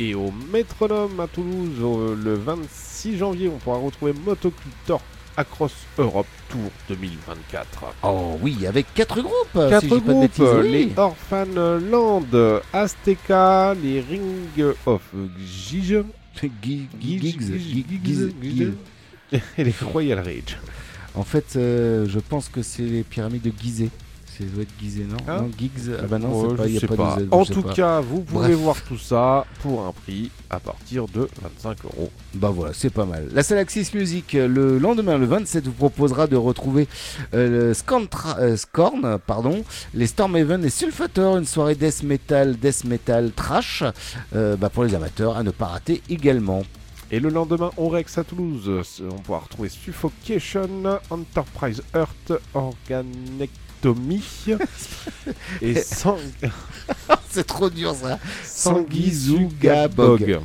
Et 0.00 0.14
au 0.14 0.32
Métronome 0.52 1.20
à 1.20 1.26
Toulouse, 1.28 2.16
le 2.22 2.34
26 2.34 3.18
janvier, 3.18 3.48
on 3.48 3.58
pourra 3.58 3.78
retrouver 3.78 4.12
Motocultor 4.12 5.00
Across 5.36 5.74
Europe 5.98 6.26
Tour 6.48 6.70
2024. 6.88 7.84
Oh 8.02 8.38
oui, 8.40 8.66
avec 8.66 8.92
quatre 8.94 9.20
groupes. 9.20 9.34
Quatre 9.52 9.82
si 9.82 9.88
pas 9.88 9.96
de 9.96 10.00
groupes, 10.00 10.20
bêtises, 10.20 10.44
oui. 10.62 10.70
les 10.70 10.92
Orphan 10.96 11.46
Land, 11.90 12.60
Azteca, 12.72 13.74
les 13.74 14.00
Ring 14.00 14.74
of 14.86 15.02
Gige, 15.38 16.04
et 19.58 19.64
les 19.64 19.74
Royal 19.82 20.18
Rage. 20.18 20.58
En 21.14 21.22
fait, 21.22 21.54
euh, 21.56 22.06
je 22.08 22.18
pense 22.18 22.48
que 22.48 22.62
c'est 22.62 22.82
les 22.82 23.02
pyramides 23.04 23.42
de 23.42 23.52
Gizeh. 23.60 23.90
C'est 24.36 24.52
doit 24.52 24.62
être 24.64 24.72
Gizeh, 24.80 25.04
non 25.08 25.16
Hein 25.28 25.42
Non, 25.42 25.50
Giggs. 25.56 25.92
Ah 26.02 26.06
bah 26.08 26.18
non, 26.18 26.30
Oh, 26.32 26.48
c'est 26.50 26.56
pas. 26.56 26.66
je 26.66 26.72
y 26.72 26.76
a 26.76 26.80
sais 26.80 26.86
pas, 26.88 26.96
pas. 26.96 27.16
de 27.16 27.24
Z, 27.24 27.28
En 27.30 27.44
tout 27.44 27.62
pas. 27.62 27.72
cas, 27.72 28.00
vous 28.00 28.20
pouvez 28.22 28.48
Bref. 28.48 28.56
voir 28.58 28.82
tout 28.82 28.98
ça 28.98 29.46
pour 29.62 29.86
un 29.86 29.92
prix 29.92 30.30
à 30.50 30.58
partir 30.58 31.06
de 31.06 31.28
25 31.40 31.84
euros. 31.84 32.10
Bah 32.34 32.50
voilà, 32.52 32.72
c'est 32.74 32.90
pas 32.90 33.04
mal. 33.04 33.28
La 33.32 33.42
salle 33.44 33.58
Axis 33.58 33.90
Music, 33.94 34.34
euh, 34.34 34.48
le 34.48 34.78
lendemain, 34.78 35.18
le 35.18 35.26
27, 35.26 35.66
vous 35.66 35.72
proposera 35.72 36.26
de 36.26 36.34
retrouver 36.36 36.88
euh, 37.34 37.68
le 37.68 37.72
Scantra- 37.74 38.38
euh, 38.40 38.56
Scorn, 38.56 39.18
pardon, 39.24 39.62
les 39.94 40.08
Stormhaven, 40.08 40.62
les 40.62 40.70
Sulfator, 40.70 41.36
une 41.38 41.44
soirée 41.44 41.76
death 41.76 42.02
metal, 42.02 42.56
death 42.58 42.82
metal 42.84 43.30
trash, 43.30 43.84
euh, 44.34 44.56
bah, 44.56 44.68
pour 44.68 44.82
les 44.82 44.94
amateurs, 44.96 45.36
à 45.36 45.44
ne 45.44 45.50
pas 45.52 45.66
rater 45.66 46.02
également. 46.10 46.62
Et 47.12 47.20
le 47.20 47.28
lendemain, 47.28 47.70
au 47.76 47.88
Rex 47.88 48.18
à 48.18 48.24
Toulouse, 48.24 48.68
on 49.08 49.14
pourra 49.20 49.38
retrouver 49.40 49.68
Suffocation, 49.68 50.68
Enterprise 51.10 51.82
Earth, 51.94 52.32
Organectomy 53.84 54.22
et 55.62 55.74
Sang... 55.82 56.18
c'est 57.30 57.46
trop 57.46 57.70
dur 57.70 57.94
ça. 57.94 58.18
Sanguizuga 58.44 59.88
Bog. 59.88 60.40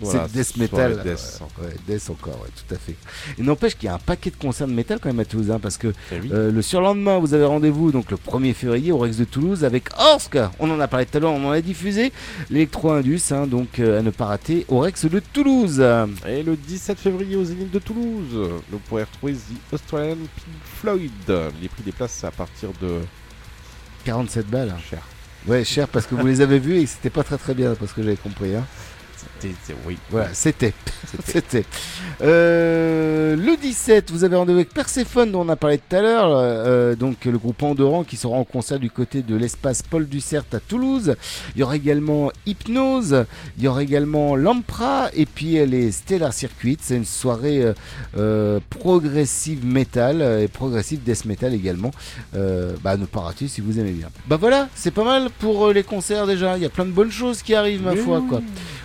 Voilà, 0.00 0.28
c'est 0.28 0.32
death 0.38 0.56
metal. 0.56 1.02
death. 1.04 1.40
Ouais, 1.60 1.74
death 1.86 2.10
encore, 2.10 2.40
ouais, 2.42 2.48
tout 2.54 2.74
à 2.74 2.78
fait. 2.78 2.94
Il 3.38 3.44
n'empêche 3.44 3.74
qu'il 3.76 3.86
y 3.86 3.88
a 3.88 3.94
un 3.94 3.98
paquet 3.98 4.30
de 4.30 4.36
concerts 4.36 4.68
de 4.68 4.72
métal 4.72 4.98
quand 5.00 5.08
même 5.08 5.20
à 5.20 5.24
Toulouse, 5.24 5.50
hein, 5.50 5.58
parce 5.60 5.76
que 5.76 5.92
Eh 6.12 6.20
oui. 6.20 6.30
euh, 6.32 6.50
le 6.52 6.62
surlendemain, 6.62 7.18
vous 7.18 7.34
avez 7.34 7.44
rendez-vous 7.44 7.90
donc 7.92 8.10
le 8.10 8.16
1er 8.16 8.54
février 8.54 8.92
au 8.92 8.98
Rex 8.98 9.16
de 9.16 9.24
Toulouse 9.24 9.64
avec 9.64 9.88
Orsk. 9.98 10.38
On 10.58 10.70
en 10.70 10.78
a 10.80 10.88
parlé 10.88 11.06
tout 11.06 11.16
à 11.16 11.20
l'heure, 11.20 11.32
on 11.32 11.44
en 11.46 11.50
a 11.50 11.60
diffusé. 11.60 12.12
L'électro-indus, 12.50 13.20
hein, 13.32 13.46
donc 13.46 13.78
euh, 13.78 13.98
à 13.98 14.02
ne 14.02 14.10
pas 14.10 14.26
rater 14.26 14.64
au 14.68 14.78
Rex 14.80 15.04
de 15.06 15.20
Toulouse. 15.20 15.84
Et 16.26 16.42
le 16.42 16.56
17 16.56 16.98
février 16.98 17.36
aux 17.36 17.44
Zénith 17.44 17.70
de 17.70 17.78
Toulouse, 17.78 18.50
vous 18.70 18.78
pourrez 18.88 19.02
retrouver 19.04 19.32
The 19.34 19.74
Australian 19.74 20.14
Pink 20.16 20.56
Floyd. 20.80 21.10
Les 21.60 21.68
prix 21.68 21.82
des 21.84 21.92
places, 21.92 22.16
c'est 22.20 22.26
à 22.26 22.30
partir 22.30 22.70
de 22.80 22.98
47 24.04 24.46
balles. 24.46 24.74
cher. 24.88 25.00
Ouais, 25.46 25.64
cher 25.64 25.88
parce 25.88 26.06
que 26.06 26.14
vous 26.14 26.26
les 26.26 26.40
avez 26.40 26.58
vus 26.58 26.76
et 26.76 26.86
c'était 26.86 27.10
pas 27.10 27.22
très 27.22 27.38
très 27.38 27.54
bien 27.54 27.74
parce 27.74 27.92
que 27.92 28.02
j'avais 28.02 28.16
compris. 28.16 28.54
Hein. 28.54 28.64
C'est- 29.40 29.74
oui. 29.86 29.96
Voilà, 30.10 30.28
c'était. 30.32 30.72
C'était. 31.24 31.64
Euh, 32.22 33.36
le 33.36 33.56
17, 33.56 34.10
vous 34.10 34.24
avez 34.24 34.36
rendez-vous 34.36 34.58
avec 34.58 34.72
Perséphone, 34.74 35.32
dont 35.32 35.42
on 35.42 35.48
a 35.48 35.56
parlé 35.56 35.78
tout 35.78 35.96
à 35.96 36.00
l'heure. 36.02 36.30
euh, 36.36 36.94
donc, 36.96 37.24
le 37.24 37.38
groupe 37.38 37.62
Andoran 37.62 38.04
qui 38.04 38.16
sera 38.16 38.36
en 38.36 38.44
concert 38.44 38.78
du 38.78 38.90
côté 38.90 39.22
de 39.22 39.36
l'espace 39.36 39.82
Paul 39.82 40.06
Dussert 40.08 40.44
à 40.52 40.60
Toulouse. 40.60 41.14
Il 41.54 41.60
y 41.60 41.62
aura 41.62 41.76
également 41.76 42.30
Hypnose. 42.46 43.24
Il 43.56 43.64
y 43.64 43.68
aura 43.68 43.82
également 43.82 44.36
Lampra. 44.36 45.08
Et 45.14 45.26
puis, 45.26 45.58
euh, 45.58 45.66
les 45.66 45.92
Stellar 45.92 46.32
Circuits. 46.32 46.78
C'est 46.80 46.96
une 46.96 47.04
soirée 47.04 47.62
euh, 47.62 47.72
euh, 48.16 48.60
progressive 48.70 49.64
metal 49.64 50.20
euh, 50.22 50.42
et 50.42 50.48
progressive 50.48 51.02
death 51.02 51.24
metal 51.24 51.54
également. 51.54 51.90
Euh, 52.34 52.74
bah, 52.82 52.96
ne 52.96 53.06
pas 53.06 53.20
rater 53.20 53.48
si 53.48 53.60
vous 53.60 53.78
aimez 53.78 53.92
bien. 53.92 54.08
Bah 54.26 54.36
voilà, 54.36 54.68
c'est 54.74 54.90
pas 54.90 55.04
mal 55.04 55.28
pour 55.38 55.66
euh, 55.68 55.72
les 55.72 55.82
concerts 55.82 56.26
déjà. 56.26 56.56
Il 56.56 56.62
y 56.62 56.66
a 56.66 56.70
plein 56.70 56.84
de 56.84 56.90
bonnes 56.90 57.10
choses 57.12 57.42
qui 57.42 57.54
arrivent, 57.54 57.82
ma 57.82 57.94
foi, 57.96 58.22
quoi. 58.28 58.40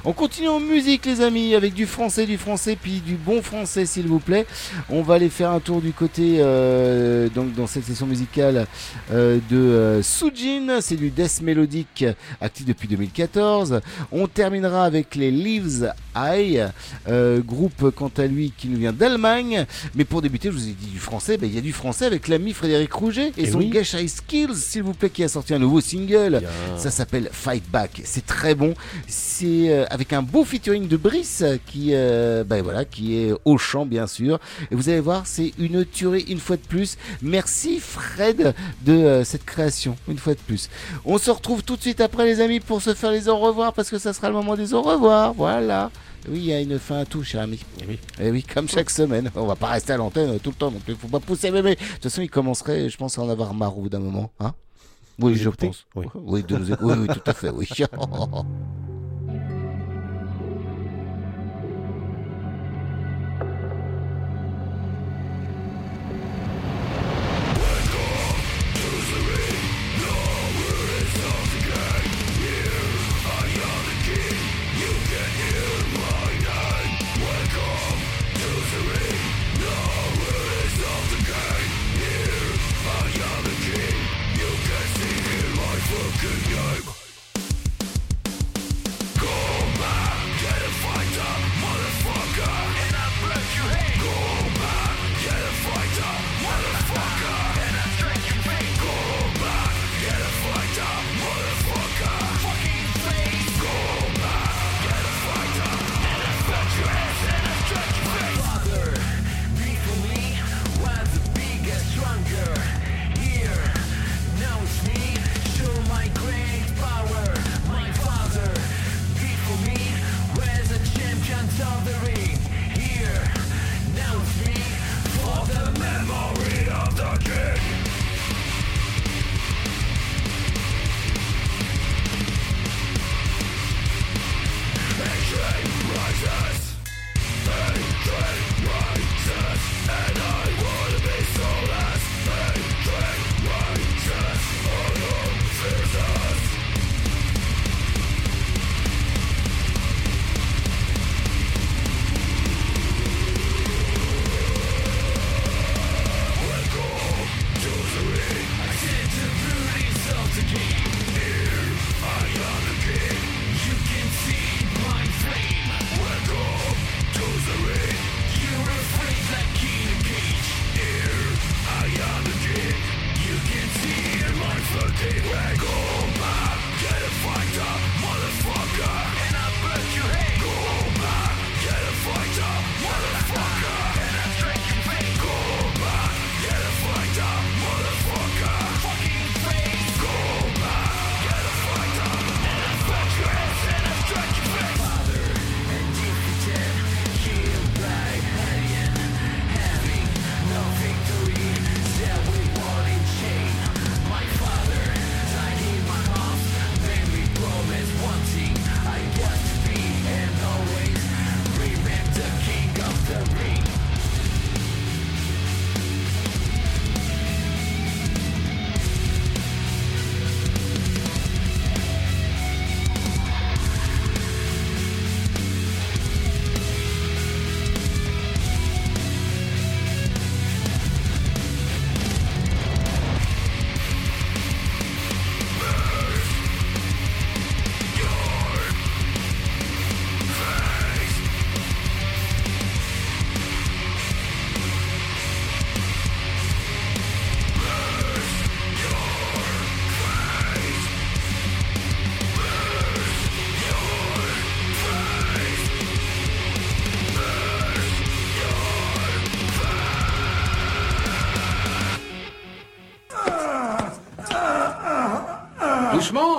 On 0.06 0.12
continue 0.14 0.43
en 0.48 0.60
musique, 0.60 1.06
les 1.06 1.22
amis, 1.22 1.56
avec 1.56 1.74
du 1.74 1.86
français, 1.86 2.26
du 2.26 2.38
français, 2.38 2.78
puis 2.80 3.02
du 3.06 3.16
bon 3.16 3.42
français, 3.42 3.86
s'il 3.86 4.08
vous 4.08 4.20
plaît. 4.20 4.46
On 4.90 5.02
va 5.02 5.16
aller 5.16 5.30
faire 5.30 5.52
un 5.52 5.60
tour 5.60 5.82
du 5.82 5.92
côté, 5.94 6.38
euh, 6.40 7.30
donc 7.30 7.54
dans 7.54 7.68
cette 7.68 7.86
session 7.86 8.06
musicale 8.06 8.68
euh, 9.12 9.40
de 9.50 9.58
euh, 9.58 10.02
Sujin. 10.02 10.82
C'est 10.82 10.96
du 10.96 11.10
death 11.10 11.42
mélodique 11.42 12.06
actif 12.42 12.66
depuis 12.66 12.88
2014. 12.88 13.82
On 14.12 14.28
terminera 14.28 14.86
avec 14.86 15.16
les 15.16 15.32
Leaves 15.32 15.94
High, 16.16 16.70
euh, 17.08 17.42
groupe 17.42 17.92
quant 17.96 18.12
à 18.18 18.26
lui 18.26 18.54
qui 18.58 18.68
nous 18.68 18.78
vient 18.78 18.94
d'Allemagne. 18.94 19.66
Mais 19.96 20.06
pour 20.06 20.22
débuter, 20.22 20.50
je 20.50 20.54
vous 20.54 20.68
ai 20.68 20.72
dit 20.72 20.88
du 20.88 21.00
français. 21.00 21.38
Ben, 21.38 21.48
Il 21.48 21.56
y 21.56 21.58
a 21.58 21.62
du 21.62 21.74
français 21.74 22.06
avec 22.06 22.28
l'ami 22.28 22.54
Frédéric 22.54 22.92
Rouget 22.94 23.30
et, 23.30 23.34
Eh 23.38 23.52
son 23.52 23.60
oui. 23.60 23.72
Gesh 23.74 23.94
High 23.94 24.10
Skills, 24.10 24.56
s'il 24.56 24.84
vous 24.84 24.94
plaît, 24.94 25.10
qui 25.10 25.24
a 25.24 25.28
sorti 25.28 25.54
un 25.54 25.60
nouveau 25.60 25.82
single. 25.82 26.40
Bien. 26.40 26.50
Ça 26.78 26.92
s'appelle 26.92 27.30
Fight 27.32 27.64
Back. 27.72 28.02
C'est 28.04 28.26
très 28.26 28.56
bon. 28.56 28.74
C'est 29.08 29.86
avec 29.90 30.14
un 30.14 30.22
beau 30.34 30.44
featuring 30.44 30.88
de 30.88 30.98
Brice 30.98 31.44
qui, 31.68 31.90
euh, 31.94 32.44
ben 32.44 32.64
voilà, 32.64 32.86
qui 32.86 33.16
est 33.16 33.34
au 33.46 33.58
chant 33.60 33.86
bien 33.86 34.08
sûr. 34.08 34.40
Et 34.72 34.76
vous 34.76 34.90
allez 34.90 35.00
voir, 35.00 35.28
c'est 35.28 35.54
une 35.60 35.86
tuerie 35.86 36.24
une 36.28 36.40
fois 36.40 36.58
de 36.58 36.62
plus. 36.64 36.98
Merci 37.22 37.80
Fred 37.80 38.56
de 38.84 38.92
euh, 38.94 39.24
cette 39.24 39.46
création 39.46 39.96
une 40.08 40.18
fois 40.18 40.34
de 40.34 40.40
plus. 40.40 40.70
On 41.06 41.20
se 41.20 41.30
retrouve 41.30 41.64
tout 41.64 41.76
de 41.76 41.82
suite 41.82 42.02
après 42.02 42.26
les 42.26 42.42
amis 42.42 42.60
pour 42.60 42.82
se 42.82 42.96
faire 42.96 43.12
les 43.12 43.30
au 43.30 43.38
revoir 43.38 43.74
parce 43.74 43.92
que 43.92 44.00
ça 44.00 44.12
sera 44.12 44.28
le 44.30 44.34
moment 44.34 44.56
des 44.56 44.74
au 44.74 44.82
revoir. 44.82 45.34
Voilà. 45.36 45.92
Oui, 46.28 46.40
il 46.40 46.46
y 46.46 46.54
a 46.54 46.60
une 46.62 46.80
fin 46.80 47.00
à 47.02 47.06
tout, 47.06 47.22
cher 47.24 47.42
ami. 47.42 47.60
Eh 47.82 47.86
oui. 47.88 48.00
Et 48.20 48.32
oui, 48.32 48.42
comme 48.42 48.68
chaque 48.68 48.90
semaine. 48.90 49.30
On 49.36 49.46
va 49.46 49.56
pas 49.56 49.68
rester 49.68 49.94
à 49.94 49.98
l'antenne 49.98 50.32
euh, 50.32 50.40
tout 50.42 50.50
le 50.50 50.56
temps 50.56 50.72
non 50.72 50.80
plus. 50.80 50.96
Faut 50.96 51.10
pas 51.10 51.20
pousser 51.20 51.52
bébé. 51.52 51.76
De 51.76 51.80
toute 51.80 52.04
façon, 52.04 52.22
il 52.24 52.30
commencerait, 52.30 52.90
je 52.90 52.98
pense, 52.98 53.20
à 53.20 53.22
en 53.22 53.30
avoir 53.30 53.54
marre 53.54 53.78
au 53.78 53.82
bout 53.82 53.90
d'un 53.90 54.00
moment. 54.00 54.32
Hein 54.40 54.54
oui, 55.20 55.36
je 55.36 55.50
pense. 55.50 55.86
Oui. 55.96 56.08
Oui, 56.16 56.42
de 56.44 56.58
nous 56.58 56.72
éc- 56.72 56.78
oui, 56.82 56.96
oui, 57.02 57.08
tout 57.08 57.22
à 57.30 57.34
fait, 57.34 57.50
oui. 57.50 57.68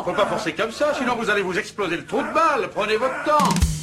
faut 0.05 0.12
pas 0.12 0.26
forcer 0.26 0.52
comme 0.52 0.70
ça, 0.70 0.93
sinon 0.94 1.16
vous 1.16 1.31
allez 1.31 1.40
vous 1.40 1.59
exploser 1.59 1.97
le 1.97 2.05
trou 2.05 2.18
de 2.18 2.32
balle. 2.35 2.68
Prenez 2.74 2.97
votre 2.97 3.24
temps. 3.24 3.73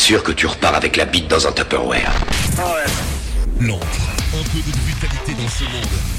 Sûr 0.00 0.22
que 0.22 0.32
tu 0.32 0.46
repars 0.46 0.74
avec 0.74 0.96
la 0.96 1.04
bite 1.04 1.28
dans 1.28 1.46
un 1.46 1.52
Tupperware. 1.52 2.10
L'ombre. 3.60 3.86
Un 4.32 4.42
peu 4.44 4.58
de 4.58 4.76
brutalité 4.78 5.34
dans 5.34 5.48
ce 5.48 5.64
monde. 5.64 6.09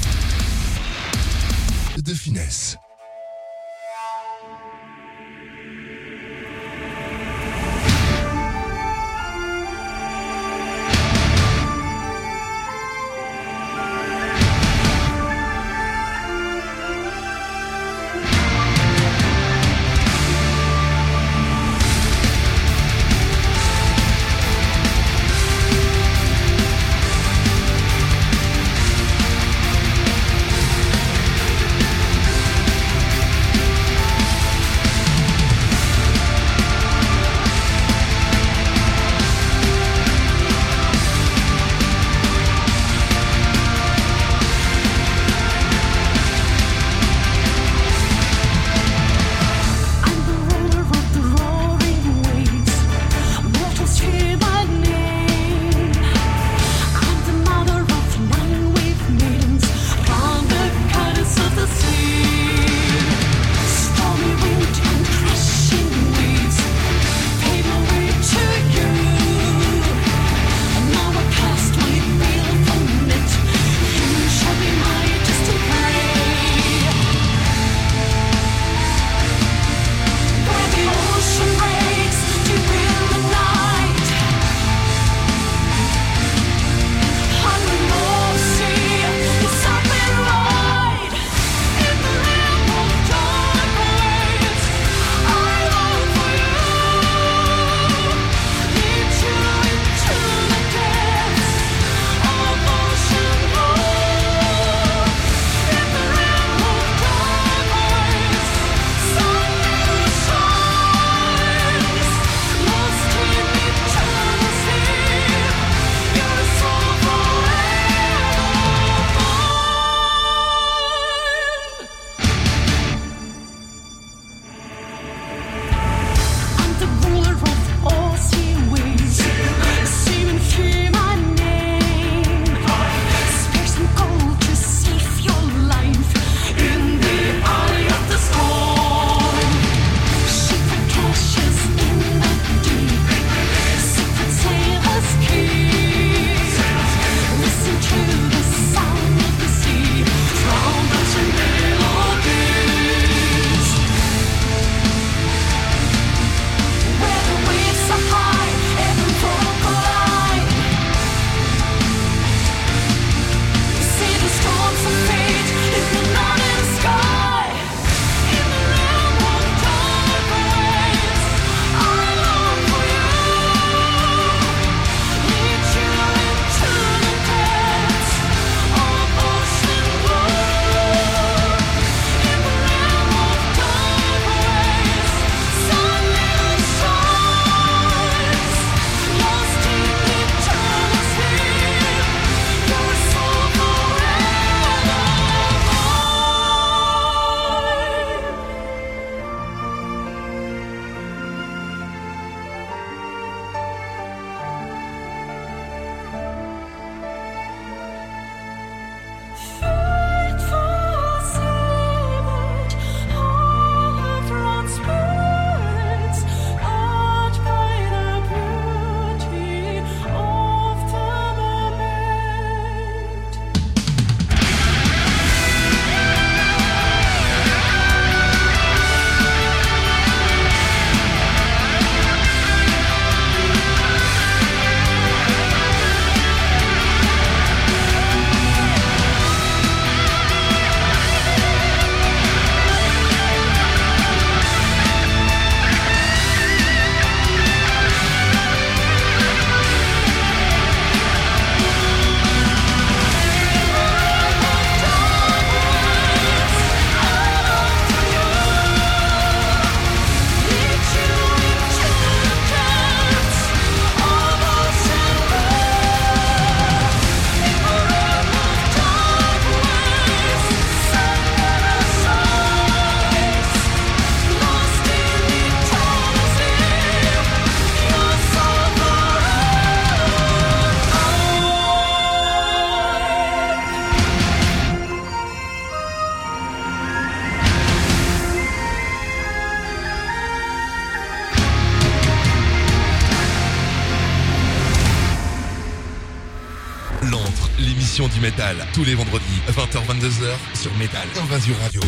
Tous 298.72 298.84
les 298.84 298.94
vendredis, 298.94 299.24
20h-22h, 299.48 300.60
sur 300.60 300.72
Métal 300.76 301.06
Invasion 301.22 301.54
Radio. 301.62 301.80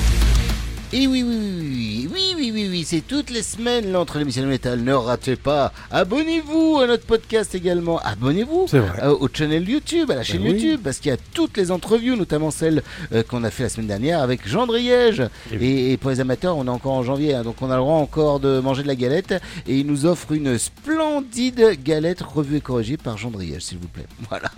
Et 0.93 1.07
oui, 1.07 1.23
oui, 1.23 1.37
oui, 1.37 2.09
oui, 2.09 2.09
oui, 2.12 2.35
oui, 2.37 2.51
oui, 2.53 2.69
oui, 2.71 2.73
c'est 2.85 3.01
toutes 3.01 3.31
les 3.31 3.43
semaines 3.43 3.90
l'entre 3.90 4.19
l'émission 4.19 4.43
de 4.43 4.48
métal. 4.48 4.81
Ne 4.81 4.93
ratez 4.93 5.36
pas. 5.36 5.73
Abonnez-vous 5.90 6.81
à 6.82 6.86
notre 6.86 7.06
podcast 7.06 7.55
également. 7.55 7.98
Abonnez-vous 8.01 8.66
euh, 8.74 9.16
au 9.19 9.28
channel 9.32 9.69
YouTube, 9.69 10.11
à 10.11 10.16
la 10.16 10.23
chaîne 10.23 10.43
oui. 10.43 10.52
YouTube, 10.52 10.81
parce 10.85 10.98
qu'il 10.98 11.11
y 11.11 11.15
a 11.15 11.19
toutes 11.32 11.56
les 11.56 11.70
entrevues, 11.70 12.16
notamment 12.16 12.51
celle 12.51 12.82
euh, 13.12 13.23
qu'on 13.23 13.43
a 13.44 13.51
fait 13.51 13.65
la 13.65 13.69
semaine 13.69 13.86
dernière 13.86 14.20
avec 14.20 14.47
Jean 14.47 14.66
Driège. 14.66 15.23
Et, 15.52 15.93
et 15.93 15.97
pour 15.97 16.11
les 16.11 16.20
amateurs, 16.20 16.56
on 16.56 16.66
est 16.66 16.70
encore 16.70 16.93
en 16.93 17.02
janvier, 17.02 17.35
hein, 17.35 17.43
donc 17.43 17.56
on 17.62 17.70
a 17.70 17.77
le 17.77 17.81
droit 17.81 17.97
encore 17.97 18.40
de 18.40 18.61
manger 18.61 18.82
de 18.82 18.89
la 18.89 18.97
galette. 18.97 19.35
Et 19.66 19.78
il 19.78 19.86
nous 19.86 20.05
offre 20.06 20.32
une 20.32 20.59
splendide 20.59 21.78
galette 21.82 22.20
revue 22.20 22.56
et 22.56 22.61
corrigée 22.61 22.97
par 22.97 23.16
Jean 23.16 23.31
Driège, 23.31 23.62
s'il 23.62 23.78
vous 23.78 23.89
plaît. 23.89 24.05
Voilà. 24.28 24.51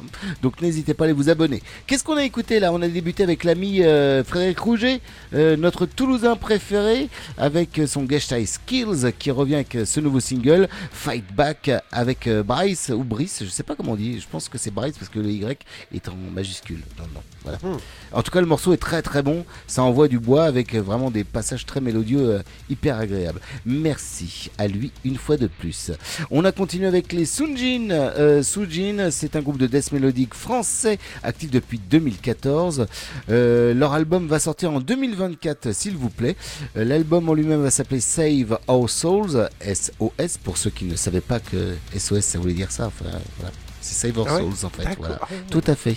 Donc 0.43 0.62
n'hésitez 0.62 0.94
pas 0.94 1.05
à 1.05 1.07
aller 1.07 1.12
vous 1.12 1.28
abonner. 1.28 1.62
Qu'est-ce 1.86 2.03
qu'on 2.05 2.16
a 2.16 2.24
écouté 2.24 2.61
là? 2.61 2.73
On 2.73 2.81
a 2.82 2.89
débuté 2.89 3.23
avec 3.23 3.44
l'ami 3.44 3.82
euh, 3.82 4.24
Frédéric 4.24 4.59
Rouget, 4.59 5.01
euh, 5.35 5.57
notre 5.57 5.86
Toulousain 5.86 6.36
préféré, 6.36 7.09
avec 7.36 7.81
son 7.86 8.05
Guest 8.05 8.15
Skills 8.18 9.12
qui 9.18 9.30
revient 9.30 9.56
avec 9.56 9.74
euh, 9.74 9.84
ce 9.84 10.01
nouveau 10.01 10.20
single 10.20 10.68
Fight 10.90 11.24
Back 11.34 11.70
avec 11.93 12.26
euh, 12.26 12.43
Bryce 12.43 12.90
ou 12.90 13.05
Brice, 13.05 13.43
je 13.44 13.48
sais 13.48 13.62
pas 13.62 13.74
comment 13.74 13.93
on 13.93 13.97
dit. 13.97 14.20
Je 14.20 14.26
pense 14.28 14.48
que 14.48 14.59
c'est 14.59 14.70
Bryce 14.70 14.97
parce 14.98 15.10
que 15.10 15.18
le 15.18 15.30
Y 15.30 15.64
est 15.93 16.09
en 16.09 16.16
majuscule 16.32 16.82
dans 16.97 17.05
le 17.05 17.12
nom. 17.12 17.22
Voilà. 17.47 17.78
En 18.12 18.23
tout 18.23 18.31
cas, 18.31 18.40
le 18.40 18.47
morceau 18.47 18.73
est 18.73 18.78
très 18.78 19.02
très 19.02 19.23
bon. 19.23 19.44
Ça 19.66 19.82
envoie 19.82 20.09
du 20.09 20.18
bois 20.18 20.44
avec 20.44 20.74
euh, 20.74 20.81
vraiment 20.81 21.10
des 21.10 21.24
passages 21.24 21.64
très 21.64 21.81
mélodieux, 21.81 22.31
euh, 22.31 22.43
hyper 22.68 22.98
agréables. 22.98 23.40
Merci 23.64 24.51
à 24.59 24.66
lui 24.66 24.93
une 25.05 25.16
fois 25.16 25.36
de 25.36 25.47
plus. 25.47 25.93
On 26.31 26.44
a 26.44 26.52
continué 26.52 26.86
avec 26.86 27.12
les 27.12 27.24
Sunjin. 27.24 27.90
Euh, 27.90 28.43
Sunjin, 28.43 29.10
c'est 29.10 29.36
un 29.36 29.40
groupe 29.40 29.59
de 29.59 29.66
death 29.66 29.93
mélodique 29.93 30.35
français 30.35 30.98
actif 31.23 31.51
depuis 31.51 31.78
2014. 31.78 32.86
Euh, 33.31 33.74
leur 33.74 33.93
album 33.93 34.27
va 34.27 34.39
sortir 34.39 34.73
en 34.73 34.81
2024, 34.81 35.73
s'il 35.73 35.97
vous 35.97 36.10
plaît. 36.10 36.36
L'album 36.74 37.28
en 37.28 37.35
lui-même 37.35 37.62
va 37.62 37.70
s'appeler 37.70 38.01
Save 38.01 38.59
Our 38.68 38.90
Souls, 38.90 39.48
SOS, 39.62 40.39
pour 40.43 40.56
ceux 40.56 40.70
qui 40.70 40.85
ne 40.85 40.97
savaient 40.97 41.20
pas 41.20 41.40
que 41.40 41.74
SOS 41.97 42.20
ça 42.20 42.39
voulait 42.39 42.55
dire 42.55 42.70
ça. 42.70 42.86
Enfin, 42.86 43.05
voilà. 43.39 43.52
C'est 43.87 44.09
Save 44.09 44.19
Our 44.19 44.27
Ah 44.29 44.35
ouais 44.37 44.41
Souls 44.43 44.67
en 44.67 44.71
fait. 44.71 44.89
Voilà. 44.99 45.21
Tout 45.51 45.63
à 45.67 45.75
fait. 45.77 45.95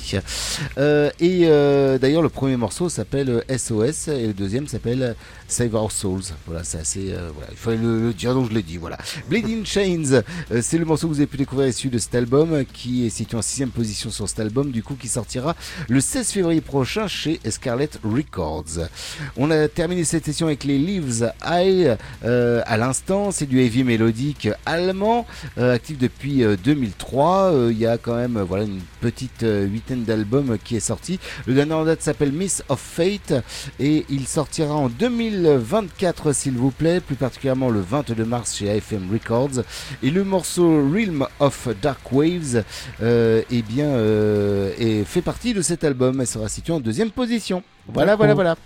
Euh, 0.78 1.10
et 1.20 1.42
euh, 1.46 1.98
d'ailleurs, 1.98 2.22
le 2.22 2.30
premier 2.30 2.56
morceau 2.56 2.88
s'appelle 2.90 3.44
SOS 3.50 4.10
et 4.10 4.28
le 4.28 4.34
deuxième 4.34 4.68
s'appelle 4.68 5.16
Save 5.48 5.74
Our 5.74 5.92
Souls. 5.92 6.22
Voilà, 6.46 6.64
c'est 6.64 6.78
assez. 6.80 7.12
euh, 7.12 7.30
voilà, 7.34 7.48
il 7.52 7.58
fallait 7.58 7.78
le, 7.78 8.00
le 8.02 8.14
dire, 8.14 8.34
donc 8.36 8.50
je 8.50 8.54
l'ai 8.54 8.62
dit. 8.62 8.78
Voilà. 8.78 8.98
Bleeding 9.28 9.66
Chains, 9.66 10.22
euh, 10.52 10.62
c'est 10.62 10.78
le 10.78 10.86
morceau 10.86 11.08
que 11.08 11.14
vous 11.14 11.20
avez 11.20 11.28
pu 11.28 11.38
découvrir 11.38 11.68
issu 11.68 11.90
de 11.90 11.98
cet 11.98 12.14
album 12.14 12.64
qui 12.72 13.08
est 13.08 13.10
situé 13.10 13.36
en 13.38 13.42
sixième 13.42 13.72
position 13.72 14.12
sur 14.12 14.30
cet 14.30 14.40
album, 14.40 14.72
du 14.72 14.84
coup, 14.84 14.94
qui 14.96 15.08
sortira 15.08 15.56
le 15.88 16.00
16 16.00 16.30
février 16.30 16.62
prochain 16.62 17.08
chez 17.08 17.40
Scarlet 17.50 17.90
Records. 18.04 18.88
On 19.36 19.50
a 19.50 19.68
terminé 19.68 20.04
cette 20.04 20.26
session 20.26 20.46
avec 20.48 20.64
les 20.64 20.78
Leaves 20.78 21.32
High 21.46 21.98
euh, 22.24 22.62
à 22.66 22.78
l'instant. 22.78 23.32
C'est 23.32 23.48
du 23.48 23.60
heavy 23.62 23.84
mélodique 23.84 24.48
allemand, 24.66 25.26
euh, 25.58 25.74
actif 25.74 25.98
depuis 25.98 26.44
euh, 26.44 26.56
2003. 26.64 27.52
Il 27.80 27.84
y 27.84 27.88
a 27.88 27.98
quand 27.98 28.16
même 28.18 28.38
voilà 28.42 28.66
une 28.66 28.82
petite 29.00 29.44
euh, 29.44 29.64
huitaine 29.66 30.04
d'albums 30.04 30.58
qui 30.62 30.76
est 30.76 30.82
sorti. 30.82 31.18
Le 31.46 31.54
dernier 31.54 31.72
en 31.76 31.86
date 31.86 32.02
s'appelle 32.02 32.34
Miss 32.34 32.62
of 32.68 32.78
Fate 32.78 33.34
et 33.80 34.06
il 34.10 34.28
sortira 34.28 34.76
en 34.76 34.90
2024 34.90 36.34
s'il 36.34 36.56
vous 36.58 36.72
plaît, 36.72 37.00
plus 37.00 37.16
particulièrement 37.16 37.70
le 37.70 37.80
22 37.80 38.26
mars 38.26 38.58
chez 38.58 38.70
AFM 38.70 39.10
Records. 39.14 39.64
Et 40.04 40.10
le 40.10 40.26
morceau 40.26 40.90
Realm 40.92 41.26
of 41.40 41.70
Dark 41.82 42.12
Waves 42.12 42.66
euh, 43.02 43.44
eh 43.50 43.62
bien, 43.62 43.86
euh, 43.88 44.74
est- 44.78 45.06
fait 45.06 45.22
partie 45.22 45.54
de 45.54 45.62
cet 45.62 45.86
album. 45.86 46.20
Elle 46.20 46.28
sera 46.28 46.50
située 46.50 46.74
en 46.74 46.82
deuxième 46.82 47.12
position. 47.12 47.64
Voilà, 47.88 48.18
voilà, 48.18 48.34
voilà. 48.34 48.58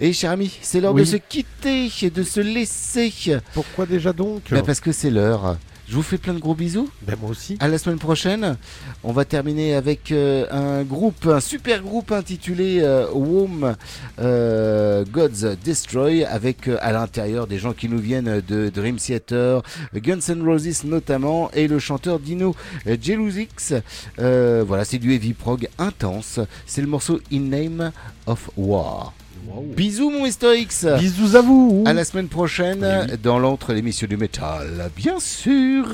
Et 0.00 0.14
cher 0.14 0.30
ami, 0.30 0.50
c'est 0.62 0.80
l'heure 0.80 0.94
de 0.94 1.04
se 1.04 1.16
quitter 1.18 1.90
et 2.00 2.08
de 2.08 2.22
se 2.22 2.40
laisser. 2.40 3.12
Pourquoi 3.52 3.84
déjà 3.84 4.14
donc? 4.14 4.44
Bah, 4.50 4.62
Parce 4.64 4.80
que 4.80 4.92
c'est 4.92 5.10
l'heure. 5.10 5.58
Je 5.88 5.94
vous 5.96 6.02
fais 6.02 6.18
plein 6.18 6.32
de 6.32 6.38
gros 6.38 6.54
bisous. 6.54 6.88
Ben 7.02 7.16
moi 7.20 7.30
aussi. 7.30 7.56
À 7.60 7.68
la 7.68 7.78
semaine 7.78 7.98
prochaine. 7.98 8.56
On 9.02 9.12
va 9.12 9.24
terminer 9.24 9.74
avec 9.74 10.12
euh, 10.12 10.46
un 10.50 10.82
groupe, 10.82 11.26
un 11.26 11.40
super 11.40 11.82
groupe 11.82 12.10
intitulé 12.10 12.80
euh, 12.80 13.06
Womb 13.12 13.76
euh, 14.18 15.04
Gods 15.04 15.56
Destroy, 15.62 16.24
avec 16.24 16.68
euh, 16.68 16.78
à 16.80 16.92
l'intérieur 16.92 17.46
des 17.46 17.58
gens 17.58 17.74
qui 17.74 17.88
nous 17.88 17.98
viennent 17.98 18.40
de 18.40 18.70
Dream 18.70 18.96
Theater, 18.96 19.62
Guns 19.94 20.20
N' 20.28 20.42
Roses 20.42 20.84
notamment, 20.84 21.50
et 21.52 21.68
le 21.68 21.78
chanteur 21.78 22.18
Dino 22.18 22.54
Jelusix. 22.86 23.74
Voilà, 24.16 24.84
c'est 24.84 24.98
du 24.98 25.12
heavy 25.12 25.34
prog 25.34 25.68
intense. 25.78 26.40
C'est 26.66 26.80
le 26.80 26.88
morceau 26.88 27.20
In 27.32 27.40
Name 27.40 27.92
of 28.26 28.50
War. 28.56 29.12
Bisous 29.76 30.10
mon 30.10 30.24
Historix 30.24 30.86
Bisous 30.98 31.36
à 31.36 31.42
vous. 31.42 31.84
À 31.86 31.92
la 31.92 32.04
semaine 32.04 32.28
prochaine 32.28 33.06
dans 33.22 33.38
l'entre 33.38 33.72
l'émission 33.72 34.06
du 34.06 34.16
métal, 34.16 34.90
bien 34.96 35.20
sûr 35.20 35.86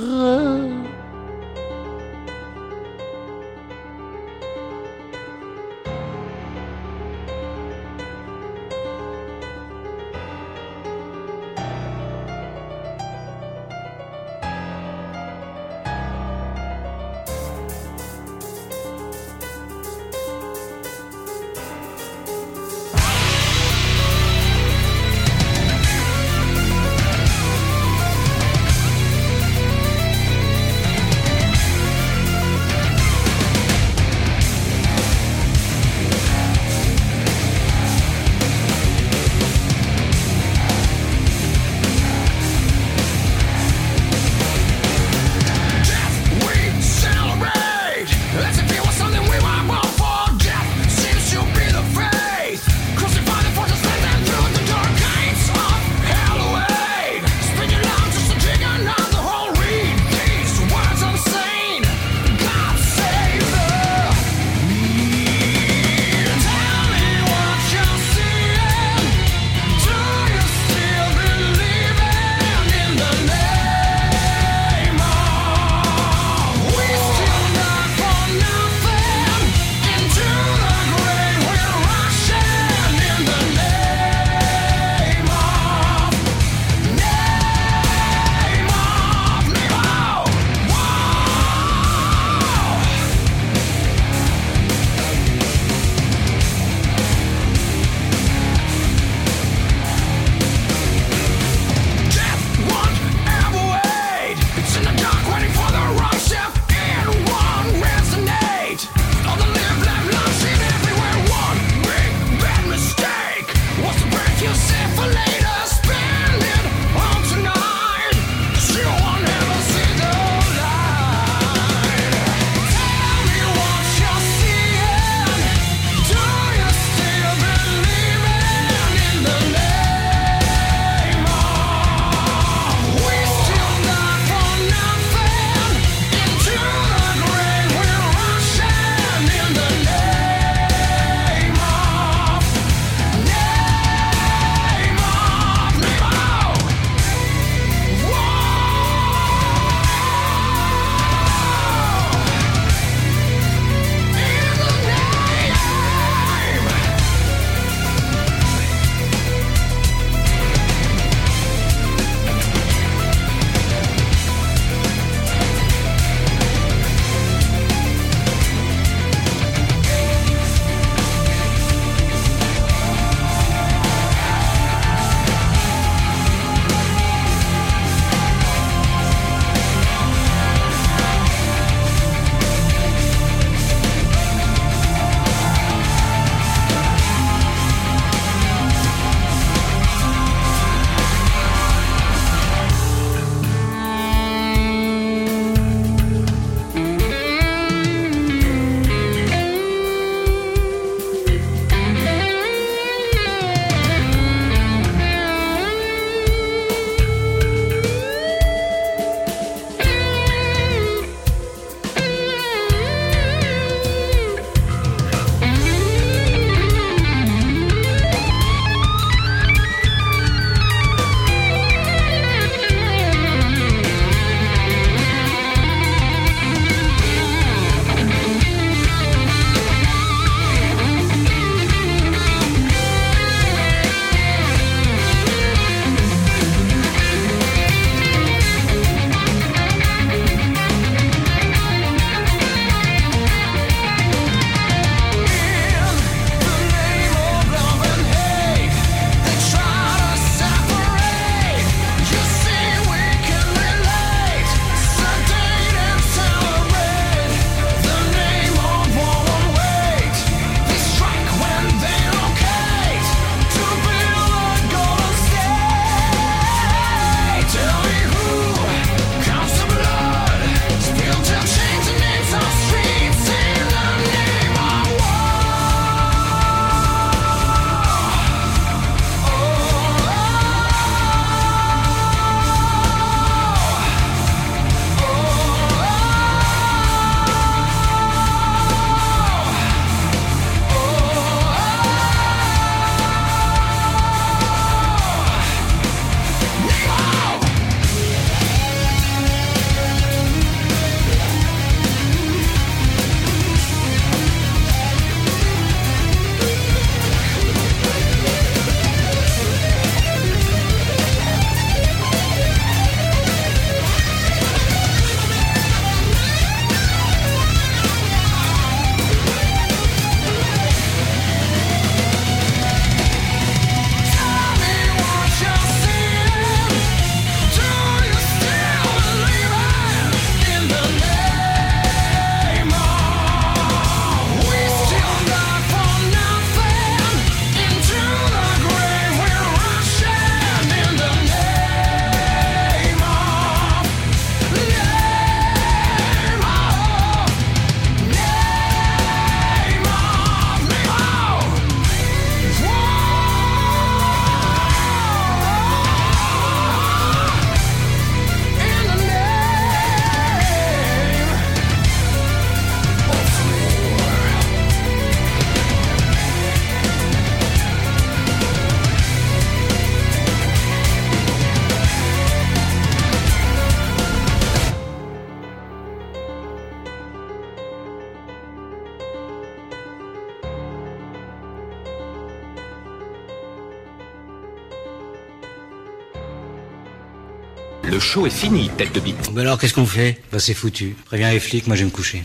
show 388.11 388.27
est 388.27 388.31
fini, 388.31 388.69
tête 388.77 388.93
de 388.93 388.99
bite. 388.99 389.33
Bah 389.33 389.43
alors 389.43 389.57
qu'est-ce 389.57 389.73
qu'on 389.73 389.87
fait? 389.87 390.19
Bah 390.33 390.41
c'est 390.41 390.53
foutu. 390.53 390.97
Préviens 391.05 391.31
les 391.31 391.39
flics, 391.39 391.69
moi 391.69 391.77
je 391.77 391.83
vais 391.83 391.87
me 391.87 391.93
coucher. 391.93 392.25